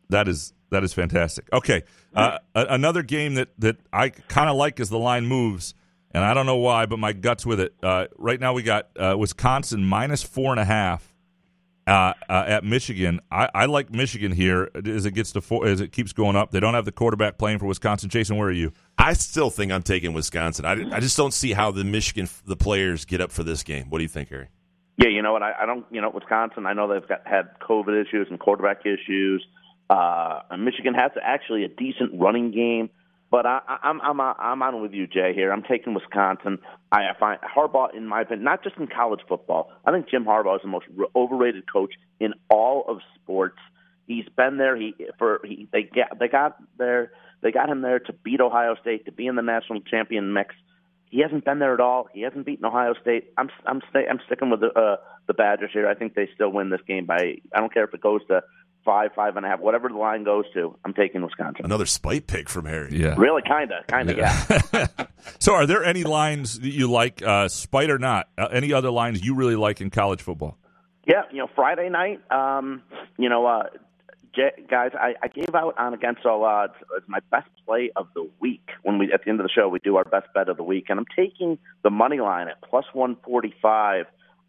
That 0.10 0.28
is 0.28 0.54
that 0.72 0.84
is 0.84 0.94
fantastic. 0.94 1.48
Okay, 1.54 1.84
uh, 2.16 2.38
another 2.54 3.02
game 3.04 3.36
that 3.36 3.50
that 3.60 3.78
I 3.94 4.10
kind 4.10 4.50
of 4.50 4.56
like 4.58 4.80
as 4.80 4.90
the 4.90 5.00
line 5.00 5.26
moves, 5.26 5.74
and 6.12 6.24
I 6.24 6.34
don't 6.34 6.46
know 6.46 6.58
why, 6.58 6.86
but 6.86 7.00
my 7.00 7.14
guts 7.14 7.46
with 7.46 7.60
it. 7.62 7.74
Uh, 7.82 8.08
right 8.18 8.40
now 8.40 8.52
we 8.54 8.64
got 8.64 8.90
uh, 8.98 9.16
Wisconsin 9.18 9.84
minus 9.86 10.24
four 10.24 10.52
and 10.52 10.60
a 10.60 10.66
half. 10.66 11.11
Uh, 11.92 12.14
uh, 12.30 12.46
at 12.48 12.64
Michigan, 12.64 13.20
I, 13.30 13.50
I 13.54 13.66
like 13.66 13.92
Michigan 13.92 14.32
here 14.32 14.70
as 14.86 15.06
it 15.06 15.12
gets 15.12 15.34
to 15.34 15.42
four, 15.42 15.68
as 15.68 15.82
it 15.82 15.92
keeps 15.92 16.14
going 16.14 16.38
up. 16.38 16.52
They 16.52 16.62
don't 16.62 16.74
have 16.74 16.86
the 16.86 16.92
quarterback 16.94 17.38
playing 17.38 17.60
for 17.60 17.66
Wisconsin. 17.66 18.10
Jason, 18.10 18.38
where 18.38 18.48
are 18.48 18.54
you? 18.54 18.72
I 18.98 19.12
still 19.12 19.50
think 19.50 19.74
I'm 19.74 19.84
taking 19.84 20.14
Wisconsin. 20.14 20.64
I, 20.64 20.96
I 20.96 21.02
just 21.02 21.18
don't 21.18 21.34
see 21.34 21.52
how 21.52 21.72
the 21.72 21.84
Michigan 21.84 22.30
the 22.46 22.56
players 22.56 23.04
get 23.04 23.20
up 23.20 23.30
for 23.30 23.44
this 23.44 23.64
game. 23.64 23.90
What 23.90 23.98
do 23.98 24.06
you 24.06 24.08
think, 24.08 24.30
Harry? 24.30 24.48
Yeah, 24.96 25.10
you 25.10 25.22
know 25.22 25.34
what? 25.34 25.44
I, 25.44 25.52
I 25.64 25.66
don't. 25.66 25.86
You 25.92 26.00
know, 26.00 26.10
Wisconsin. 26.12 26.66
I 26.66 26.72
know 26.72 26.88
they've 26.88 27.06
got 27.06 27.28
had 27.28 27.60
COVID 27.60 28.06
issues 28.06 28.28
and 28.30 28.40
quarterback 28.40 28.86
issues. 28.86 29.46
Uh, 29.90 30.40
Michigan 30.58 30.94
has 30.94 31.12
actually 31.22 31.66
a 31.66 31.68
decent 31.68 32.18
running 32.18 32.52
game, 32.52 32.90
but 33.32 33.46
I, 33.46 33.62
I'm 33.82 34.02
I'm 34.02 34.20
I'm 34.20 34.62
on 34.62 34.82
with 34.82 34.92
you, 34.92 35.08
Jay. 35.08 35.32
Here, 35.34 35.52
I'm 35.54 35.64
taking 35.64 35.94
Wisconsin. 35.94 36.60
I, 36.92 37.04
find 37.18 37.40
Harbaugh, 37.42 37.96
in 37.96 38.06
my 38.06 38.22
opinion, 38.22 38.44
not 38.44 38.62
just 38.62 38.76
in 38.76 38.88
college 38.88 39.22
football. 39.28 39.72
I 39.86 39.92
think 39.92 40.10
Jim 40.10 40.26
Harbaugh 40.26 40.58
is 40.58 40.62
the 40.62 40.68
most 40.68 40.86
overrated 41.16 41.64
coach 41.72 41.94
in 42.20 42.34
all 42.50 42.84
of 42.90 42.98
sports. 43.16 43.58
He's 44.06 44.26
been 44.36 44.58
there. 44.58 44.76
He 44.76 44.94
for 45.18 45.40
he 45.46 45.70
they 45.72 45.84
got 45.84 46.20
they 46.20 46.28
got 46.28 46.58
there. 46.78 47.14
They 47.42 47.52
got 47.52 47.70
him 47.70 47.82
there 47.82 48.00
to 48.00 48.14
beat 48.14 48.42
Ohio 48.42 48.76
State 48.82 49.06
to 49.06 49.12
be 49.12 49.26
in 49.28 49.36
the 49.36 49.42
national 49.42 49.80
champion 49.82 50.34
mix. 50.34 50.54
He 51.10 51.22
hasn't 51.22 51.46
been 51.46 51.60
there 51.60 51.74
at 51.74 51.80
all. 51.80 52.08
He 52.14 52.22
hasn't 52.22 52.46
beaten 52.46 52.66
Ohio 52.66 52.94
State. 53.02 53.32
I'm 53.38 53.50
I'm 53.66 53.82
stay, 53.90 54.06
I'm 54.10 54.20
sticking 54.26 54.50
with 54.50 54.60
the 54.60 54.78
uh, 54.78 54.98
the 55.28 55.34
Badgers 55.34 55.72
here. 55.72 55.88
I 55.88 55.96
think 55.96 56.16
they 56.16 56.28
still 56.36 56.50
win 56.52 56.70
this 56.70 56.82
game 56.86 57.06
by. 57.06 57.36
I 57.54 57.60
don't 57.60 57.74
care 57.74 57.86
if 57.86 57.94
it 57.94 58.02
goes 58.02 58.22
to 58.28 58.42
five, 58.84 59.12
five 59.16 59.38
and 59.38 59.46
a 59.46 59.50
half, 59.50 59.60
whatever 59.60 59.90
the 59.90 59.98
line 59.98 60.24
goes 60.24 60.46
to. 60.54 60.76
I'm 60.84 60.94
taking 60.94 61.22
Wisconsin. 61.22 61.66
Another 61.66 61.86
spite 61.86 62.28
pick 62.28 62.50
from 62.50 62.66
Harry. 62.66 62.98
Yeah. 62.98 63.16
Really, 63.18 63.42
kind 63.48 63.72
of, 63.72 63.88
kind 63.88 64.10
of, 64.10 64.18
yeah. 64.18 64.88
So, 65.40 65.54
are 65.54 65.66
there 65.68 65.84
any 65.84 66.04
lines 66.04 66.60
that 66.60 66.72
you 66.72 66.90
like, 66.90 67.22
uh, 67.22 67.48
spite 67.48 67.90
or 67.92 68.00
not? 68.00 68.28
Uh, 68.38 68.48
any 68.52 68.74
other 68.74 68.90
lines 68.90 69.24
you 69.24 69.36
really 69.36 69.56
like 69.56 69.80
in 69.82 69.90
college 69.92 70.22
football? 70.22 70.58
Yeah, 71.06 71.24
you 71.32 71.38
know, 71.38 71.50
Friday 71.56 71.90
night, 71.90 72.20
um, 72.32 72.82
you 73.18 73.30
know, 73.30 73.46
uh, 73.46 73.64
J- 74.36 74.64
guys, 74.70 74.92
I, 74.94 75.16
I 75.22 75.28
gave 75.28 75.54
out 75.54 75.78
on 75.78 75.94
Against 75.94 76.26
All 76.26 76.44
Odds 76.44 76.74
as 76.96 77.04
my 77.08 77.20
best 77.32 77.50
play 77.66 77.92
of 77.96 78.08
the 78.16 78.30
week. 78.40 78.68
When 78.84 78.98
we 78.98 79.12
at 79.12 79.24
the 79.24 79.30
end 79.30 79.40
of 79.40 79.46
the 79.46 79.52
show, 79.52 79.68
we 79.68 79.80
do 79.80 79.98
our 79.98 80.06
best 80.06 80.28
bet 80.34 80.48
of 80.50 80.58
the 80.58 80.64
week, 80.64 80.86
and 80.90 81.00
I'm 81.00 81.06
taking 81.16 81.58
the 81.84 81.90
money 81.90 82.20
line 82.20 82.48
at 82.48 82.62
plus 82.62 82.86
145. 82.94 84.06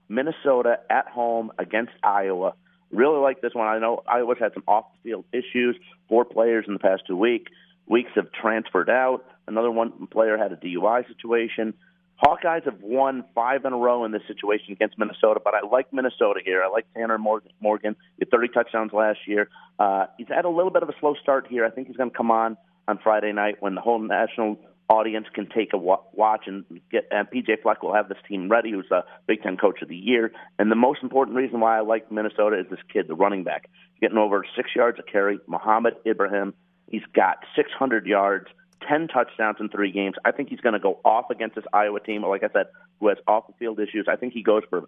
Minnesota 0.09 0.79
at 0.91 1.09
home 1.09 1.53
against 1.59 1.93
Iowa. 2.03 2.55
Really 2.93 3.19
like 3.19 3.41
this 3.41 3.55
one. 3.55 3.67
I 3.67 3.79
know 3.79 4.03
Iowa's 4.07 4.39
had 4.39 4.53
some 4.55 4.65
off-the-field 4.69 5.25
issues. 5.33 5.77
Four 6.09 6.25
players 6.25 6.67
in 6.69 6.75
the 6.75 6.79
past 6.79 7.03
two 7.07 7.17
week 7.17 7.49
weeks 7.87 8.11
have 8.15 8.31
transferred 8.33 8.91
out. 8.91 9.25
Another 9.47 9.71
one 9.71 10.07
player 10.09 10.37
had 10.37 10.53
a 10.53 10.57
DUI 10.57 11.07
situation. 11.09 11.75
Hawkeyes 12.23 12.65
have 12.65 12.81
won 12.81 13.25
five 13.35 13.65
in 13.65 13.73
a 13.73 13.77
row 13.77 14.05
in 14.05 14.13
this 14.13 14.23
situation 14.29 14.73
against 14.73 14.97
Minnesota, 14.97 15.41
but 15.43 15.55
I 15.55 15.67
like 15.67 15.93
Minnesota 15.93 16.41
here. 16.45 16.63
I 16.63 16.69
like 16.69 16.87
Tanner 16.95 17.19
Morgan. 17.19 17.51
Morgan. 17.61 17.97
He 18.17 18.21
had 18.21 18.31
30 18.31 18.49
touchdowns 18.49 18.93
last 18.93 19.19
year. 19.27 19.49
Uh, 19.79 20.07
he's 20.19 20.29
had 20.29 20.45
a 20.45 20.49
little 20.49 20.71
bit 20.71 20.85
of 20.85 20.89
a 20.89 20.93
slow 21.01 21.15
start 21.21 21.49
here. 21.49 21.65
I 21.65 21.71
think 21.71 21.89
he's 21.89 21.97
going 21.97 22.11
to 22.11 22.17
come 22.17 22.31
on 22.31 22.57
on 22.87 22.99
Friday 23.03 23.33
night 23.33 23.57
when 23.61 23.75
the 23.75 23.81
whole 23.81 23.99
national 23.99 24.59
audience 24.93 25.27
can 25.35 25.49
take 25.49 25.73
a 25.73 25.79
watch 25.79 26.45
and 26.47 26.65
get. 26.91 27.09
And 27.11 27.27
PJ 27.29 27.63
Fleck 27.63 27.83
will 27.83 27.95
have 27.95 28.09
this 28.09 28.19
team 28.29 28.51
ready, 28.51 28.71
who's 28.71 28.91
a 28.91 29.05
Big 29.27 29.43
Ten 29.43 29.57
Coach 29.57 29.81
of 29.81 29.89
the 29.89 29.97
Year. 29.97 30.33
And 30.59 30.71
the 30.71 30.77
most 30.77 31.03
important 31.03 31.37
reason 31.37 31.61
why 31.61 31.79
I 31.79 31.81
like 31.81 32.13
Minnesota 32.13 32.61
is 32.61 32.67
this 32.69 32.79
kid, 32.93 33.09
the 33.09 33.15
running 33.15 33.43
back, 33.43 33.71
getting 34.01 34.19
over 34.19 34.45
six 34.55 34.71
yards 34.77 34.99
a 34.99 35.03
carry. 35.03 35.39
Mohamed 35.47 35.95
Ibrahim. 36.07 36.53
He's 36.89 37.03
got 37.15 37.39
600 37.57 38.07
yards. 38.07 38.47
10 38.87 39.09
touchdowns 39.09 39.59
in 39.61 39.69
three 39.69 39.93
games. 39.93 40.17
I 40.25 40.33
think 40.33 40.49
he's 40.49 40.61
going 40.61 40.73
to 40.73 40.81
go 40.81 40.99
off 41.05 41.31
against 41.31 41.55
this 41.55 41.65
Iowa 41.73 42.01
team, 42.01 42.25
like 42.25 42.43
I 42.43 42.49
said, 42.53 42.67
who 42.99 43.09
has 43.09 43.19
off 43.29 43.47
the 43.47 43.55
field 43.59 43.79
issues. 43.79 44.07
I 44.11 44.17
think 44.17 44.33
he 44.33 44.43
goes 44.43 44.63
for 44.69 44.85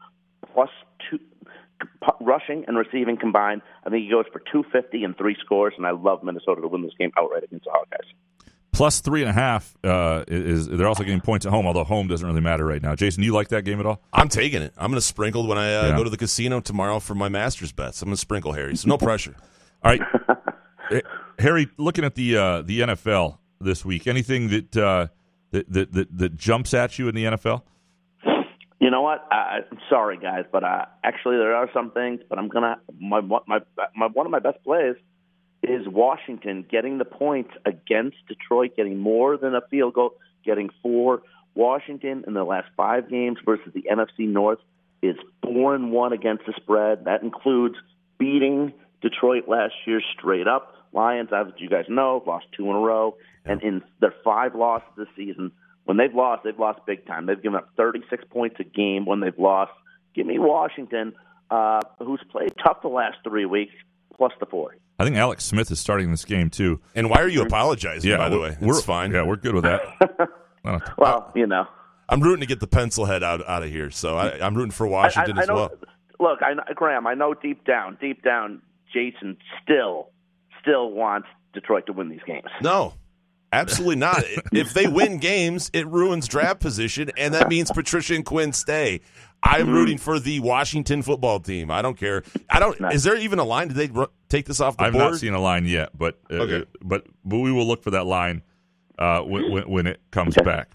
plus 0.52 0.70
two 1.08 1.20
rushing 2.20 2.64
and 2.66 2.76
receiving 2.76 3.16
combined. 3.16 3.62
I 3.86 3.90
think 3.90 4.04
he 4.04 4.10
goes 4.10 4.24
for 4.32 4.40
250 4.40 5.04
and 5.04 5.16
three 5.16 5.36
scores, 5.40 5.74
and 5.76 5.86
I 5.86 5.92
love 5.92 6.22
Minnesota 6.22 6.60
to 6.60 6.68
win 6.68 6.82
this 6.82 6.92
game 6.98 7.12
outright 7.16 7.44
against 7.44 7.66
the 7.66 7.70
Hawkeyes. 7.70 8.10
Plus 8.74 9.00
three 9.00 9.22
and 9.22 9.30
a 9.30 9.32
half 9.32 9.74
uh, 9.84 10.24
is 10.28 10.68
they're 10.68 10.86
also 10.88 11.04
getting 11.04 11.20
points 11.20 11.46
at 11.46 11.50
home, 11.50 11.66
although 11.66 11.84
home 11.84 12.08
doesn't 12.08 12.26
really 12.26 12.40
matter 12.40 12.64
right 12.66 12.82
now. 12.82 12.94
Jason, 12.94 13.22
do 13.22 13.26
you 13.26 13.32
like 13.32 13.48
that 13.48 13.62
game 13.64 13.80
at 13.80 13.86
all? 13.86 14.02
I'm 14.12 14.28
taking 14.28 14.60
it. 14.62 14.72
I'm 14.76 14.90
going 14.90 14.96
to 15.00 15.06
sprinkle 15.06 15.46
when 15.46 15.56
I 15.58 15.74
uh, 15.74 15.86
Yeah. 15.88 15.96
go 15.96 16.04
to 16.04 16.10
the 16.10 16.16
casino 16.16 16.60
tomorrow 16.60 17.00
for 17.00 17.14
my 17.14 17.28
Masters 17.28 17.72
bets. 17.72 18.02
I'm 18.02 18.06
going 18.08 18.14
to 18.16 18.20
sprinkle 18.20 18.52
Harry, 18.52 18.76
so 18.76 18.88
no 18.88 18.98
pressure. 18.98 19.34
All 19.82 19.92
right, 19.96 21.02
Harry, 21.38 21.68
looking 21.78 22.04
at 22.04 22.14
the 22.14 22.36
uh, 22.36 22.62
the 22.62 22.80
NFL 22.80 23.38
this 23.60 23.84
week, 23.84 24.06
anything 24.06 24.48
that, 24.48 24.76
uh, 24.76 25.06
that 25.50 25.72
that 25.72 25.92
that 25.92 26.18
that 26.18 26.36
jumps 26.36 26.74
at 26.74 26.98
you 26.98 27.08
in 27.08 27.14
the 27.14 27.24
NFL? 27.24 27.62
You 28.80 28.90
know 28.90 29.00
what? 29.02 29.26
I, 29.30 29.60
I'm 29.70 29.78
sorry, 29.88 30.18
guys, 30.18 30.44
but 30.52 30.62
uh, 30.62 30.84
actually 31.02 31.36
there 31.38 31.54
are 31.56 31.70
some 31.72 31.90
things. 31.92 32.20
But 32.28 32.38
I'm 32.38 32.48
gonna 32.48 32.76
my 33.00 33.20
my 33.20 33.60
my 33.96 34.06
one 34.12 34.26
of 34.26 34.32
my 34.32 34.40
best 34.40 34.62
plays 34.64 34.94
is 35.70 35.86
Washington 35.86 36.64
getting 36.70 36.98
the 36.98 37.04
points 37.04 37.50
against 37.64 38.16
Detroit, 38.28 38.76
getting 38.76 38.98
more 38.98 39.36
than 39.36 39.54
a 39.54 39.60
field 39.70 39.94
goal, 39.94 40.14
getting 40.44 40.70
four. 40.82 41.22
Washington 41.54 42.24
in 42.26 42.34
the 42.34 42.44
last 42.44 42.68
five 42.76 43.08
games 43.08 43.38
versus 43.44 43.72
the 43.72 43.84
NFC 43.90 44.28
North 44.28 44.58
is 45.02 45.16
four 45.42 45.74
and 45.74 45.92
one 45.92 46.12
against 46.12 46.46
the 46.46 46.52
spread. 46.56 47.04
That 47.04 47.22
includes 47.22 47.76
beating 48.18 48.72
Detroit 49.00 49.48
last 49.48 49.74
year 49.86 50.00
straight 50.18 50.48
up. 50.48 50.74
Lions, 50.92 51.30
as 51.32 51.46
you 51.58 51.68
guys 51.68 51.86
know, 51.88 52.22
lost 52.26 52.46
two 52.56 52.64
in 52.70 52.76
a 52.76 52.78
row, 52.78 53.16
and 53.44 53.62
in 53.62 53.82
their 54.00 54.14
five 54.24 54.54
losses 54.54 54.88
this 54.96 55.08
season, 55.16 55.52
when 55.84 55.96
they've 55.96 56.14
lost, 56.14 56.44
they've 56.44 56.58
lost 56.58 56.80
big 56.86 57.06
time. 57.06 57.26
They've 57.26 57.40
given 57.40 57.56
up 57.56 57.70
36 57.76 58.24
points 58.30 58.56
a 58.60 58.64
game 58.64 59.04
when 59.04 59.20
they've 59.20 59.38
lost. 59.38 59.72
Give 60.14 60.26
me 60.26 60.38
Washington, 60.38 61.14
uh, 61.50 61.80
who's 61.98 62.22
played 62.30 62.52
tough 62.64 62.82
the 62.82 62.88
last 62.88 63.18
three 63.24 63.44
weeks, 63.44 63.74
plus 64.16 64.32
the 64.40 64.46
four. 64.46 64.76
I 64.98 65.04
think 65.04 65.16
Alex 65.16 65.44
Smith 65.44 65.70
is 65.70 65.80
starting 65.80 66.10
this 66.10 66.24
game 66.24 66.50
too. 66.50 66.80
And 66.94 67.10
why 67.10 67.20
are 67.20 67.28
you 67.28 67.42
apologizing? 67.42 68.08
Yeah, 68.10 68.18
by 68.18 68.28
the 68.28 68.38
we're- 68.38 68.50
way, 68.50 68.56
we're 68.60 68.76
it's 68.76 68.84
fine. 68.84 69.12
Yeah, 69.12 69.22
we're 69.22 69.36
good 69.36 69.54
with 69.54 69.64
that. 69.64 70.28
Well, 70.96 71.30
you 71.34 71.46
know, 71.46 71.66
I'm 72.08 72.22
rooting 72.22 72.40
to 72.40 72.46
get 72.46 72.58
the 72.58 72.66
pencil 72.66 73.04
head 73.04 73.22
out 73.22 73.46
out 73.46 73.62
of 73.62 73.68
here, 73.68 73.90
so 73.90 74.16
I, 74.16 74.40
I'm 74.40 74.54
rooting 74.54 74.70
for 74.70 74.86
Washington 74.86 75.36
I, 75.36 75.40
I, 75.40 75.42
as 75.42 75.50
I 75.50 75.52
know, 75.52 75.58
well. 75.58 75.72
Look, 76.20 76.42
I 76.42 76.54
know, 76.54 76.62
Graham, 76.74 77.06
I 77.06 77.12
know 77.12 77.34
deep 77.34 77.66
down, 77.66 77.98
deep 78.00 78.22
down, 78.22 78.62
Jason 78.90 79.36
still, 79.62 80.08
still 80.62 80.90
wants 80.90 81.28
Detroit 81.52 81.84
to 81.86 81.92
win 81.92 82.08
these 82.08 82.22
games. 82.26 82.46
No, 82.62 82.94
absolutely 83.52 83.96
not. 83.96 84.24
if 84.52 84.72
they 84.72 84.86
win 84.86 85.18
games, 85.18 85.70
it 85.74 85.86
ruins 85.86 86.28
draft 86.28 86.60
position, 86.60 87.10
and 87.18 87.34
that 87.34 87.50
means 87.50 87.70
Patricia 87.70 88.14
and 88.14 88.24
Quinn 88.24 88.54
stay. 88.54 89.02
I'm 89.46 89.66
Mm-hmm. 89.66 89.74
rooting 89.74 89.98
for 89.98 90.18
the 90.18 90.40
Washington 90.40 91.02
football 91.02 91.38
team. 91.38 91.70
I 91.70 91.82
don't 91.82 91.96
care. 91.98 92.22
I 92.50 92.58
don't. 92.58 92.80
Is 92.92 93.04
there 93.04 93.16
even 93.16 93.38
a 93.38 93.44
line? 93.44 93.68
Did 93.68 93.76
they 93.76 94.04
take 94.28 94.46
this 94.46 94.60
off 94.60 94.76
the 94.78 94.84
I've 94.84 94.92
board? 94.94 95.12
not 95.12 95.20
seen 95.20 95.34
a 95.34 95.40
line 95.40 95.66
yet, 95.66 95.90
but 95.96 96.18
uh, 96.30 96.34
Okay. 96.36 96.64
but 96.82 97.06
but 97.24 97.36
we 97.38 97.52
will 97.52 97.66
look 97.66 97.82
for 97.82 97.90
that 97.90 98.06
line 98.06 98.42
uh, 98.98 99.20
when, 99.20 99.52
when, 99.52 99.70
when 99.70 99.86
it 99.86 100.00
comes 100.10 100.34
back. 100.36 100.70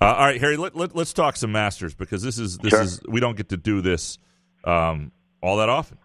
Uh, 0.00 0.04
all 0.06 0.26
right, 0.26 0.40
Harry, 0.40 0.56
let, 0.56 0.74
let, 0.76 0.96
us 0.96 1.12
talk 1.12 1.36
some 1.36 1.52
Masters 1.52 1.94
because 1.94 2.22
this 2.22 2.38
is 2.38 2.56
this 2.58 2.70
Sure. 2.70 2.82
is 2.82 3.00
we 3.08 3.20
don't 3.20 3.36
get 3.36 3.48
to 3.50 3.56
do 3.56 3.80
this 3.80 4.18
um, 4.64 5.12
all 5.42 5.56
that 5.58 5.68
often. 5.68 5.98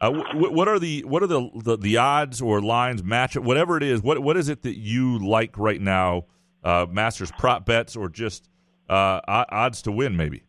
Uh, 0.00 0.10
wh- 0.10 0.52
what 0.52 0.66
are 0.66 0.78
the 0.78 1.04
what 1.04 1.22
are 1.22 1.26
the, 1.26 1.48
the 1.54 1.76
the 1.78 1.96
odds 1.98 2.40
or 2.42 2.60
lines 2.60 3.04
match 3.04 3.36
whatever 3.36 3.76
it 3.76 3.82
is? 3.82 4.02
What 4.02 4.18
what 4.20 4.36
is 4.36 4.48
it 4.48 4.62
that 4.62 4.76
you 4.78 5.18
like 5.24 5.56
right 5.56 5.80
now? 5.80 6.24
Uh, 6.64 6.86
Masters 6.90 7.30
prop 7.38 7.64
bets 7.66 7.94
or 7.94 8.08
just 8.08 8.48
uh, 8.88 9.20
odds 9.28 9.82
to 9.82 9.92
win 9.92 10.16
maybe? 10.16 10.42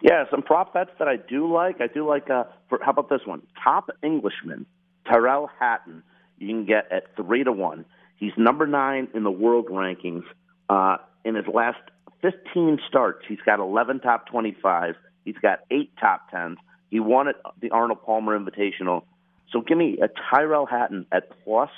Yeah, 0.00 0.24
some 0.30 0.42
prop 0.42 0.74
bets 0.74 0.90
that 0.98 1.08
I 1.08 1.16
do 1.16 1.52
like. 1.52 1.80
I 1.80 1.88
do 1.88 2.06
like. 2.06 2.30
Uh, 2.30 2.44
for, 2.68 2.78
how 2.82 2.90
about 2.90 3.08
this 3.08 3.22
one? 3.24 3.42
Top 3.62 3.90
Englishman 4.02 4.66
Tyrell 5.10 5.50
Hatton. 5.58 6.02
You 6.38 6.48
can 6.48 6.64
get 6.66 6.90
at 6.92 7.16
three 7.16 7.42
to 7.44 7.52
one. 7.52 7.84
He's 8.16 8.32
number 8.36 8.66
nine 8.66 9.08
in 9.14 9.24
the 9.24 9.30
world 9.30 9.66
rankings. 9.66 10.24
Uh, 10.68 10.98
in 11.24 11.34
his 11.34 11.46
last 11.52 11.78
15 12.22 12.78
starts, 12.88 13.24
he's 13.28 13.40
got 13.44 13.58
11 13.58 14.00
top 14.00 14.26
25. 14.26 14.94
He's 15.24 15.36
got 15.40 15.60
eight 15.70 15.90
top 16.00 16.30
tens. 16.30 16.58
He 16.90 17.00
won 17.00 17.28
at 17.28 17.36
the 17.60 17.70
Arnold 17.70 18.02
Palmer 18.04 18.38
Invitational. 18.38 19.04
So 19.50 19.60
give 19.60 19.78
me 19.78 19.98
a 20.02 20.08
Tyrell 20.08 20.66
Hatton 20.66 21.06
at 21.12 21.30
plus 21.44 21.70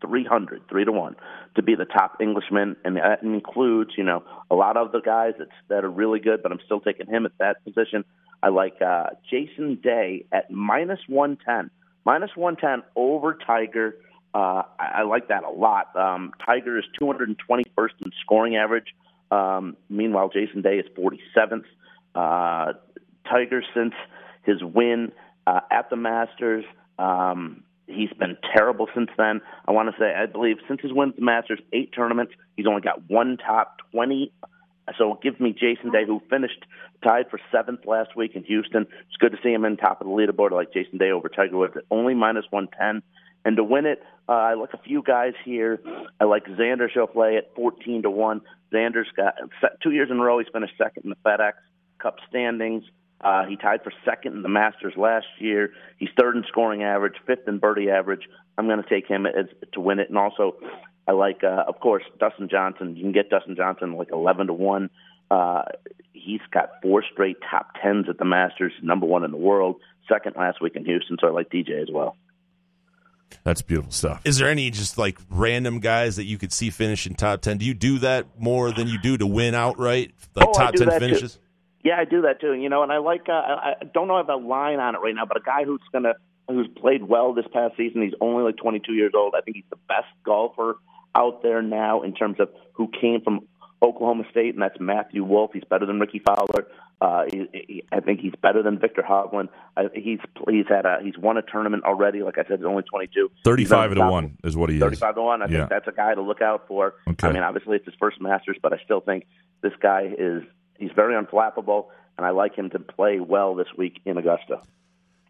300, 0.00 0.62
three 0.68 0.84
to 0.84 0.92
one, 0.92 1.16
to 1.56 1.62
be 1.62 1.74
the 1.74 1.84
top 1.84 2.20
Englishman, 2.20 2.76
and 2.84 2.96
that 2.96 3.22
includes, 3.22 3.92
you 3.96 4.04
know, 4.04 4.22
a 4.50 4.54
lot 4.54 4.76
of 4.76 4.92
the 4.92 5.00
guys 5.00 5.34
that 5.38 5.48
that 5.68 5.84
are 5.84 5.90
really 5.90 6.20
good, 6.20 6.42
but 6.42 6.52
I'm 6.52 6.60
still 6.64 6.80
taking 6.80 7.06
him 7.06 7.26
at 7.26 7.32
that 7.38 7.64
position. 7.64 8.04
I 8.42 8.48
like 8.48 8.80
uh, 8.80 9.10
Jason 9.28 9.78
Day 9.82 10.24
at 10.32 10.50
minus 10.50 11.00
110, 11.06 11.70
minus 12.04 12.30
110 12.34 12.88
over 12.96 13.36
Tiger. 13.46 13.96
Uh, 14.34 14.62
I, 14.78 14.86
I 14.98 15.02
like 15.02 15.28
that 15.28 15.44
a 15.44 15.50
lot. 15.50 15.94
Um, 15.96 16.32
Tiger 16.44 16.78
is 16.78 16.84
221st 17.00 17.90
in 18.04 18.12
scoring 18.22 18.56
average. 18.56 18.94
Um, 19.30 19.76
meanwhile, 19.88 20.28
Jason 20.28 20.62
Day 20.62 20.78
is 20.78 20.86
47th. 20.96 21.64
Uh, 22.14 22.72
Tiger, 23.28 23.62
since 23.74 23.94
his 24.42 24.62
win 24.62 25.12
uh, 25.46 25.60
at 25.70 25.90
the 25.90 25.96
Masters, 25.96 26.64
um, 26.98 27.62
he's 27.90 28.12
been 28.18 28.36
terrible 28.54 28.88
since 28.94 29.10
then. 29.16 29.40
I 29.66 29.72
want 29.72 29.88
to 29.90 30.00
say, 30.00 30.14
I 30.14 30.26
believe, 30.26 30.56
since 30.68 30.80
his 30.80 30.92
win 30.92 31.10
at 31.10 31.16
the 31.16 31.22
Masters, 31.22 31.60
eight 31.72 31.92
tournaments, 31.94 32.32
he's 32.56 32.66
only 32.66 32.80
got 32.80 33.08
one 33.08 33.36
top 33.36 33.78
20. 33.92 34.32
So 34.98 35.18
give 35.22 35.38
me 35.38 35.52
Jason 35.52 35.90
Day, 35.90 36.04
who 36.06 36.20
finished 36.28 36.64
tied 37.06 37.30
for 37.30 37.38
seventh 37.52 37.86
last 37.86 38.16
week 38.16 38.32
in 38.34 38.44
Houston. 38.44 38.82
It's 38.82 39.16
good 39.18 39.32
to 39.32 39.38
see 39.42 39.52
him 39.52 39.64
in 39.64 39.76
top 39.76 40.00
of 40.00 40.06
the 40.06 40.12
leaderboard. 40.12 40.50
Like 40.50 40.72
Jason 40.72 40.98
Day 40.98 41.10
over 41.10 41.28
Tiger 41.28 41.56
Woods 41.56 41.74
only 41.90 42.14
minus 42.14 42.44
110. 42.50 43.02
And 43.44 43.56
to 43.56 43.64
win 43.64 43.86
it, 43.86 44.02
uh, 44.28 44.32
I 44.32 44.54
like 44.54 44.74
a 44.74 44.78
few 44.78 45.02
guys 45.02 45.32
here. 45.44 45.80
I 46.20 46.24
like 46.24 46.44
Xander 46.46 46.88
Schauffele 46.94 47.38
at 47.38 47.54
14 47.54 48.02
to 48.02 48.10
1. 48.10 48.40
Xander's 48.72 49.08
got 49.16 49.34
two 49.82 49.92
years 49.92 50.10
in 50.10 50.18
a 50.18 50.22
row, 50.22 50.38
he's 50.38 50.48
finished 50.52 50.74
second 50.76 51.04
in 51.04 51.10
the 51.10 51.16
FedEx 51.24 51.52
Cup 51.98 52.16
standings. 52.28 52.84
Uh, 53.22 53.44
he 53.44 53.56
tied 53.56 53.82
for 53.82 53.92
second 54.04 54.34
in 54.34 54.42
the 54.42 54.48
Masters 54.48 54.94
last 54.96 55.26
year. 55.38 55.72
He's 55.98 56.08
third 56.18 56.36
in 56.36 56.44
scoring 56.48 56.82
average, 56.82 57.14
fifth 57.26 57.46
in 57.46 57.58
birdie 57.58 57.90
average. 57.90 58.22
I'm 58.56 58.66
going 58.66 58.82
to 58.82 58.88
take 58.88 59.06
him 59.06 59.26
as, 59.26 59.46
to 59.72 59.80
win 59.80 59.98
it. 59.98 60.08
And 60.08 60.16
also, 60.18 60.56
I 61.06 61.12
like, 61.12 61.44
uh, 61.44 61.64
of 61.68 61.80
course, 61.80 62.02
Dustin 62.18 62.48
Johnson. 62.50 62.96
You 62.96 63.02
can 63.02 63.12
get 63.12 63.28
Dustin 63.28 63.56
Johnson 63.56 63.94
like 63.94 64.08
11 64.12 64.46
to 64.46 64.52
one. 64.54 64.90
Uh, 65.30 65.62
he's 66.12 66.40
got 66.50 66.70
four 66.82 67.04
straight 67.12 67.36
top 67.50 67.74
tens 67.82 68.06
at 68.08 68.18
the 68.18 68.24
Masters, 68.24 68.72
number 68.82 69.06
one 69.06 69.22
in 69.24 69.30
the 69.30 69.36
world, 69.36 69.76
second 70.08 70.34
last 70.36 70.60
week 70.62 70.74
in 70.74 70.84
Houston. 70.84 71.16
So 71.20 71.28
I 71.28 71.30
like 71.30 71.50
DJ 71.50 71.82
as 71.82 71.88
well. 71.92 72.16
That's 73.44 73.62
beautiful 73.62 73.92
stuff. 73.92 74.22
Is 74.24 74.38
there 74.38 74.48
any 74.48 74.70
just 74.70 74.98
like 74.98 75.18
random 75.30 75.78
guys 75.78 76.16
that 76.16 76.24
you 76.24 76.36
could 76.36 76.52
see 76.52 76.70
finish 76.70 77.06
in 77.06 77.14
top 77.14 77.42
ten? 77.42 77.58
Do 77.58 77.64
you 77.64 77.74
do 77.74 77.98
that 78.00 78.26
more 78.40 78.72
than 78.72 78.88
you 78.88 78.98
do 78.98 79.16
to 79.18 79.26
win 79.26 79.54
outright, 79.54 80.12
like 80.34 80.48
Oh, 80.48 80.52
top 80.52 80.74
ten 80.74 80.90
finishes? 80.98 81.34
too. 81.34 81.40
Yeah, 81.82 81.96
I 81.98 82.04
do 82.04 82.22
that 82.22 82.40
too. 82.40 82.52
You 82.54 82.68
know, 82.68 82.82
and 82.82 82.92
I 82.92 82.98
like. 82.98 83.28
Uh, 83.28 83.32
I 83.32 83.74
don't 83.94 84.08
know 84.08 84.18
if 84.18 84.28
I 84.28 84.32
have 84.32 84.42
a 84.42 84.46
line 84.46 84.80
on 84.80 84.94
it 84.94 84.98
right 84.98 85.14
now, 85.14 85.24
but 85.26 85.36
a 85.36 85.40
guy 85.44 85.64
who's 85.64 85.80
gonna 85.92 86.14
who's 86.48 86.68
played 86.76 87.02
well 87.04 87.32
this 87.32 87.46
past 87.52 87.76
season. 87.76 88.02
He's 88.02 88.14
only 88.20 88.42
like 88.42 88.56
22 88.56 88.92
years 88.92 89.12
old. 89.14 89.34
I 89.36 89.40
think 89.40 89.56
he's 89.56 89.64
the 89.70 89.78
best 89.88 90.08
golfer 90.24 90.76
out 91.14 91.42
there 91.42 91.62
now 91.62 92.02
in 92.02 92.12
terms 92.14 92.38
of 92.40 92.48
who 92.72 92.88
came 93.00 93.20
from 93.22 93.40
Oklahoma 93.82 94.24
State, 94.30 94.52
and 94.54 94.62
that's 94.62 94.78
Matthew 94.78 95.24
Wolff. 95.24 95.52
He's 95.54 95.64
better 95.64 95.86
than 95.86 95.98
Rickie 96.00 96.18
Fowler. 96.24 96.66
Uh, 97.00 97.24
he, 97.32 97.46
he, 97.54 97.84
I 97.90 98.00
think 98.00 98.20
he's 98.20 98.34
better 98.42 98.62
than 98.62 98.78
Viktor 98.78 99.02
Hovland. 99.02 99.48
I, 99.74 99.84
he's 99.94 100.18
he's 100.50 100.66
had 100.68 100.84
a 100.84 100.98
he's 101.02 101.16
won 101.16 101.38
a 101.38 101.42
tournament 101.42 101.84
already. 101.84 102.22
Like 102.22 102.36
I 102.36 102.42
said, 102.46 102.58
he's 102.58 102.66
only 102.66 102.82
22. 102.82 103.30
35 103.42 103.94
to 103.94 104.00
1 104.02 104.36
is 104.44 104.54
what 104.54 104.68
he 104.68 104.76
is. 104.76 104.82
35 104.82 105.14
to 105.14 105.22
1. 105.22 105.40
I 105.42 105.46
Yeah. 105.46 105.58
think 105.60 105.70
that's 105.70 105.88
a 105.88 105.92
guy 105.92 106.14
to 106.14 106.20
look 106.20 106.42
out 106.42 106.66
for. 106.68 106.94
Okay. 107.08 107.28
I 107.28 107.32
mean, 107.32 107.42
obviously 107.42 107.76
it's 107.76 107.86
his 107.86 107.94
first 107.98 108.20
Masters, 108.20 108.58
but 108.62 108.74
I 108.74 108.78
still 108.84 109.00
think 109.00 109.24
this 109.62 109.72
guy 109.80 110.12
is 110.18 110.42
he's 110.80 110.90
very 110.96 111.14
unflappable, 111.14 111.86
and 112.18 112.26
I 112.26 112.30
like 112.30 112.56
him 112.56 112.70
to 112.70 112.78
play 112.80 113.20
well 113.20 113.54
this 113.54 113.68
week 113.78 114.00
in 114.04 114.16
Augusta. 114.18 114.60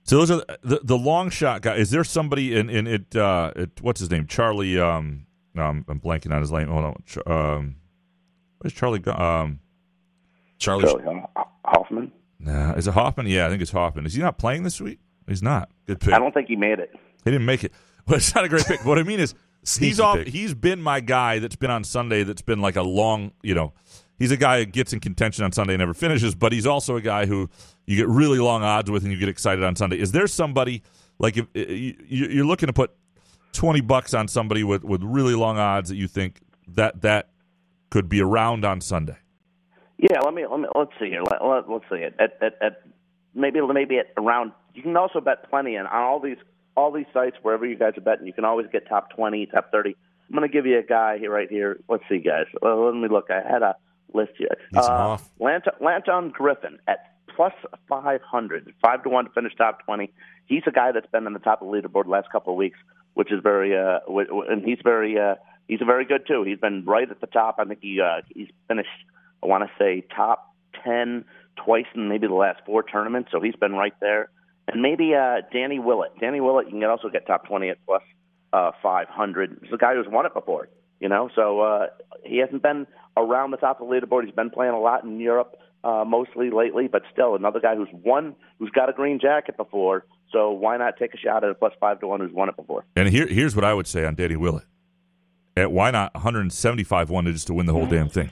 So 0.04 0.16
those 0.18 0.30
are 0.30 0.42
the 0.62 0.80
the 0.82 0.96
long 0.96 1.28
shot 1.30 1.60
guy. 1.62 1.76
Is 1.76 1.90
there 1.90 2.04
somebody 2.04 2.56
in 2.56 2.70
in 2.70 2.86
it? 2.86 3.14
Uh, 3.14 3.52
it 3.54 3.70
what's 3.82 4.00
his 4.00 4.10
name? 4.10 4.26
Charley. 4.26 4.80
Um, 4.80 5.26
no, 5.54 5.62
I'm, 5.64 5.84
I'm 5.88 6.00
blanking 6.00 6.32
on 6.32 6.40
his 6.40 6.50
name. 6.52 6.68
Hold 6.68 6.84
on. 6.84 6.94
Ch- 7.04 7.18
Um, 7.26 7.76
where's 8.60 8.72
Charley? 8.72 9.02
Um, 9.04 9.60
Charley. 10.58 10.84
Charley 10.84 11.22
Hoffman. 11.64 12.12
Nah, 12.38 12.72
is 12.74 12.86
it 12.86 12.94
Hoffman? 12.94 13.26
Yeah, 13.26 13.46
I 13.46 13.50
think 13.50 13.60
it's 13.60 13.70
Hoffman. 13.72 14.06
Is 14.06 14.14
he 14.14 14.22
not 14.22 14.38
playing 14.38 14.62
this 14.62 14.80
week? 14.80 14.98
He's 15.28 15.42
not. 15.42 15.70
Good 15.86 16.00
pick. 16.00 16.14
I 16.14 16.18
don't 16.18 16.32
think 16.32 16.48
he 16.48 16.56
made 16.56 16.78
it. 16.78 16.90
He 17.24 17.30
didn't 17.30 17.46
make 17.46 17.64
it. 17.64 17.72
Well, 18.06 18.16
it's 18.16 18.34
not 18.34 18.44
a 18.44 18.48
great 18.48 18.64
pick. 18.64 18.84
what 18.84 18.98
I 18.98 19.02
mean 19.04 19.20
is, 19.20 19.34
he's 19.78 20.00
off. 20.00 20.16
pick. 20.16 20.28
He's 20.28 20.52
been 20.54 20.80
my 20.82 20.98
guy 21.00 21.38
that's 21.38 21.54
been 21.54 21.70
on 21.70 21.84
Sunday. 21.84 22.24
That's 22.24 22.40
been 22.42 22.60
like 22.60 22.74
a 22.76 22.82
long. 22.82 23.32
You 23.42 23.54
know, 23.54 23.72
he's 24.20 24.30
a 24.30 24.36
guy 24.36 24.60
who 24.60 24.66
gets 24.66 24.92
in 24.92 25.00
contention 25.00 25.44
on 25.44 25.50
Sunday 25.50 25.74
and 25.74 25.80
never 25.80 25.94
finishes. 25.94 26.36
But 26.36 26.52
he's 26.52 26.66
also 26.66 26.94
a 26.94 27.00
guy 27.00 27.26
who 27.26 27.50
you 27.86 27.96
get 27.96 28.06
really 28.06 28.38
long 28.38 28.62
odds 28.62 28.88
with 28.88 29.02
and 29.02 29.10
you 29.12 29.18
get 29.18 29.28
excited 29.28 29.64
on 29.64 29.74
Sunday. 29.74 29.98
Is 29.98 30.12
there 30.12 30.28
somebody 30.28 30.84
like 31.18 31.36
if 31.36 31.46
uh, 31.56 31.72
you- 31.72 31.96
you're 32.06 32.46
looking 32.46 32.68
to 32.68 32.72
put 32.72 32.92
twenty 33.52 33.80
bucks 33.80 34.14
on 34.14 34.28
somebody 34.28 34.62
with 34.62 34.84
with 34.84 35.02
really 35.02 35.34
long 35.34 35.58
odds 35.58 35.88
that 35.88 35.96
you 35.96 36.06
think 36.06 36.38
that 36.68 37.02
that 37.02 37.30
could 37.90 38.08
be 38.08 38.20
around 38.22 38.64
on 38.64 38.80
Sunday? 38.80 39.16
Yeah, 39.98 40.20
let 40.24 40.32
me 40.34 40.46
let 40.46 40.60
me 40.60 40.68
let's 40.76 40.92
see 41.00 41.08
here. 41.10 41.22
Let, 41.22 41.44
let, 41.44 41.68
let's 41.68 41.84
see 41.90 41.96
it 41.96 42.14
at, 42.20 42.38
at 42.40 42.54
at 42.62 42.82
maybe 43.34 43.60
maybe 43.60 43.98
at 43.98 44.12
around. 44.16 44.52
You 44.72 44.82
can 44.82 44.96
also 44.96 45.20
bet 45.20 45.50
plenty 45.50 45.76
on, 45.76 45.86
on 45.86 46.02
all 46.02 46.20
these 46.20 46.38
all 46.76 46.92
these 46.92 47.06
sites 47.12 47.36
wherever 47.42 47.66
you 47.66 47.76
guys 47.76 47.94
are 47.98 48.00
betting. 48.00 48.26
You 48.26 48.32
can 48.32 48.44
always 48.44 48.66
get 48.72 48.88
top 48.88 49.10
twenty, 49.10 49.46
top 49.46 49.72
thirty. 49.72 49.96
I'm 50.30 50.36
going 50.36 50.48
to 50.48 50.52
give 50.52 50.64
you 50.64 50.78
a 50.78 50.82
guy 50.84 51.18
here 51.18 51.32
right 51.32 51.50
here. 51.50 51.80
Let's 51.88 52.04
see, 52.08 52.18
guys. 52.18 52.46
Well, 52.62 52.86
let 52.86 52.94
me 52.94 53.08
look. 53.08 53.30
I 53.30 53.42
had 53.46 53.62
a 53.62 53.74
list 54.14 54.32
here. 54.36 54.56
Uh, 54.74 54.80
off. 54.80 55.30
Lanto, 55.40 55.70
Lanto 55.80 56.32
Griffin 56.32 56.78
at 56.88 57.14
plus 57.34 57.52
500, 57.88 58.74
five 58.82 59.02
to 59.02 59.08
one 59.08 59.24
to 59.24 59.30
finish 59.30 59.54
top 59.56 59.84
20. 59.84 60.12
He's 60.46 60.62
a 60.66 60.70
guy 60.70 60.92
that's 60.92 61.06
been 61.06 61.26
on 61.26 61.32
the 61.32 61.38
top 61.38 61.62
of 61.62 61.70
the 61.70 61.74
leaderboard 61.74 62.04
the 62.04 62.10
last 62.10 62.30
couple 62.30 62.52
of 62.52 62.56
weeks, 62.58 62.78
which 63.14 63.32
is 63.32 63.40
very, 63.42 63.76
uh, 63.76 64.00
and 64.48 64.64
he's 64.64 64.78
very, 64.82 65.18
uh, 65.18 65.36
he's 65.68 65.80
very 65.84 66.04
good 66.04 66.26
too. 66.26 66.42
He's 66.42 66.58
been 66.58 66.84
right 66.84 67.10
at 67.10 67.20
the 67.20 67.26
top. 67.26 67.56
I 67.58 67.64
think 67.64 67.80
he, 67.82 68.00
uh, 68.00 68.22
he's 68.34 68.48
finished. 68.68 68.88
I 69.42 69.46
want 69.46 69.64
to 69.64 69.70
say 69.78 70.04
top 70.14 70.54
10 70.84 71.24
twice 71.64 71.86
in 71.94 72.08
maybe 72.08 72.26
the 72.26 72.34
last 72.34 72.60
four 72.66 72.82
tournaments, 72.82 73.30
so 73.32 73.40
he's 73.40 73.56
been 73.56 73.72
right 73.72 73.94
there. 74.00 74.30
And 74.68 74.82
maybe 74.82 75.14
uh, 75.14 75.42
Danny 75.52 75.78
Willett. 75.78 76.12
Danny 76.20 76.40
Willett, 76.40 76.66
you 76.66 76.72
can 76.72 76.84
also 76.84 77.08
get 77.08 77.26
top 77.26 77.46
20 77.46 77.70
at 77.70 77.78
plus 77.86 78.02
uh, 78.52 78.72
500. 78.82 79.60
He's 79.62 79.72
a 79.72 79.76
guy 79.76 79.94
who's 79.94 80.06
won 80.08 80.26
it 80.26 80.34
before, 80.34 80.68
you 81.00 81.08
know. 81.08 81.30
So 81.34 81.60
uh, 81.60 81.86
he 82.24 82.38
hasn't 82.38 82.62
been 82.62 82.86
around 83.16 83.50
the 83.50 83.56
top 83.56 83.80
of 83.80 83.88
the 83.88 83.94
leaderboard. 83.94 84.24
He's 84.24 84.34
been 84.34 84.50
playing 84.50 84.72
a 84.72 84.78
lot 84.80 85.04
in 85.04 85.18
Europe, 85.20 85.56
uh, 85.84 86.04
mostly 86.06 86.50
lately, 86.50 86.88
but 86.88 87.02
still 87.12 87.34
another 87.34 87.60
guy 87.60 87.74
who's 87.76 87.88
won, 87.92 88.34
who's 88.58 88.70
got 88.70 88.88
a 88.88 88.92
green 88.92 89.18
jacket 89.20 89.56
before. 89.56 90.04
So 90.32 90.50
why 90.52 90.76
not 90.76 90.96
take 90.96 91.12
a 91.14 91.16
shot 91.18 91.42
at 91.44 91.50
a 91.50 91.54
plus 91.54 91.72
five 91.80 92.00
to 92.00 92.06
one 92.06 92.20
who's 92.20 92.32
won 92.32 92.48
it 92.48 92.56
before? 92.56 92.84
And 92.96 93.08
here, 93.08 93.26
here's 93.26 93.56
what 93.56 93.64
I 93.64 93.74
would 93.74 93.86
say 93.86 94.04
on 94.04 94.14
Danny 94.14 94.36
Willett. 94.36 94.64
At 95.56 95.72
why 95.72 95.90
not 95.90 96.14
175 96.14 97.10
one 97.10 97.24
to 97.24 97.32
just 97.32 97.48
to 97.48 97.54
win 97.54 97.66
the 97.66 97.72
whole 97.72 97.86
damn 97.86 98.08
thing? 98.08 98.30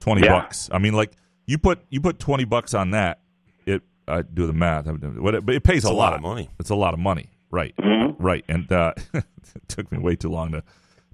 20 0.00 0.22
Yeah. 0.22 0.40
bucks. 0.40 0.68
I 0.72 0.78
mean, 0.78 0.92
like 0.92 1.12
you 1.46 1.56
put 1.58 1.80
you 1.88 2.00
put 2.00 2.18
20 2.18 2.44
bucks 2.44 2.74
on 2.74 2.90
that. 2.90 3.20
It 3.64 3.82
I 4.06 4.22
do 4.22 4.46
the 4.46 4.52
math. 4.52 4.84
But 4.86 5.34
it, 5.34 5.48
it 5.48 5.62
pays 5.64 5.78
It's 5.78 5.86
a, 5.86 5.88
a 5.88 5.92
lot 5.92 6.10
lot 6.10 6.14
of 6.14 6.20
money. 6.20 6.50
It's 6.60 6.70
a 6.70 6.74
lot 6.74 6.92
of 6.92 7.00
money, 7.00 7.30
right? 7.50 7.74
Mm-hmm. 7.78 8.22
Right. 8.22 8.44
And 8.48 8.70
uh, 8.70 8.92
it 9.14 9.24
took 9.68 9.90
me 9.90 9.98
way 9.98 10.14
too 10.16 10.28
long 10.28 10.52
to 10.52 10.62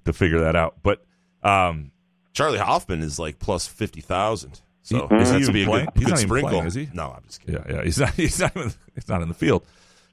to 0.05 0.11
figure 0.13 0.39
that 0.41 0.55
out. 0.57 0.75
But 0.83 1.05
um, 1.43 1.91
Charley 2.33 2.59
Hoffman 2.59 3.01
is 3.01 3.19
like 3.19 3.39
plus 3.39 3.67
fifty 3.67 4.01
thousand. 4.01 4.61
So 4.83 5.07
He- 5.09 5.15
is 5.17 5.27
he 5.29 5.33
that's 5.33 5.41
even 5.43 5.53
be 5.53 5.63
a 5.63 5.65
playing? 5.65 5.85
good, 5.85 5.93
He's 5.95 6.03
good 6.05 6.09
not 6.11 6.19
even 6.19 6.27
sprinkle. 6.29 6.49
playing, 6.49 6.65
is 6.67 6.73
he? 6.73 6.89
No, 6.93 7.11
I'm 7.15 7.23
just 7.25 7.41
kidding. 7.41 7.63
Yeah, 7.67 7.75
yeah. 7.75 7.83
He's 7.83 7.99
not. 7.99 8.13
He's 8.15 8.39
not. 8.39 8.55
Even, 8.57 8.73
he's 8.95 9.07
not 9.07 9.21
in 9.21 9.27
the 9.27 9.33
field. 9.33 9.63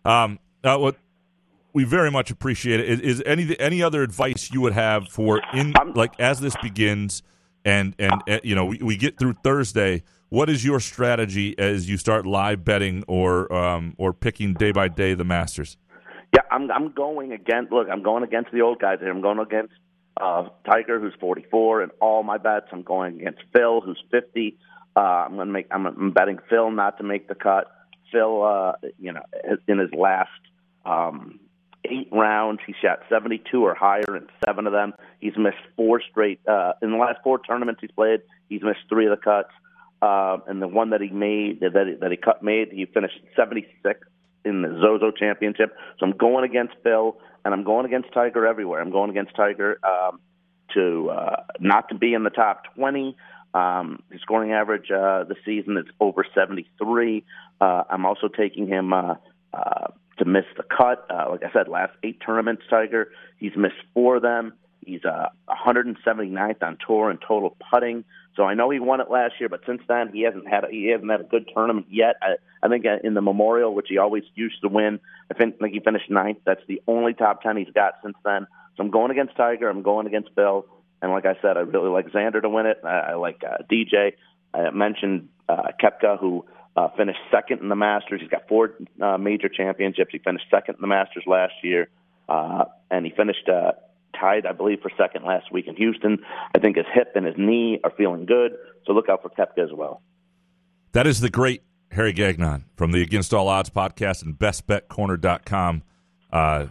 Um, 0.05 0.39
uh, 0.65 0.77
what 0.79 0.97
we 1.73 1.85
very 1.85 2.11
much 2.11 2.31
appreciate 2.31 2.81
it. 2.81 2.89
Is, 2.89 3.01
is 3.01 3.23
any 3.27 3.59
any 3.61 3.83
other 3.83 4.03
advice 4.03 4.51
you 4.53 4.61
would 4.63 4.73
have 4.73 5.09
for 5.09 5.41
in 5.55 5.75
like 5.95 6.19
as 6.21 6.41
this 6.41 6.57
begins 6.63 7.23
and 7.65 7.95
and 7.99 8.13
uh, 8.29 8.39
you 8.43 8.55
know 8.55 8.65
we, 8.67 8.79
we 8.79 8.97
get 8.97 9.19
through 9.19 9.35
Thursday. 9.45 10.03
What 10.29 10.51
is 10.51 10.65
your 10.65 10.81
strategy 10.81 11.57
as 11.57 11.89
you 11.89 11.97
start 11.97 12.27
live 12.27 12.65
betting 12.65 13.05
or 13.07 13.53
um, 13.53 13.95
or 13.97 14.13
picking 14.13 14.55
day 14.55 14.73
by 14.73 14.89
day 14.89 15.15
the 15.15 15.25
Masters? 15.25 15.77
Yeah, 16.35 16.41
I'm 16.51 16.71
I'm 16.73 16.93
going 16.93 17.33
against. 17.33 17.71
Look, 17.71 17.89
I'm 17.91 18.03
going 18.03 18.25
against 18.25 18.51
the 18.53 18.61
old 18.63 18.81
guys 18.81 18.99
here. 19.01 19.11
I'm 19.11 19.21
going 19.23 19.39
against 19.39 19.73
uh, 20.21 20.49
Tiger, 20.65 21.01
who's 21.01 21.15
44, 21.21 21.83
and 21.83 21.93
all 22.01 22.23
my 22.23 22.39
bets. 22.39 22.67
I'm 22.73 22.83
going 22.83 23.21
against 23.21 23.41
Phil, 23.55 23.81
who's 23.81 24.03
50. 24.11 24.59
Uh, 24.97 25.01
I'm 25.01 25.37
to 25.37 25.45
make. 25.47 25.67
I'm, 25.71 25.87
I'm 25.87 26.11
betting 26.13 26.39
Phil 26.49 26.71
not 26.71 26.99
to 26.99 27.05
make 27.05 27.29
the 27.29 27.35
cut. 27.35 27.71
Phil, 28.11 28.43
uh, 28.43 28.73
you 28.99 29.13
know, 29.13 29.23
in 29.69 29.79
his 29.79 29.91
last 29.93 30.31
um, 30.85 31.41
eight 31.85 32.09
rounds, 32.13 32.61
he 32.67 32.75
shot 32.81 33.01
72 33.11 33.63
or 33.63 33.75
higher 33.75 34.17
in 34.17 34.27
seven 34.45 34.67
of 34.67 34.73
them. 34.73 34.95
He's 35.21 35.37
missed 35.37 35.57
four 35.77 36.01
straight. 36.11 36.41
Uh, 36.47 36.73
in 36.81 36.93
the 36.93 36.97
last 36.97 37.19
four 37.23 37.39
tournaments 37.39 37.81
he's 37.81 37.91
played, 37.91 38.21
he's 38.49 38.63
missed 38.63 38.81
three 38.89 39.07
of 39.07 39.11
the 39.11 39.23
cuts. 39.23 39.51
Uh, 40.01 40.39
and 40.47 40.61
the 40.61 40.69
one 40.69 40.91
that 40.91 41.01
he 41.01 41.09
made, 41.09 41.61
that 41.61 41.87
he, 41.87 41.95
that 42.01 42.11
he 42.11 42.17
cut 42.17 42.43
made, 42.43 42.69
he 42.71 42.87
finished 42.87 43.19
76 43.35 44.01
in 44.45 44.63
the 44.63 44.79
Zozo 44.81 45.11
Championship. 45.11 45.75
So 45.99 46.07
I'm 46.07 46.17
going 46.17 46.45
against 46.45 46.75
Phil, 46.83 47.17
and 47.47 47.55
I'm 47.55 47.63
going 47.63 47.87
against 47.87 48.13
Tiger 48.13 48.45
everywhere. 48.45 48.81
I'm 48.81 48.91
going 48.91 49.09
against 49.09 49.37
Tiger 49.37 49.79
um, 49.85 50.19
to 50.75 51.11
uh, 51.11 51.45
not 51.61 51.89
to 51.91 51.95
be 51.95 52.13
in 52.13 52.25
the 52.25 52.31
top 52.31 52.63
20. 52.75 53.17
Um, 53.55 54.03
his 54.11 54.21
scoring 54.21 54.51
average 54.51 54.91
uh, 54.91 55.23
this 55.25 55.39
season 55.45 55.77
is 55.77 55.87
over 56.01 56.27
73. 56.35 57.25
Uh, 57.61 57.85
I'm 57.89 58.05
also 58.05 58.27
taking 58.27 58.67
him 58.67 58.93
uh, 58.93 59.15
uh, 59.55 59.87
to 60.19 60.25
miss 60.25 60.45
the 60.57 60.65
cut. 60.65 61.07
Uh, 61.09 61.31
like 61.31 61.45
I 61.45 61.53
said, 61.53 61.69
last 61.69 61.93
eight 62.03 62.21
tournaments, 62.21 62.65
Tiger, 62.69 63.13
he's 63.39 63.57
missed 63.57 63.77
four 63.95 64.17
of 64.17 64.23
them. 64.23 64.55
He's 64.85 65.05
uh, 65.05 65.29
179th 65.49 66.63
on 66.63 66.79
tour 66.85 67.13
in 67.13 67.19
total 67.19 67.57
putting. 67.71 68.05
So 68.37 68.45
I 68.45 68.55
know 68.55 68.69
he 68.71 68.79
won 68.79 69.01
it 69.01 69.11
last 69.11 69.35
year, 69.41 69.49
but 69.49 69.61
since 69.67 69.81
then 69.89 70.11
he 70.13 70.23
hasn't 70.23 70.47
had 70.47 70.65
a, 70.65 70.69
he 70.71 70.89
hasn't 70.89 71.11
had 71.11 71.21
a 71.21 71.25
good 71.25 71.49
tournament 71.53 71.87
yet. 71.91 72.17
I, 72.21 72.35
I 72.63 72.69
think 72.69 72.85
uh, 72.85 72.99
in 73.03 73.15
the 73.15 73.23
Memorial, 73.23 73.75
which 73.75 73.87
he 73.89 73.99
always 73.99 74.25
used 74.35 74.61
to 74.63 74.69
win, 74.69 75.01
I 75.31 75.35
think, 75.35 75.59
think 75.59 75.73
he 75.73 75.81
finished 75.81 76.11
ninth. 76.11 76.39
That's 76.45 76.61
the 76.69 76.83
only 76.87 77.15
top 77.15 77.43
ten 77.43 77.57
he's 77.57 77.73
got 77.75 77.95
since 78.03 78.17
then. 78.25 78.47
So 78.77 78.83
I'm 78.83 78.91
going 78.91 79.11
against 79.11 79.37
Tiger. 79.37 79.69
I'm 79.69 79.83
going 79.83 80.07
against 80.07 80.35
Bill. 80.35 80.67
And 81.01 81.13
like 81.13 81.25
I 81.25 81.37
said, 81.41 81.57
I 81.57 81.61
really 81.61 81.89
like 81.89 82.11
Xander 82.11 82.43
to 82.43 82.49
win 82.49 82.67
it. 82.67 82.81
I, 82.85 82.99
I 82.99 83.15
like 83.15 83.43
uh, 83.43 83.63
DJ. 83.71 84.13
I 84.53 84.71
mentioned 84.71 85.29
uh, 85.49 85.69
Koepka, 85.83 86.19
who 86.19 86.45
uh, 86.77 86.89
finished 86.97 87.19
second 87.31 87.61
in 87.61 87.69
the 87.69 87.77
Masters. 87.77 88.21
He's 88.21 88.31
got 88.31 88.49
four 88.49 88.75
uh, 89.01 89.17
major 89.17 89.49
championships. 89.49 90.11
He 90.13 90.19
finished 90.19 90.47
second 90.51 90.77
in 90.77 90.81
the 90.81 90.87
Masters 90.87 91.25
last 91.27 91.55
year, 91.63 91.89
uh, 92.29 92.65
and 92.91 93.07
he 93.07 93.13
finished 93.13 93.49
uh, 93.49 93.73
tied, 94.19 94.47
I 94.47 94.53
believe, 94.53 94.81
for 94.81 94.91
second 94.97 95.25
last 95.25 95.53
week 95.53 95.67
in 95.67 95.77
Houston. 95.77 96.19
I 96.55 96.59
think 96.59 96.77
his 96.77 96.87
hip 96.93 97.13
and 97.15 97.27
his 97.27 97.35
knee 97.39 97.81
are 97.85 97.91
feeling 97.97 98.27
good, 98.27 98.53
so 98.87 98.93
look 98.93 99.09
out 99.09 99.23
for 99.23 99.29
Koepka 99.31 99.65
as 99.65 99.73
well. 99.73 100.03
That 100.93 101.07
is 101.07 101.21
the 101.21 101.31
great 101.31 101.63
Harry 101.91 102.13
Gagnon 102.13 102.65
from 102.77 102.93
the 102.93 103.03
Against 103.03 103.33
All 103.35 103.49
Odds 103.49 103.71
podcast 103.71 104.23
and 104.25 104.39
bestbetcorner.com. 104.39 105.83
Uh, 106.33 106.67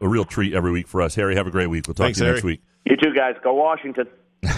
a 0.00 0.08
real 0.08 0.24
treat 0.24 0.54
every 0.54 0.70
week 0.72 0.88
for 0.88 1.02
us. 1.02 1.14
Harry, 1.14 1.34
have 1.34 1.46
a 1.46 1.50
great 1.50 1.66
week. 1.68 1.86
We'll 1.86 1.94
talk 1.94 2.04
Thanks, 2.04 2.18
to 2.18 2.24
you 2.24 2.26
Harry. 2.28 2.36
next 2.36 2.44
week. 2.44 2.62
You 2.86 2.96
too, 2.96 3.14
guys, 3.14 3.34
go 3.42 3.52
Washington. 3.54 4.06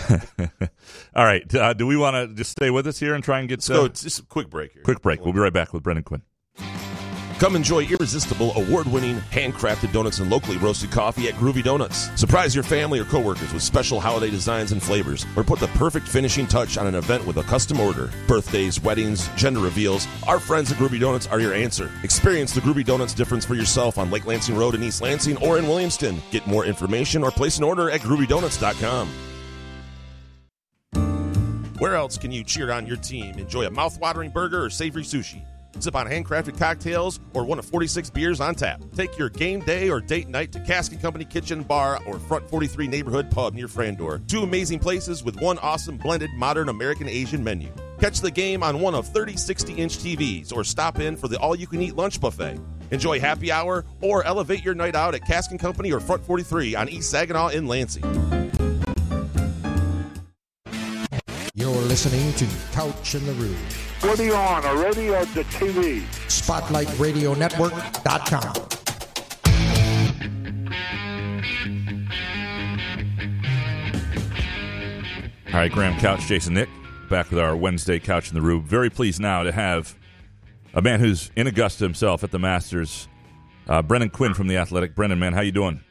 All 1.17 1.25
right. 1.25 1.53
Uh, 1.55 1.73
do 1.73 1.87
we 1.87 1.97
want 1.97 2.15
to 2.15 2.35
just 2.35 2.53
stay 2.53 2.71
with 2.71 2.87
us 2.87 2.99
here 2.99 3.15
and 3.15 3.25
try 3.25 3.41
and 3.41 3.49
get 3.49 3.59
Let's 3.59 3.71
uh, 3.71 3.75
go. 3.75 3.89
Just 3.89 4.21
a 4.21 4.23
quick 4.23 4.49
break 4.49 4.73
here. 4.73 4.83
quick 4.83 5.03
break? 5.03 5.25
We'll 5.25 5.33
be 5.33 5.41
right 5.41 5.53
back 5.53 5.73
with 5.73 5.83
Brendan 5.83 6.05
Quinn. 6.05 6.23
Come 7.43 7.57
enjoy 7.57 7.87
irresistible, 7.87 8.53
award-winning, 8.55 9.17
handcrafted 9.33 9.93
donuts 9.93 10.21
and 10.21 10.31
locally 10.31 10.59
roasted 10.59 10.93
coffee 10.93 11.27
at 11.27 11.35
Groovy 11.35 11.61
Donuts. 11.61 12.09
Surprise 12.15 12.55
your 12.55 12.63
family 12.63 13.01
or 13.01 13.05
coworkers 13.05 13.53
with 13.53 13.65
special 13.65 13.99
holiday 13.99 14.31
designs 14.31 14.71
and 14.71 14.81
flavors, 14.81 15.27
or 15.35 15.43
put 15.43 15.59
the 15.59 15.67
perfect 15.67 16.07
finishing 16.07 16.47
touch 16.47 16.79
on 16.79 16.87
an 16.87 16.95
event 16.95 17.27
with 17.27 17.39
a 17.39 17.43
custom 17.43 17.81
order. 17.81 18.13
Birthdays, 18.29 18.81
weddings, 18.81 19.29
gender 19.31 19.59
reveals. 19.59 20.07
Our 20.29 20.39
friends 20.39 20.71
at 20.71 20.79
Groovy 20.79 21.01
Donuts 21.01 21.27
are 21.27 21.41
your 21.41 21.53
answer. 21.53 21.91
Experience 22.05 22.53
the 22.53 22.61
Groovy 22.61 22.85
Donuts 22.85 23.13
difference 23.13 23.45
for 23.45 23.57
yourself 23.57 23.99
on 23.99 24.09
Lake 24.13 24.25
Lansing 24.25 24.55
Road 24.55 24.77
in 24.77 24.83
East 24.85 25.03
Lansing 25.03 25.37
or 25.39 25.59
in 25.59 25.65
Williamston. 25.65 26.21
Get 26.31 26.47
more 26.47 26.65
information 26.65 27.25
or 27.25 27.33
place 27.33 27.59
an 27.59 27.65
order 27.65 27.91
at 27.91 28.03
groovydonuts.com. 28.03 29.09
Where 31.79 31.97
else 31.97 32.17
can 32.17 32.31
you 32.31 32.45
cheer 32.45 32.71
on 32.71 32.87
your 32.87 32.99
team? 32.99 33.37
Enjoy 33.41 33.67
a 33.67 33.71
mouth-watering 33.71 34.31
burger 34.31 34.63
or 34.65 34.71
savory 34.71 35.03
sushi. 35.03 35.43
Sip 35.79 35.97
on 35.97 36.07
handcrafted 36.07 36.59
cocktails 36.59 37.21
or 37.35 37.45
one 37.45 37.59
of 37.59 37.65
46 37.65 38.11
beers 38.11 38.41
on 38.41 38.55
tap. 38.55 38.83
Take 38.95 39.19
your 39.19 39.29
game 39.29 39.61
day 39.61 39.91
or 39.91 40.01
date 40.01 40.29
night 40.29 40.53
to 40.53 40.61
Cask 40.61 40.99
Company 41.01 41.25
Kitchen 41.25 41.63
Bar 41.63 42.01
or 42.07 42.19
Front 42.19 42.49
43 42.49 42.87
Neighborhood 42.87 43.31
Pub 43.31 43.55
near 43.55 43.67
Frandor. 43.67 44.27
Two 44.29 44.43
amazing 44.43 44.79
places 44.79 45.25
with 45.25 45.41
one 45.41 45.59
awesome 45.59 45.97
blended 45.97 46.31
modern 46.35 46.69
American 46.69 47.09
Asian 47.09 47.43
menu. 47.43 47.73
Catch 48.01 48.21
the 48.21 48.31
game 48.31 48.63
on 48.63 48.81
one 48.81 48.95
of 48.95 49.07
30 49.07 49.37
60 49.37 49.75
inch 49.75 49.99
TVs 49.99 50.53
or 50.53 50.65
stop 50.65 50.99
in 51.01 51.17
for 51.17 51.29
the 51.29 51.39
all 51.39 51.55
you 51.55 51.67
can 51.67 51.81
eat 51.81 51.97
lunch 51.97 52.21
buffet. 52.21 52.59
Enjoy 52.91 53.19
happy 53.19 53.51
hour 53.51 53.85
or 54.01 54.25
elevate 54.25 54.63
your 54.65 54.75
night 54.75 54.95
out 54.95 55.15
at 55.15 55.25
Cask 55.25 55.57
Company 55.59 55.93
or 55.93 56.01
Front 56.01 56.25
43 56.25 56.75
on 56.75 56.89
East 56.89 57.11
Saginaw 57.11 57.49
in 57.49 57.67
Lansing. 57.67 58.42
Listening 61.93 62.33
to 62.33 62.49
Couch 62.73 63.15
in 63.15 63.21
the 63.27 63.35
Rube. 63.35 63.55
What 64.01 64.19
are 64.19 64.25
you 64.25 64.35
on, 64.35 64.65
a 64.65 64.75
radio 64.83 65.13
or 65.13 65.27
the 65.27 65.45
TV? 65.45 66.01
SpotlightRadioNetwork.com. 66.27 68.55
All 75.49 75.53
right, 75.53 75.71
Graham 75.71 76.01
Couch, 76.01 76.23
Jason 76.23 76.55
Nick, 76.55 76.71
back 77.11 77.29
with 77.29 77.39
our 77.39 77.55
Wednesday 77.55 77.99
Couch 77.99 78.31
in 78.31 78.37
the 78.37 78.41
Rube. 78.41 78.65
Very 78.65 78.89
pleased 78.89 79.21
now 79.21 79.43
to 79.43 79.53
have 79.53 79.95
a 80.73 80.81
man 80.81 80.99
who's 80.99 81.31
in 81.37 81.47
Augusta 81.47 81.85
himself 81.85 82.25
at 82.25 82.31
the 82.31 82.39
Masters, 82.39 83.07
uh, 83.69 83.83
Brendan 83.83 84.09
Quinn 84.09 84.33
from 84.33 84.49
the 84.49 84.57
Athletic. 84.57 84.95
Brendan, 84.95 85.19
man, 85.19 85.35
how 85.35 85.43
you 85.43 85.53
doing? 85.53 85.83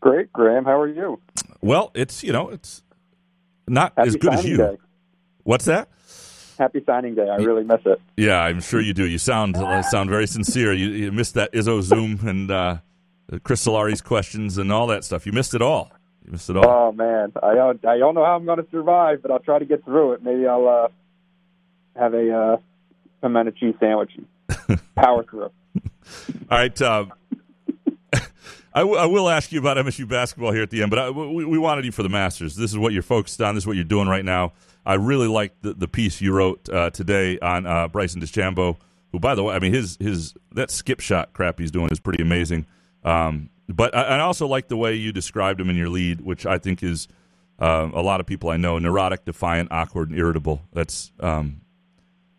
Great, 0.00 0.32
Graham. 0.32 0.64
How 0.64 0.80
are 0.80 0.88
you? 0.88 1.20
Well, 1.60 1.92
it's 1.94 2.24
you 2.24 2.32
know 2.32 2.48
it's 2.48 2.82
not 3.68 3.92
Happy 3.96 4.08
as 4.08 4.16
good 4.16 4.34
as 4.34 4.44
you. 4.44 4.56
day. 4.56 4.76
What's 5.42 5.64
that? 5.66 5.88
Happy 6.58 6.82
signing 6.86 7.14
day. 7.16 7.28
I 7.28 7.36
really 7.36 7.64
miss 7.64 7.80
it. 7.84 8.00
Yeah, 8.16 8.40
I'm 8.40 8.60
sure 8.60 8.80
you 8.80 8.94
do. 8.94 9.06
You 9.06 9.18
sound 9.18 9.56
uh, 9.56 9.82
sound 9.90 10.08
very 10.10 10.26
sincere. 10.26 10.72
You, 10.72 10.88
you 10.90 11.12
missed 11.12 11.34
that 11.34 11.52
Izzo 11.52 11.82
Zoom 11.82 12.20
and 12.26 12.50
uh, 12.50 12.76
Chris 13.42 13.60
Solari's 13.60 14.00
questions 14.00 14.56
and 14.58 14.70
all 14.72 14.86
that 14.88 15.04
stuff. 15.04 15.26
You 15.26 15.32
missed 15.32 15.54
it 15.54 15.62
all. 15.62 15.90
You 16.24 16.32
missed 16.32 16.48
it 16.50 16.56
all. 16.56 16.64
Oh 16.66 16.92
man, 16.92 17.32
I 17.42 17.54
don't, 17.54 17.84
I 17.84 17.98
don't 17.98 18.14
know 18.14 18.24
how 18.24 18.36
I'm 18.36 18.44
going 18.46 18.62
to 18.62 18.70
survive, 18.70 19.20
but 19.20 19.30
I'll 19.30 19.40
try 19.40 19.58
to 19.58 19.64
get 19.64 19.84
through 19.84 20.12
it. 20.12 20.22
Maybe 20.22 20.46
I'll 20.46 20.68
uh, 20.68 20.88
have 22.00 22.14
a 22.14 22.30
uh, 22.32 22.56
pimento 23.20 23.50
cheese 23.50 23.74
sandwich. 23.80 24.12
and 24.68 24.80
Power 24.94 25.24
through. 25.24 25.42
All 25.44 25.50
right. 26.58 26.80
Uh, 26.82 27.06
I, 28.74 28.80
w- 28.80 28.98
I 28.98 29.06
will 29.06 29.28
ask 29.28 29.52
you 29.52 29.60
about 29.60 29.76
MSU 29.76 30.08
basketball 30.08 30.52
here 30.52 30.62
at 30.62 30.70
the 30.70 30.82
end, 30.82 30.90
but 30.90 30.98
I, 30.98 31.10
we, 31.10 31.44
we 31.44 31.58
wanted 31.58 31.84
you 31.84 31.92
for 31.92 32.02
the 32.02 32.08
Masters. 32.08 32.56
This 32.56 32.72
is 32.72 32.78
what 32.78 32.92
you're 32.92 33.02
focused 33.02 33.40
on. 33.40 33.54
This 33.54 33.62
is 33.62 33.66
what 33.66 33.76
you're 33.76 33.84
doing 33.84 34.08
right 34.08 34.24
now. 34.24 34.52
I 34.84 34.94
really 34.94 35.28
like 35.28 35.54
the, 35.62 35.74
the 35.74 35.88
piece 35.88 36.20
you 36.20 36.32
wrote 36.32 36.68
uh, 36.68 36.90
today 36.90 37.38
on 37.38 37.66
uh, 37.66 37.88
Bryson 37.88 38.20
DeChambeau, 38.20 38.76
who, 39.12 39.20
by 39.20 39.34
the 39.34 39.44
way, 39.44 39.54
I 39.54 39.60
mean 39.60 39.72
his 39.72 39.96
his 40.00 40.34
that 40.52 40.70
skip 40.70 41.00
shot 41.00 41.32
crap 41.32 41.58
he's 41.58 41.70
doing 41.70 41.88
is 41.90 42.00
pretty 42.00 42.22
amazing. 42.22 42.66
Um, 43.04 43.50
but 43.68 43.94
I, 43.94 44.02
I, 44.02 44.20
also 44.20 44.46
like 44.46 44.68
the 44.68 44.76
way 44.76 44.94
you 44.94 45.12
described 45.12 45.60
him 45.60 45.70
in 45.70 45.76
your 45.76 45.88
lead, 45.88 46.20
which 46.20 46.44
I 46.46 46.58
think 46.58 46.82
is 46.82 47.06
uh, 47.58 47.90
a 47.94 48.02
lot 48.02 48.20
of 48.20 48.26
people 48.26 48.50
I 48.50 48.56
know 48.56 48.78
neurotic, 48.78 49.24
defiant, 49.24 49.70
awkward, 49.70 50.10
and 50.10 50.18
irritable. 50.18 50.62
That's 50.72 51.12
um, 51.20 51.60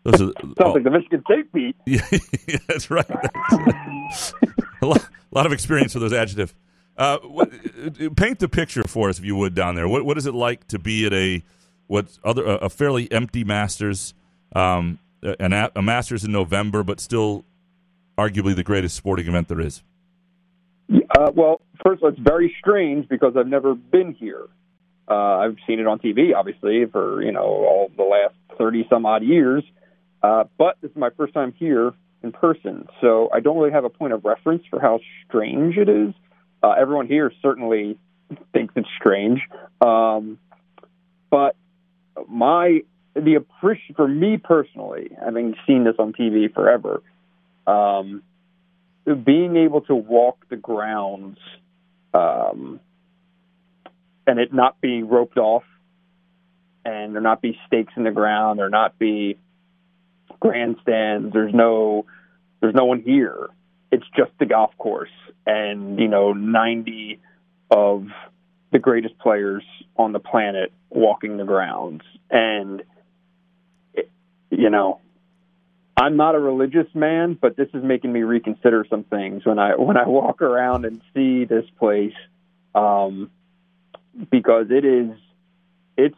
those 0.04 0.20
are, 0.20 0.32
sounds 0.38 0.54
oh, 0.60 0.72
like 0.72 0.84
the 0.84 0.90
Michigan 0.90 1.22
State 1.24 1.52
beat. 1.52 1.76
Yeah, 1.86 2.58
that's 2.68 2.90
right. 2.90 3.10
a, 4.82 4.86
lot, 4.86 5.08
a 5.36 5.38
lot 5.38 5.44
of 5.44 5.52
experience 5.52 5.94
with 5.94 6.00
those 6.00 6.14
adjectives. 6.14 6.54
Uh, 6.96 7.18
paint 8.16 8.38
the 8.38 8.48
picture 8.48 8.82
for 8.84 9.10
us, 9.10 9.18
if 9.18 9.24
you 9.24 9.36
would, 9.36 9.54
down 9.54 9.74
there. 9.74 9.86
What, 9.86 10.06
what 10.06 10.16
is 10.16 10.24
it 10.24 10.34
like 10.34 10.66
to 10.68 10.78
be 10.78 11.04
at 11.04 11.12
a 11.12 11.42
what 11.88 12.18
other 12.24 12.44
a 12.44 12.70
fairly 12.70 13.12
empty 13.12 13.44
Masters, 13.44 14.14
um, 14.54 14.98
an, 15.22 15.52
a 15.52 15.82
Masters 15.82 16.24
in 16.24 16.32
November, 16.32 16.82
but 16.82 17.00
still 17.00 17.44
arguably 18.16 18.56
the 18.56 18.64
greatest 18.64 18.96
sporting 18.96 19.28
event 19.28 19.48
there 19.48 19.60
is? 19.60 19.82
Uh, 20.90 21.30
well, 21.34 21.60
first, 21.84 22.02
all, 22.02 22.08
it's 22.08 22.18
very 22.18 22.56
strange 22.58 23.06
because 23.06 23.34
I've 23.36 23.46
never 23.46 23.74
been 23.74 24.14
here. 24.14 24.46
Uh, 25.06 25.14
I've 25.14 25.56
seen 25.66 25.80
it 25.80 25.86
on 25.86 25.98
TV, 25.98 26.34
obviously, 26.34 26.86
for 26.86 27.22
you 27.22 27.32
know 27.32 27.42
all 27.42 27.90
the 27.94 28.04
last 28.04 28.34
thirty 28.56 28.86
some 28.88 29.04
odd 29.04 29.22
years. 29.22 29.62
Uh, 30.22 30.44
but 30.56 30.78
this 30.80 30.90
is 30.90 30.96
my 30.96 31.10
first 31.10 31.34
time 31.34 31.52
here 31.58 31.92
in 32.22 32.32
person, 32.32 32.88
so 33.00 33.28
I 33.32 33.40
don't 33.40 33.56
really 33.58 33.72
have 33.72 33.84
a 33.84 33.90
point 33.90 34.12
of 34.12 34.24
reference 34.24 34.62
for 34.70 34.80
how 34.80 35.00
strange 35.26 35.76
it 35.76 35.88
is. 35.88 36.14
Uh, 36.62 36.70
everyone 36.70 37.06
here 37.06 37.32
certainly 37.42 37.98
thinks 38.52 38.74
it's 38.76 38.88
strange, 38.98 39.40
um, 39.80 40.38
but 41.30 41.56
my 42.28 42.80
the 43.14 43.34
appreciation 43.34 43.94
for 43.94 44.08
me 44.08 44.36
personally, 44.36 45.10
having 45.22 45.54
seen 45.66 45.84
this 45.84 45.94
on 45.98 46.12
TV 46.12 46.52
forever, 46.52 47.02
um, 47.66 48.22
being 49.24 49.56
able 49.56 49.80
to 49.82 49.94
walk 49.94 50.38
the 50.48 50.56
grounds 50.56 51.38
um, 52.12 52.80
and 54.26 54.38
it 54.38 54.52
not 54.52 54.80
be 54.80 55.02
roped 55.02 55.38
off, 55.38 55.62
and 56.84 57.14
there 57.14 57.22
not 57.22 57.40
be 57.40 57.58
stakes 57.66 57.92
in 57.96 58.04
the 58.04 58.10
ground, 58.10 58.58
there 58.58 58.68
not 58.68 58.98
be 58.98 59.38
grandstands. 60.40 61.32
There's 61.32 61.54
no 61.54 62.06
there's 62.60 62.74
no 62.74 62.84
one 62.84 63.02
here. 63.02 63.48
It's 63.92 64.06
just 64.16 64.32
the 64.38 64.46
golf 64.46 64.76
course, 64.78 65.10
and 65.46 65.98
you 65.98 66.08
know, 66.08 66.32
90 66.32 67.20
of 67.70 68.08
the 68.72 68.78
greatest 68.78 69.18
players 69.18 69.62
on 69.96 70.12
the 70.12 70.18
planet 70.18 70.72
walking 70.90 71.36
the 71.36 71.44
grounds, 71.44 72.02
and 72.30 72.82
it, 73.94 74.10
you 74.50 74.70
know, 74.70 75.00
I'm 75.96 76.16
not 76.16 76.34
a 76.34 76.38
religious 76.38 76.88
man, 76.94 77.38
but 77.40 77.56
this 77.56 77.68
is 77.72 77.82
making 77.82 78.12
me 78.12 78.22
reconsider 78.22 78.84
some 78.90 79.04
things 79.04 79.46
when 79.46 79.58
I 79.58 79.76
when 79.76 79.96
I 79.96 80.06
walk 80.06 80.42
around 80.42 80.84
and 80.84 81.00
see 81.14 81.44
this 81.44 81.64
place, 81.78 82.14
um, 82.74 83.30
because 84.30 84.66
it 84.70 84.84
is 84.84 85.10
it's 85.96 86.16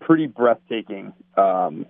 pretty 0.00 0.26
breathtaking 0.26 1.12
um, 1.36 1.86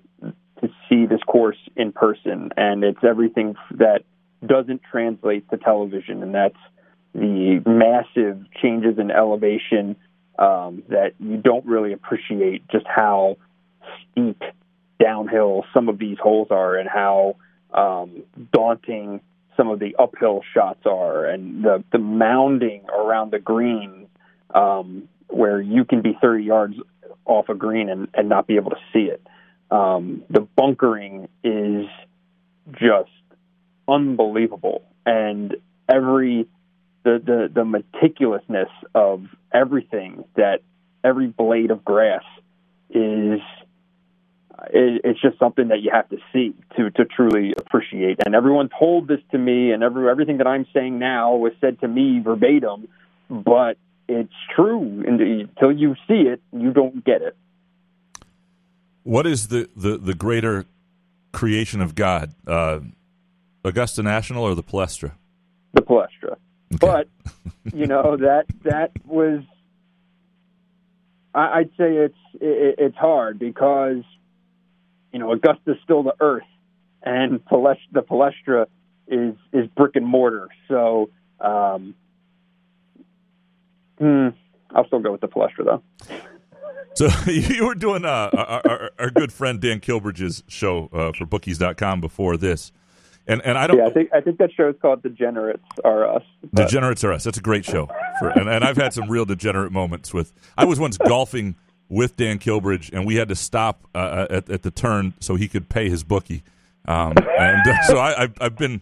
see 0.88 1.06
this 1.06 1.20
course 1.26 1.58
in 1.76 1.92
person, 1.92 2.50
and 2.56 2.84
it's 2.84 3.02
everything 3.02 3.56
that 3.72 4.04
doesn't 4.44 4.82
translate 4.90 5.48
to 5.50 5.56
television, 5.56 6.22
and 6.22 6.34
that's 6.34 6.56
the 7.14 7.62
massive 7.66 8.44
changes 8.60 8.98
in 8.98 9.10
elevation 9.10 9.96
um, 10.38 10.82
that 10.88 11.14
you 11.18 11.38
don't 11.38 11.64
really 11.64 11.92
appreciate 11.92 12.66
just 12.68 12.86
how 12.86 13.36
steep 14.12 14.42
downhill 15.00 15.64
some 15.72 15.88
of 15.88 15.98
these 15.98 16.18
holes 16.22 16.48
are 16.50 16.76
and 16.76 16.88
how 16.88 17.36
um, 17.72 18.22
daunting 18.52 19.20
some 19.56 19.68
of 19.68 19.78
the 19.78 19.96
uphill 19.98 20.42
shots 20.52 20.80
are 20.84 21.24
and 21.24 21.64
the, 21.64 21.82
the 21.92 21.98
mounding 21.98 22.84
around 22.88 23.32
the 23.32 23.38
green 23.38 24.06
um, 24.54 25.08
where 25.28 25.60
you 25.60 25.84
can 25.84 26.02
be 26.02 26.16
30 26.20 26.44
yards 26.44 26.74
off 27.24 27.48
a 27.48 27.54
green 27.54 27.88
and, 27.88 28.08
and 28.14 28.28
not 28.28 28.46
be 28.46 28.56
able 28.56 28.70
to 28.70 28.78
see 28.92 29.10
it. 29.10 29.26
Um, 29.70 30.22
the 30.30 30.40
bunkering 30.40 31.28
is 31.42 31.86
just 32.72 33.10
unbelievable. 33.88 34.82
And 35.04 35.56
every 35.88 36.48
the, 37.04 37.20
the, 37.24 37.48
the 37.52 37.64
meticulousness 37.64 38.70
of 38.94 39.26
everything 39.54 40.24
that 40.34 40.60
every 41.04 41.28
blade 41.28 41.70
of 41.70 41.84
grass 41.84 42.24
is 42.90 43.40
it, 44.70 45.02
it's 45.04 45.20
just 45.20 45.38
something 45.38 45.68
that 45.68 45.80
you 45.82 45.90
have 45.92 46.08
to 46.08 46.16
see 46.32 46.54
to 46.76 46.90
to 46.90 47.04
truly 47.04 47.54
appreciate. 47.56 48.18
And 48.24 48.34
everyone 48.34 48.70
told 48.76 49.06
this 49.06 49.20
to 49.32 49.38
me, 49.38 49.70
and 49.72 49.82
every 49.82 50.08
everything 50.10 50.38
that 50.38 50.46
I'm 50.46 50.66
saying 50.74 50.98
now 50.98 51.36
was 51.36 51.52
said 51.60 51.80
to 51.80 51.88
me 51.88 52.20
verbatim, 52.20 52.88
but 53.30 53.76
it's 54.08 54.32
true. 54.54 55.04
And 55.06 55.20
until 55.20 55.72
you 55.72 55.94
see 56.08 56.22
it, 56.28 56.40
you 56.52 56.72
don't 56.72 57.04
get 57.04 57.22
it. 57.22 57.36
What 59.06 59.26
is 59.26 59.48
the 59.48 59.68
the, 59.76 59.98
the 59.98 60.14
greater 60.14 60.66
creation 61.32 61.80
of 61.80 61.94
God, 61.94 62.34
uh, 62.46 62.80
Augusta 63.64 64.02
National 64.02 64.42
or 64.44 64.54
the 64.54 64.64
Palestra? 64.64 65.12
The 65.74 65.82
Palestra. 65.82 66.36
Okay. 66.74 66.78
But 66.80 67.08
you 67.72 67.86
know 67.86 68.16
that 68.20 68.46
that 68.64 68.90
was. 69.04 69.42
I, 71.34 71.58
I'd 71.58 71.70
say 71.78 71.94
it's 71.96 72.18
it, 72.40 72.74
it's 72.78 72.96
hard 72.96 73.38
because 73.38 74.02
you 75.16 75.20
know, 75.20 75.32
Augusta's 75.32 75.78
still 75.82 76.02
the 76.02 76.14
earth, 76.20 76.42
and 77.02 77.42
Palestra, 77.44 77.78
the 77.92 78.02
Palestra 78.02 78.66
is 79.08 79.34
is 79.50 79.66
brick 79.68 79.96
and 79.96 80.04
mortar. 80.04 80.48
So, 80.68 81.08
um, 81.40 81.94
hmm, 83.98 84.28
I'll 84.74 84.86
still 84.86 85.00
go 85.00 85.12
with 85.12 85.22
the 85.22 85.28
Palestra 85.28 85.64
though. 85.64 85.82
So 86.94 87.08
you 87.26 87.66
were 87.66 87.74
doing 87.74 88.04
uh, 88.04 88.30
our, 88.32 88.62
our, 88.64 88.90
our, 88.98 89.10
good 89.10 89.32
friend 89.32 89.60
Dan 89.60 89.80
Kilbridge's 89.80 90.42
show 90.48 90.88
uh, 90.92 91.12
for 91.12 91.26
Bookies.com 91.26 92.00
before 92.00 92.36
this, 92.36 92.72
and 93.26 93.42
and 93.42 93.58
I 93.58 93.66
don't. 93.66 93.78
Yeah, 93.78 93.86
I 93.86 93.90
think 93.90 94.10
I 94.14 94.20
think 94.20 94.38
that 94.38 94.52
show 94.52 94.68
is 94.68 94.76
called 94.80 95.02
Degenerates 95.02 95.62
Are 95.84 96.08
Us. 96.08 96.22
But. 96.52 96.68
Degenerates 96.68 97.04
Are 97.04 97.12
Us. 97.12 97.24
That's 97.24 97.38
a 97.38 97.42
great 97.42 97.64
show, 97.64 97.88
for, 98.18 98.30
and, 98.30 98.48
and 98.48 98.64
I've 98.64 98.76
had 98.76 98.92
some 98.94 99.10
real 99.10 99.24
degenerate 99.24 99.72
moments 99.72 100.14
with. 100.14 100.32
I 100.56 100.64
was 100.64 100.80
once 100.80 100.96
golfing 100.96 101.56
with 101.88 102.16
Dan 102.16 102.38
Kilbridge, 102.38 102.90
and 102.92 103.06
we 103.06 103.16
had 103.16 103.28
to 103.28 103.36
stop 103.36 103.86
uh, 103.94 103.98
uh, 103.98 104.26
at, 104.30 104.50
at 104.50 104.62
the 104.62 104.70
turn 104.70 105.14
so 105.20 105.34
he 105.36 105.48
could 105.48 105.68
pay 105.68 105.88
his 105.88 106.02
bookie. 106.02 106.42
Um, 106.86 107.14
and 107.38 107.68
uh, 107.68 107.82
so 107.82 107.98
I, 107.98 108.28
have 108.40 108.56
been 108.56 108.80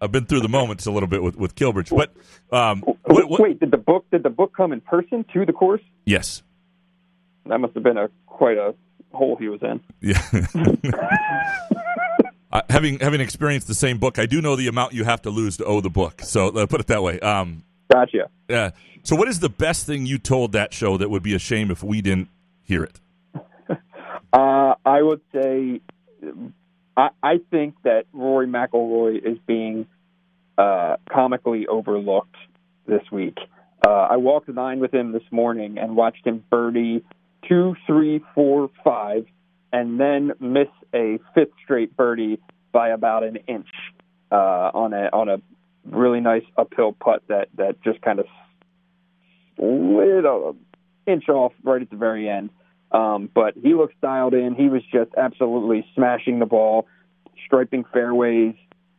I've 0.00 0.12
been 0.12 0.26
through 0.26 0.40
the 0.40 0.48
moments 0.48 0.86
a 0.86 0.90
little 0.90 1.08
bit 1.08 1.22
with, 1.22 1.36
with 1.36 1.54
Kilbridge. 1.54 1.90
But 1.90 2.12
um, 2.56 2.82
what, 2.82 3.28
what, 3.28 3.40
wait, 3.40 3.60
did 3.60 3.70
the 3.70 3.78
book 3.78 4.06
did 4.10 4.22
the 4.22 4.30
book 4.30 4.52
come 4.56 4.72
in 4.72 4.80
person 4.80 5.24
to 5.32 5.44
the 5.44 5.52
course? 5.52 5.82
Yes. 6.04 6.42
That 7.48 7.58
must 7.58 7.74
have 7.74 7.82
been 7.82 7.98
a 7.98 8.10
quite 8.26 8.58
a 8.58 8.74
hole 9.12 9.36
he 9.36 9.48
was 9.48 9.62
in. 9.62 9.80
Yeah. 10.00 10.22
uh, 12.52 12.62
having 12.68 12.98
having 12.98 13.20
experienced 13.20 13.66
the 13.66 13.74
same 13.74 13.98
book, 13.98 14.18
I 14.18 14.26
do 14.26 14.40
know 14.40 14.56
the 14.56 14.68
amount 14.68 14.92
you 14.92 15.04
have 15.04 15.22
to 15.22 15.30
lose 15.30 15.56
to 15.58 15.64
owe 15.64 15.80
the 15.80 15.90
book. 15.90 16.22
So 16.22 16.48
uh, 16.48 16.66
put 16.66 16.80
it 16.80 16.86
that 16.88 17.02
way. 17.02 17.18
Um, 17.20 17.64
gotcha. 17.90 18.28
Yeah. 18.48 18.70
So, 19.06 19.14
what 19.14 19.28
is 19.28 19.38
the 19.38 19.48
best 19.48 19.86
thing 19.86 20.04
you 20.04 20.18
told 20.18 20.50
that 20.52 20.74
show 20.74 20.96
that 20.96 21.08
would 21.08 21.22
be 21.22 21.34
a 21.34 21.38
shame 21.38 21.70
if 21.70 21.80
we 21.80 22.02
didn't 22.02 22.28
hear 22.64 22.84
it? 22.84 23.00
Uh, 24.32 24.74
I 24.84 25.00
would 25.00 25.22
say, 25.32 25.80
I, 26.94 27.08
I, 27.22 27.40
think 27.50 27.74
that 27.84 28.04
Rory 28.12 28.46
McIlroy 28.46 29.24
is 29.24 29.38
being 29.46 29.86
uh, 30.58 30.96
comically 31.08 31.66
overlooked 31.66 32.36
this 32.86 33.00
week. 33.10 33.38
Uh, 33.86 34.08
I 34.10 34.16
walked 34.16 34.48
the 34.48 34.52
nine 34.52 34.80
with 34.80 34.92
him 34.92 35.12
this 35.12 35.22
morning 35.30 35.78
and 35.78 35.96
watched 35.96 36.26
him 36.26 36.44
birdie 36.50 37.02
two, 37.48 37.76
three, 37.86 38.20
four, 38.34 38.70
five, 38.84 39.26
and 39.72 39.98
then 40.00 40.32
miss 40.40 40.68
a 40.94 41.18
fifth 41.34 41.52
straight 41.62 41.96
birdie 41.96 42.38
by 42.72 42.90
about 42.90 43.24
an 43.24 43.36
inch 43.48 43.68
uh, 44.30 44.70
on 44.74 44.92
a 44.92 45.08
on 45.12 45.28
a 45.28 45.40
really 45.84 46.20
nice 46.20 46.44
uphill 46.56 46.92
putt 46.92 47.22
that 47.28 47.48
that 47.56 47.82
just 47.82 48.00
kind 48.02 48.18
of 48.18 48.26
little 49.58 50.56
inch 51.06 51.28
off 51.28 51.52
right 51.62 51.82
at 51.82 51.90
the 51.90 51.96
very 51.96 52.28
end. 52.28 52.50
Um, 52.92 53.28
but 53.32 53.54
he 53.60 53.74
looks 53.74 53.94
dialed 54.00 54.34
in. 54.34 54.54
He 54.54 54.68
was 54.68 54.82
just 54.92 55.10
absolutely 55.16 55.86
smashing 55.94 56.38
the 56.38 56.46
ball, 56.46 56.86
striping 57.44 57.84
fairways, 57.92 58.54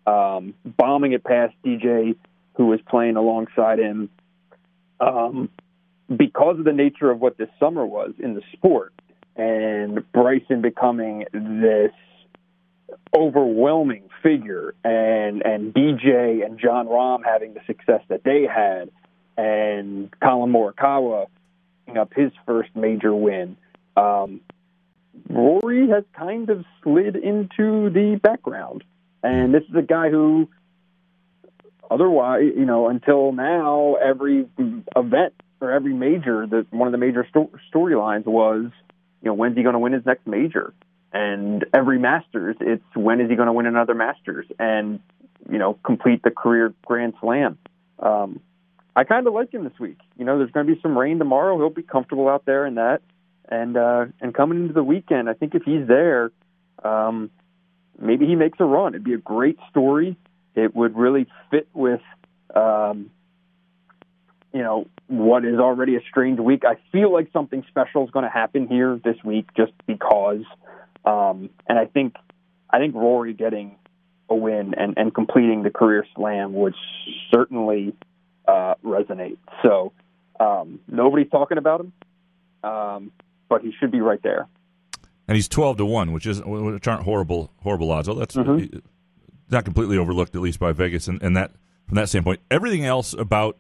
um, 0.06 0.54
bombing 0.66 1.14
it 1.14 1.24
past 1.24 1.54
DJ, 1.66 2.16
who 2.56 2.68
was 2.68 2.80
playing 2.90 3.16
alongside 3.16 3.80
him. 3.80 4.10
Um, 5.00 5.50
because 6.16 6.60
of 6.60 6.66
the 6.66 6.74
nature 6.74 7.12
of 7.12 7.20
what 7.20 7.38
this 7.38 7.50
summer 7.60 7.86
was 7.86 8.14
in 8.20 8.34
the 8.34 8.42
sport, 8.54 8.94
and 9.36 10.10
Bryson 10.12 10.62
becoming 10.62 11.26
this 11.34 11.92
overwhelming 13.16 14.10
figure, 14.24 14.74
and 14.84 15.46
and 15.46 15.74
DJ 15.74 16.46
and 16.46 16.60
Jon 16.60 16.88
Rahm 16.88 17.20
having 17.26 17.54
the 17.54 17.62
success 17.68 18.02
that 18.10 18.24
they 18.24 18.44
had, 18.44 18.90
and 19.38 20.10
Collin 20.20 20.52
Morikawa 20.52 21.28
up 21.96 22.14
his 22.14 22.32
first 22.46 22.70
major 22.76 23.16
win. 23.16 23.56
Um, 23.96 24.42
Rory 25.30 25.90
has 25.90 26.04
kind 26.16 26.50
of 26.50 26.66
slid 26.84 27.16
into 27.16 27.90
the 27.90 28.20
background, 28.22 28.84
and 29.24 29.54
this 29.54 29.64
is 29.64 29.76
a 29.76 29.82
guy 29.82 30.10
who, 30.10 30.50
otherwise, 31.90 32.52
you 32.56 32.66
know, 32.66 32.90
until 32.90 33.32
now, 33.32 33.96
every 33.96 34.48
event 34.96 35.34
or 35.60 35.72
every 35.72 35.94
major, 35.94 36.46
that 36.48 36.68
one 36.72 36.88
of 36.88 36.92
the 36.92 36.98
major 36.98 37.26
sto- 37.30 37.52
storylines 37.74 38.26
was, 38.26 38.66
you 39.22 39.28
know, 39.28 39.34
when's 39.34 39.58
he 39.58 39.64
going 39.64 39.74
to 39.74 39.80
win 39.80 39.94
his 39.94 40.06
next 40.06 40.28
major? 40.28 40.74
And 41.14 41.66
every 41.74 42.00
Masters, 42.00 42.58
it's 42.60 42.84
when 42.94 43.22
is 43.22 43.30
he 43.30 43.36
going 43.36 43.48
to 43.48 43.54
win 43.54 43.66
another 43.66 43.94
Masters 43.94 44.46
and 44.60 45.00
you 45.50 45.58
know 45.58 45.78
complete 45.84 46.24
the 46.24 46.32
career 46.32 46.74
Grand 46.86 47.14
Slam. 47.22 47.58
Um, 48.00 48.42
I 48.96 49.04
kind 49.04 49.28
of 49.28 49.34
like 49.34 49.54
him 49.54 49.64
this 49.64 49.80
week. 49.80 50.00
You 50.18 50.26
know, 50.26 50.38
there's 50.38 50.52
going 50.52 50.66
to 50.66 50.76
be 50.76 50.82
some 50.82 50.98
rain 50.98 51.20
tomorrow. 51.20 51.58
He'll 51.58 51.70
be 51.70 51.84
comfortable 51.84 52.28
out 52.28 52.46
there 52.46 52.66
in 52.66 52.76
that. 52.76 53.02
And 53.48 53.78
uh, 53.78 54.06
and 54.20 54.34
coming 54.34 54.62
into 54.62 54.74
the 54.74 54.84
weekend, 54.84 55.30
I 55.30 55.34
think 55.34 55.56
if 55.56 55.64
he's 55.64 55.88
there, 55.88 56.32
um, 56.84 57.30
maybe 58.00 58.26
he 58.26 58.36
makes 58.36 58.60
a 58.60 58.66
run. 58.66 58.94
It'd 58.94 59.04
be 59.04 59.14
a 59.14 59.18
great 59.18 59.58
story. 59.70 60.18
It 60.56 60.76
would 60.76 60.98
really 60.98 61.28
fit 61.52 61.68
with, 61.74 62.02
um, 62.56 63.12
you 64.54 64.62
know, 64.64 64.88
what 65.08 65.46
is 65.46 65.60
already 65.60 65.96
a 65.96 66.02
strange 66.10 66.40
week. 66.40 66.64
I 66.66 66.76
feel 66.92 67.12
like 67.12 67.30
something 67.32 67.64
special 67.68 68.04
is 68.06 68.12
going 68.12 68.24
to 68.24 68.30
happen 68.32 68.68
here 68.68 69.00
this 69.04 69.18
week, 69.24 69.48
just 69.56 69.74
because. 69.86 70.44
Um, 71.06 71.50
and 71.68 71.78
I 71.80 71.86
think, 71.86 72.16
I 72.70 72.80
think 72.80 72.96
Rory 72.96 73.34
getting 73.34 73.76
a 74.30 74.36
win 74.36 74.74
and, 74.76 74.94
and 74.98 75.14
completing 75.14 75.64
the 75.64 75.70
career 75.70 76.06
slam 76.16 76.54
would 76.54 76.76
certainly 77.34 77.94
uh, 78.48 78.76
resonate. 78.84 79.38
So 79.64 79.94
um, 80.40 80.80
nobody's 80.88 81.30
talking 81.30 81.58
about 81.58 81.82
him, 81.82 81.94
um, 82.64 83.12
but 83.50 83.62
he 83.62 83.74
should 83.80 83.92
be 83.92 84.02
right 84.02 84.22
there. 84.24 84.48
And 85.30 85.36
he's 85.36 85.48
twelve 85.50 85.76
to 85.78 85.86
one, 85.86 86.14
which 86.14 86.26
is 86.26 86.42
which 86.46 86.88
aren't 86.88 87.04
horrible 87.04 87.52
horrible 87.62 87.92
odds. 87.92 88.08
Oh, 88.08 88.14
that's 88.14 88.36
Mhm. 88.36 88.82
not 89.52 89.66
completely 89.66 89.98
overlooked, 89.98 90.34
at 90.36 90.42
least 90.42 90.58
by 90.58 90.72
Vegas. 90.72 91.10
And, 91.10 91.22
and 91.22 91.36
that 91.36 91.52
from 91.86 91.96
that 91.96 92.08
standpoint, 92.08 92.40
everything 92.50 92.86
else 92.86 93.14
about 93.14 93.58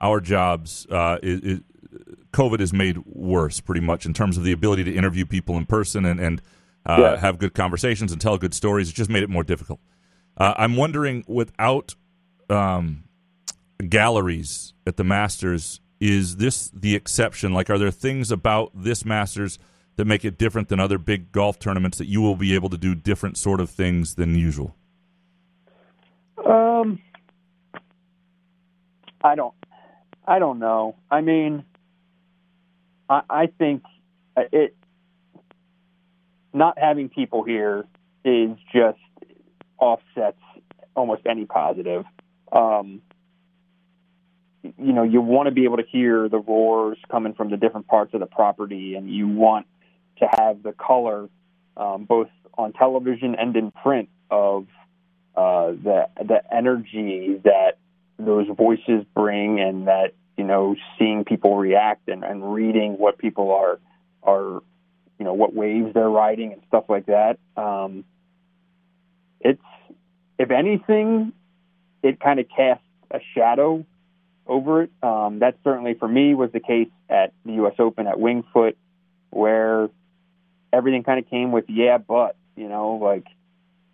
our 0.00 0.20
jobs 0.20 0.86
uh, 0.90 1.18
is, 1.22 1.40
is 1.40 1.60
COVID 2.32 2.60
has 2.60 2.72
made 2.72 2.98
worse, 3.04 3.60
pretty 3.60 3.80
much 3.80 4.06
in 4.06 4.14
terms 4.14 4.36
of 4.36 4.44
the 4.44 4.52
ability 4.52 4.84
to 4.84 4.94
interview 4.94 5.26
people 5.26 5.56
in 5.56 5.66
person 5.66 6.04
and 6.04 6.20
and 6.20 6.40
uh, 6.86 6.96
Yeah. 6.98 7.16
have 7.20 7.38
good 7.38 7.52
conversations 7.54 8.12
and 8.12 8.20
tell 8.20 8.38
good 8.38 8.54
stories. 8.54 8.88
It 8.88 8.94
just 8.94 9.10
made 9.10 9.22
it 9.22 9.28
more 9.30 9.44
difficult. 9.44 9.80
Uh, 10.36 10.54
I'm 10.56 10.76
wondering, 10.76 11.24
without 11.26 11.94
um, 12.48 13.04
galleries 13.88 14.72
at 14.86 14.96
the 14.96 15.04
Masters, 15.04 15.80
is 16.00 16.36
this 16.36 16.70
the 16.72 16.94
exception? 16.94 17.52
Like, 17.52 17.68
are 17.68 17.76
there 17.78 17.90
things 17.90 18.30
about 18.30 18.70
this 18.74 19.04
Masters 19.04 19.58
that 19.96 20.06
make 20.06 20.24
it 20.24 20.38
different 20.38 20.68
than 20.68 20.80
other 20.80 20.96
big 20.96 21.30
golf 21.32 21.58
tournaments 21.58 21.98
that 21.98 22.06
you 22.06 22.22
will 22.22 22.36
be 22.36 22.54
able 22.54 22.70
to 22.70 22.78
do 22.78 22.94
different 22.94 23.36
sort 23.36 23.60
of 23.60 23.68
things 23.68 24.14
than 24.14 24.34
usual? 24.34 24.74
Um, 26.46 26.98
I 29.22 29.34
don't, 29.34 29.52
I 30.30 30.38
don't 30.38 30.60
know. 30.60 30.94
I 31.10 31.22
mean, 31.22 31.64
I, 33.08 33.22
I 33.28 33.46
think 33.46 33.82
it 34.36 34.76
not 36.52 36.78
having 36.78 37.08
people 37.08 37.42
here 37.42 37.84
is 38.24 38.50
just 38.72 38.98
offsets 39.76 40.38
almost 40.94 41.22
any 41.28 41.46
positive. 41.46 42.04
Um, 42.52 43.02
you 44.62 44.92
know, 44.92 45.02
you 45.02 45.20
want 45.20 45.48
to 45.48 45.50
be 45.50 45.64
able 45.64 45.78
to 45.78 45.86
hear 45.90 46.28
the 46.28 46.38
roars 46.38 46.98
coming 47.10 47.34
from 47.34 47.50
the 47.50 47.56
different 47.56 47.88
parts 47.88 48.14
of 48.14 48.20
the 48.20 48.26
property, 48.26 48.94
and 48.94 49.12
you 49.12 49.26
want 49.26 49.66
to 50.18 50.28
have 50.38 50.62
the 50.62 50.72
color, 50.72 51.28
um, 51.76 52.04
both 52.04 52.28
on 52.56 52.72
television 52.72 53.34
and 53.34 53.56
in 53.56 53.72
print, 53.72 54.08
of 54.30 54.68
uh, 55.34 55.72
the 55.72 56.06
the 56.24 56.40
energy 56.54 57.40
that 57.42 57.78
those 58.16 58.46
voices 58.56 59.04
bring, 59.12 59.58
and 59.58 59.88
that 59.88 60.12
you 60.40 60.46
know, 60.46 60.74
seeing 60.98 61.26
people 61.26 61.54
react 61.54 62.08
and, 62.08 62.24
and 62.24 62.54
reading 62.54 62.94
what 62.96 63.18
people 63.18 63.52
are 63.52 63.78
are 64.22 64.62
you 65.18 65.24
know 65.26 65.34
what 65.34 65.54
waves 65.54 65.92
they're 65.92 66.08
riding 66.08 66.54
and 66.54 66.62
stuff 66.66 66.84
like 66.88 67.04
that. 67.06 67.38
Um, 67.58 68.04
it's 69.38 69.60
if 70.38 70.50
anything, 70.50 71.34
it 72.02 72.20
kind 72.20 72.40
of 72.40 72.46
casts 72.48 72.82
a 73.10 73.18
shadow 73.34 73.84
over 74.46 74.84
it. 74.84 74.90
Um, 75.02 75.40
that 75.40 75.58
certainly 75.62 75.92
for 75.92 76.08
me 76.08 76.34
was 76.34 76.50
the 76.52 76.60
case 76.60 76.88
at 77.10 77.34
the 77.44 77.52
U.S. 77.60 77.74
Open 77.78 78.06
at 78.06 78.18
Winged 78.18 78.44
Foot, 78.54 78.78
where 79.28 79.90
everything 80.72 81.02
kind 81.02 81.22
of 81.22 81.28
came 81.28 81.52
with 81.52 81.66
yeah, 81.68 81.98
but 81.98 82.34
you 82.56 82.70
know, 82.70 82.92
like 82.92 83.26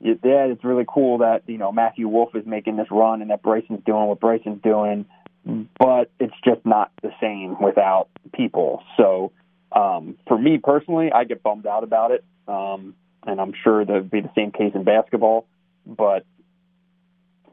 yeah, 0.01 0.45
it's 0.45 0.63
really 0.63 0.87
cool 0.87 1.19
that 1.19 1.43
you 1.49 1.59
know 1.59 1.73
Matthew 1.73 2.07
Wolff 2.07 2.37
is 2.37 2.47
making 2.47 2.77
this 2.77 2.87
run 2.89 3.21
and 3.21 3.33
that 3.33 3.43
Bryson's 3.43 3.83
doing 3.85 4.07
what 4.07 4.21
Bryson's 4.21 4.63
doing, 4.63 5.07
but 5.79 6.11
it's 6.19 6.35
just 6.45 6.65
not 6.65 6.91
the 7.03 7.11
same 7.21 7.61
without 7.61 8.09
people. 8.35 8.83
So 8.97 9.33
um, 9.73 10.17
for 10.27 10.39
me 10.39 10.59
personally, 10.59 11.13
I 11.13 11.25
get 11.25 11.43
bummed 11.43 11.67
out 11.67 11.85
about 11.85 12.11
it, 12.11 12.25
um, 12.49 12.95
and 13.27 13.41
I'm 13.41 13.53
sure 13.63 13.85
that'd 13.85 14.11
be 14.11 14.21
the 14.21 14.31
same 14.35 14.51
case 14.51 14.73
in 14.75 14.85
basketball. 14.85 15.47
But 15.87 16.25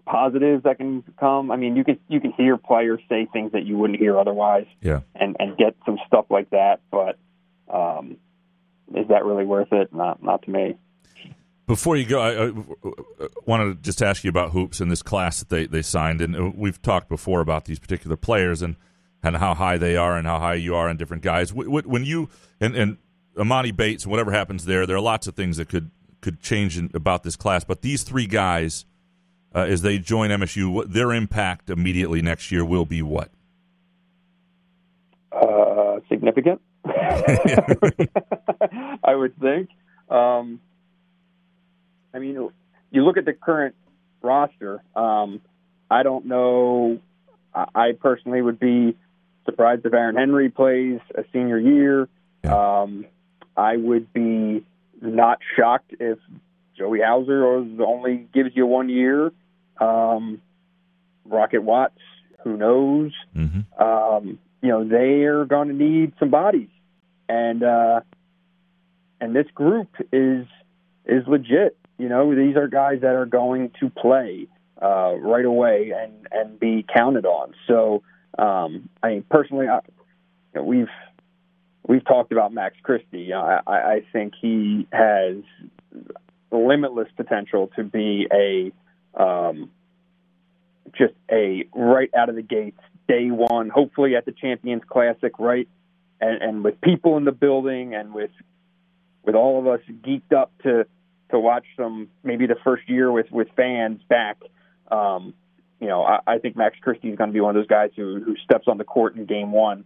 positives 0.05 0.63
that 0.63 0.77
can 0.77 1.03
come. 1.19 1.51
I 1.51 1.55
mean, 1.55 1.75
you 1.75 1.83
can 1.83 1.99
you 2.07 2.19
can 2.19 2.31
hear 2.31 2.57
players 2.57 2.99
say 3.09 3.27
things 3.31 3.51
that 3.53 3.65
you 3.65 3.77
wouldn't 3.77 3.99
hear 3.99 4.17
otherwise, 4.19 4.65
Yeah. 4.81 5.01
and 5.15 5.35
and 5.39 5.57
get 5.57 5.75
some 5.85 5.97
stuff 6.07 6.25
like 6.29 6.49
that. 6.49 6.81
But 6.91 7.17
um, 7.71 8.17
is 8.95 9.07
that 9.09 9.23
really 9.25 9.45
worth 9.45 9.71
it? 9.71 9.93
Not 9.93 10.21
not 10.23 10.43
to 10.43 10.51
me. 10.51 10.77
Before 11.65 11.95
you 11.95 12.05
go, 12.05 12.19
I, 12.21 12.47
I 13.23 13.27
wanted 13.45 13.65
to 13.75 13.81
just 13.81 14.01
ask 14.01 14.23
you 14.23 14.29
about 14.29 14.51
hoops 14.51 14.81
and 14.81 14.91
this 14.91 15.01
class 15.01 15.39
that 15.39 15.49
they, 15.49 15.65
they 15.65 15.81
signed. 15.81 16.19
And 16.21 16.55
we've 16.55 16.81
talked 16.81 17.07
before 17.07 17.39
about 17.39 17.65
these 17.65 17.79
particular 17.79 18.17
players 18.17 18.61
and, 18.61 18.75
and 19.23 19.37
how 19.37 19.53
high 19.53 19.77
they 19.77 19.95
are 19.95 20.17
and 20.17 20.27
how 20.27 20.39
high 20.39 20.55
you 20.55 20.75
are 20.75 20.89
in 20.89 20.97
different 20.97 21.23
guys. 21.23 21.51
Wh- 21.51 21.65
wh- 21.67 21.87
When 21.87 22.03
you 22.03 22.27
and, 22.59 22.75
and 22.75 22.97
Emoni 23.37 23.73
Bates 23.75 24.03
and 24.03 24.11
whatever 24.11 24.31
happens 24.31 24.65
there, 24.65 24.85
there 24.85 24.97
are 24.97 25.01
lots 25.01 25.25
of 25.27 25.35
things 25.35 25.55
that 25.57 25.69
could 25.69 25.89
could 26.21 26.41
change 26.41 26.77
in, 26.77 26.89
about 26.93 27.23
this 27.23 27.35
class. 27.37 27.63
But 27.63 27.81
these 27.81 28.03
three 28.03 28.27
guys, 28.27 28.85
uh, 29.55 29.59
as 29.59 29.81
they 29.81 29.99
join 29.99 30.29
MSU, 30.31 30.71
what, 30.71 30.91
their 30.93 31.13
impact 31.13 31.69
immediately 31.69 32.21
next 32.21 32.51
year 32.51 32.63
will 32.65 32.85
be 32.85 33.01
what? 33.01 33.29
Uh, 35.31 35.99
significant, 36.09 36.61
I 39.03 39.15
would 39.15 39.37
think. 39.39 39.69
Um, 40.09 40.59
I 42.13 42.19
mean, 42.19 42.49
you 42.91 43.03
look 43.03 43.17
at 43.17 43.25
the 43.25 43.33
current 43.33 43.75
roster. 44.21 44.83
Um, 44.95 45.41
I 45.89 46.03
don't 46.03 46.25
know. 46.25 46.99
I 47.53 47.91
personally 47.99 48.41
would 48.41 48.59
be 48.59 48.95
surprised 49.45 49.85
if 49.85 49.93
Aaron 49.93 50.15
Henry 50.15 50.49
plays 50.49 50.99
a 51.15 51.23
senior 51.31 51.59
year. 51.59 52.07
Um, 52.51 53.05
I 53.55 53.77
would 53.77 54.11
be 54.13 54.65
not 55.01 55.39
shocked 55.55 55.93
if 55.99 56.17
Joey 56.77 56.99
Hauser 57.01 57.45
only 57.45 58.27
gives 58.33 58.55
you 58.55 58.65
one 58.65 58.89
year. 58.89 59.31
Um, 59.79 60.41
Rocket 61.25 61.61
Watts, 61.61 61.99
who 62.43 62.57
knows? 62.57 63.11
Um, 63.77 64.39
you 64.61 64.69
know, 64.69 64.87
they 64.87 65.23
are 65.25 65.45
going 65.45 65.67
to 65.67 65.73
need 65.73 66.13
some 66.19 66.29
bodies, 66.29 66.69
and 67.29 67.63
uh, 67.63 68.01
and 69.19 69.35
this 69.35 69.47
group 69.53 69.89
is 70.11 70.47
is 71.05 71.27
legit. 71.27 71.77
You 72.03 72.09
know, 72.09 72.35
these 72.35 72.57
are 72.57 72.67
guys 72.67 72.99
that 72.99 73.15
are 73.15 73.25
going 73.25 73.71
to 73.79 73.89
play 73.89 74.47
uh, 74.81 75.13
right 75.15 75.45
away 75.45 75.93
and 75.97 76.27
and 76.33 76.59
be 76.59 76.85
counted 76.93 77.25
on. 77.25 77.53
So, 77.65 78.03
um, 78.37 78.89
I 79.01 79.07
mean, 79.11 79.25
personally, 79.31 79.69
I, 79.69 79.79
you 80.53 80.55
know, 80.55 80.63
we've 80.63 80.89
we've 81.87 82.03
talked 82.03 82.33
about 82.33 82.51
Max 82.51 82.75
Christie. 82.83 83.31
I, 83.31 83.61
I 83.65 84.05
think 84.11 84.33
he 84.41 84.85
has 84.91 85.37
limitless 86.51 87.07
potential 87.15 87.71
to 87.77 87.85
be 87.85 88.27
a 88.33 88.73
um, 89.17 89.69
just 90.97 91.13
a 91.31 91.63
right 91.73 92.13
out 92.13 92.27
of 92.27 92.35
the 92.35 92.41
gates 92.41 92.81
day 93.07 93.31
one. 93.31 93.69
Hopefully 93.69 94.17
at 94.17 94.25
the 94.25 94.33
Champions 94.33 94.81
Classic, 94.85 95.31
right, 95.39 95.69
and, 96.19 96.41
and 96.41 96.63
with 96.65 96.81
people 96.81 97.15
in 97.15 97.23
the 97.23 97.31
building 97.31 97.95
and 97.95 98.13
with 98.13 98.31
with 99.23 99.35
all 99.35 99.57
of 99.57 99.67
us 99.67 99.79
geeked 100.05 100.33
up 100.37 100.51
to 100.63 100.85
to 101.33 101.39
watch 101.39 101.65
some 101.75 102.09
maybe 102.23 102.45
the 102.45 102.55
first 102.63 102.87
year 102.87 103.11
with 103.11 103.29
with 103.31 103.47
fans 103.55 103.99
back. 104.07 104.37
Um, 104.89 105.33
you 105.79 105.87
know, 105.87 106.03
I, 106.03 106.19
I 106.25 106.37
think 106.37 106.55
Max 106.55 106.77
Christie 106.81 107.09
is 107.09 107.17
going 107.17 107.29
to 107.29 107.33
be 107.33 107.41
one 107.41 107.55
of 107.55 107.61
those 107.61 107.67
guys 107.67 107.89
who 107.95 108.21
who 108.23 108.35
steps 108.43 108.67
on 108.67 108.77
the 108.77 108.83
court 108.83 109.15
in 109.15 109.25
game 109.25 109.51
one, 109.51 109.83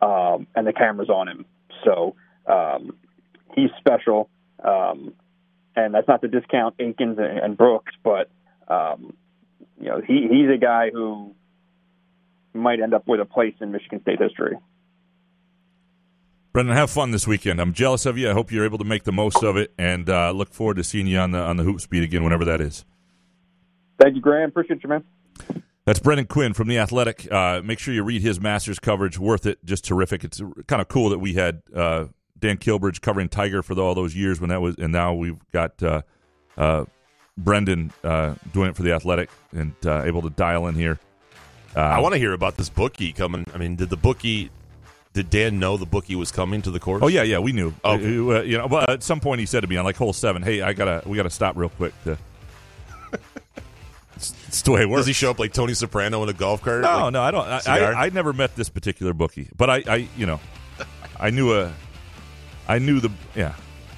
um, 0.00 0.46
and 0.54 0.66
the 0.66 0.72
camera's 0.72 1.08
on 1.08 1.28
him. 1.28 1.44
So 1.84 2.14
um, 2.46 2.96
he's 3.54 3.70
special, 3.78 4.28
um, 4.62 5.14
and 5.74 5.94
that's 5.94 6.06
not 6.06 6.20
to 6.20 6.28
discount 6.28 6.76
Akins 6.78 7.18
and, 7.18 7.38
and 7.38 7.56
Brooks, 7.56 7.92
but 8.04 8.30
um, 8.68 9.16
you 9.80 9.88
know 9.88 10.00
he 10.06 10.28
he's 10.30 10.50
a 10.54 10.58
guy 10.58 10.90
who 10.92 11.34
might 12.52 12.80
end 12.80 12.94
up 12.94 13.08
with 13.08 13.20
a 13.20 13.24
place 13.24 13.54
in 13.60 13.72
Michigan 13.72 14.02
State 14.02 14.20
history. 14.20 14.56
Brendan, 16.52 16.76
have 16.76 16.90
fun 16.90 17.12
this 17.12 17.28
weekend. 17.28 17.60
I'm 17.60 17.72
jealous 17.72 18.06
of 18.06 18.18
you. 18.18 18.28
I 18.28 18.32
hope 18.32 18.50
you're 18.50 18.64
able 18.64 18.78
to 18.78 18.84
make 18.84 19.04
the 19.04 19.12
most 19.12 19.44
of 19.44 19.56
it, 19.56 19.72
and 19.78 20.10
uh, 20.10 20.32
look 20.32 20.52
forward 20.52 20.78
to 20.78 20.84
seeing 20.84 21.06
you 21.06 21.18
on 21.18 21.30
the 21.30 21.38
on 21.38 21.56
the 21.56 21.62
hoop 21.62 21.80
speed 21.80 22.02
again, 22.02 22.24
whenever 22.24 22.44
that 22.46 22.60
is. 22.60 22.84
Thank 24.00 24.16
you, 24.16 24.20
Graham. 24.20 24.48
Appreciate 24.48 24.82
you, 24.82 24.88
man. 24.88 25.04
That's 25.84 26.00
Brendan 26.00 26.26
Quinn 26.26 26.52
from 26.52 26.68
the 26.68 26.78
Athletic. 26.78 27.30
Uh, 27.30 27.62
make 27.64 27.78
sure 27.78 27.94
you 27.94 28.02
read 28.02 28.22
his 28.22 28.40
Masters 28.40 28.78
coverage. 28.78 29.18
Worth 29.18 29.46
it. 29.46 29.64
Just 29.64 29.84
terrific. 29.84 30.24
It's 30.24 30.42
kind 30.66 30.82
of 30.82 30.88
cool 30.88 31.10
that 31.10 31.20
we 31.20 31.34
had 31.34 31.62
uh, 31.74 32.06
Dan 32.38 32.56
Kilbridge 32.56 33.00
covering 33.00 33.28
Tiger 33.28 33.62
for 33.62 33.78
all 33.78 33.94
those 33.94 34.16
years 34.16 34.40
when 34.40 34.50
that 34.50 34.60
was, 34.60 34.74
and 34.76 34.92
now 34.92 35.14
we've 35.14 35.38
got 35.52 35.80
uh, 35.82 36.02
uh 36.56 36.84
Brendan 37.38 37.92
uh, 38.02 38.34
doing 38.52 38.70
it 38.70 38.76
for 38.76 38.82
the 38.82 38.92
Athletic 38.92 39.30
and 39.52 39.72
uh, 39.86 40.02
able 40.02 40.20
to 40.22 40.30
dial 40.30 40.66
in 40.66 40.74
here. 40.74 40.98
I 41.76 42.00
want 42.00 42.14
to 42.14 42.18
hear 42.18 42.32
about 42.32 42.56
this 42.56 42.68
bookie 42.68 43.12
coming. 43.12 43.46
I 43.54 43.58
mean, 43.58 43.76
did 43.76 43.90
the 43.90 43.96
bookie? 43.96 44.50
Did 45.12 45.28
Dan 45.28 45.58
know 45.58 45.76
the 45.76 45.86
bookie 45.86 46.14
was 46.14 46.30
coming 46.30 46.62
to 46.62 46.70
the 46.70 46.78
course? 46.78 47.02
Oh 47.02 47.08
yeah, 47.08 47.22
yeah, 47.24 47.38
we 47.40 47.50
knew. 47.52 47.74
Oh, 47.82 47.94
Uh, 47.94 48.42
you 48.42 48.56
know, 48.56 48.68
but 48.68 48.88
at 48.88 49.02
some 49.02 49.18
point 49.20 49.40
he 49.40 49.46
said 49.46 49.60
to 49.62 49.66
me 49.66 49.76
on 49.76 49.84
like 49.84 49.96
hole 49.96 50.12
seven, 50.12 50.42
"Hey, 50.42 50.62
I 50.62 50.72
gotta, 50.72 51.02
we 51.06 51.16
gotta 51.16 51.30
stop 51.30 51.56
real 51.56 51.68
quick." 51.70 51.92
To... 52.04 52.16
it's, 54.16 54.34
it's 54.46 54.62
the 54.62 54.70
way 54.70 54.82
it 54.82 54.88
works. 54.88 55.00
Does 55.00 55.06
he 55.08 55.12
show 55.12 55.30
up 55.30 55.38
like 55.40 55.52
Tony 55.52 55.74
Soprano 55.74 56.22
in 56.22 56.28
a 56.28 56.32
golf 56.32 56.62
cart? 56.62 56.82
No, 56.82 56.88
Like, 57.04 57.12
no, 57.14 57.22
I 57.22 57.30
don't. 57.32 57.46
I. 57.48 57.60
I, 57.66 58.04
I 58.06 58.08
never 58.10 58.32
met 58.32 58.54
this 58.54 58.68
particular 58.68 59.12
bookie, 59.12 59.48
but 59.56 59.68
I, 59.68 59.82
I, 59.88 60.08
you 60.16 60.26
know, 60.26 60.38
I 61.18 61.30
knew 61.30 61.54
a, 61.58 61.72
I 62.68 62.78
knew 62.78 63.00
the. 63.00 63.10
Yeah, 63.34 63.54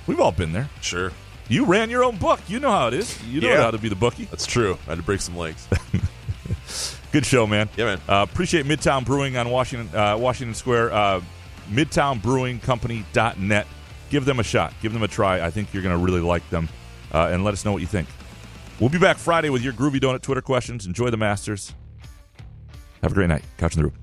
we've 0.06 0.20
all 0.20 0.32
been 0.32 0.52
there. 0.52 0.70
Sure. 0.80 1.12
You 1.48 1.66
ran 1.66 1.90
your 1.90 2.04
own 2.04 2.16
book. 2.16 2.40
You 2.48 2.58
know 2.60 2.70
how 2.70 2.88
it 2.88 2.94
is. 2.94 3.22
You 3.26 3.42
know 3.42 3.48
Yeah. 3.50 3.62
how 3.62 3.70
to 3.70 3.76
be 3.78 3.90
the 3.90 3.96
bookie. 3.96 4.24
That's 4.24 4.46
true. 4.46 4.78
I 4.86 4.90
had 4.90 4.98
to 4.98 5.04
break 5.04 5.20
some 5.20 5.36
legs. 5.36 5.68
Good 7.12 7.26
show, 7.26 7.46
man. 7.46 7.68
Yeah, 7.76 7.84
man. 7.84 8.00
Uh, 8.08 8.26
appreciate 8.28 8.64
Midtown 8.64 9.04
Brewing 9.04 9.36
on 9.36 9.50
Washington 9.50 9.94
uh, 9.96 10.16
Washington 10.16 10.54
Square. 10.54 10.92
Uh, 10.92 11.20
MidtownBrewingCompany.net. 11.70 13.66
Give 14.10 14.24
them 14.24 14.40
a 14.40 14.42
shot. 14.42 14.74
Give 14.82 14.92
them 14.92 15.02
a 15.02 15.08
try. 15.08 15.44
I 15.44 15.50
think 15.50 15.72
you're 15.72 15.82
going 15.82 15.96
to 15.96 16.02
really 16.04 16.20
like 16.20 16.48
them. 16.50 16.68
Uh, 17.12 17.28
and 17.30 17.44
let 17.44 17.52
us 17.54 17.64
know 17.64 17.72
what 17.72 17.80
you 17.80 17.86
think. 17.86 18.08
We'll 18.80 18.90
be 18.90 18.98
back 18.98 19.18
Friday 19.18 19.50
with 19.50 19.62
your 19.62 19.72
Groovy 19.72 20.00
Donut 20.00 20.22
Twitter 20.22 20.40
questions. 20.40 20.86
Enjoy 20.86 21.10
the 21.10 21.16
Masters. 21.16 21.74
Have 23.02 23.12
a 23.12 23.14
great 23.14 23.28
night. 23.28 23.44
Couch 23.58 23.76
in 23.76 23.82
the 23.82 23.84
Rube. 23.84 24.01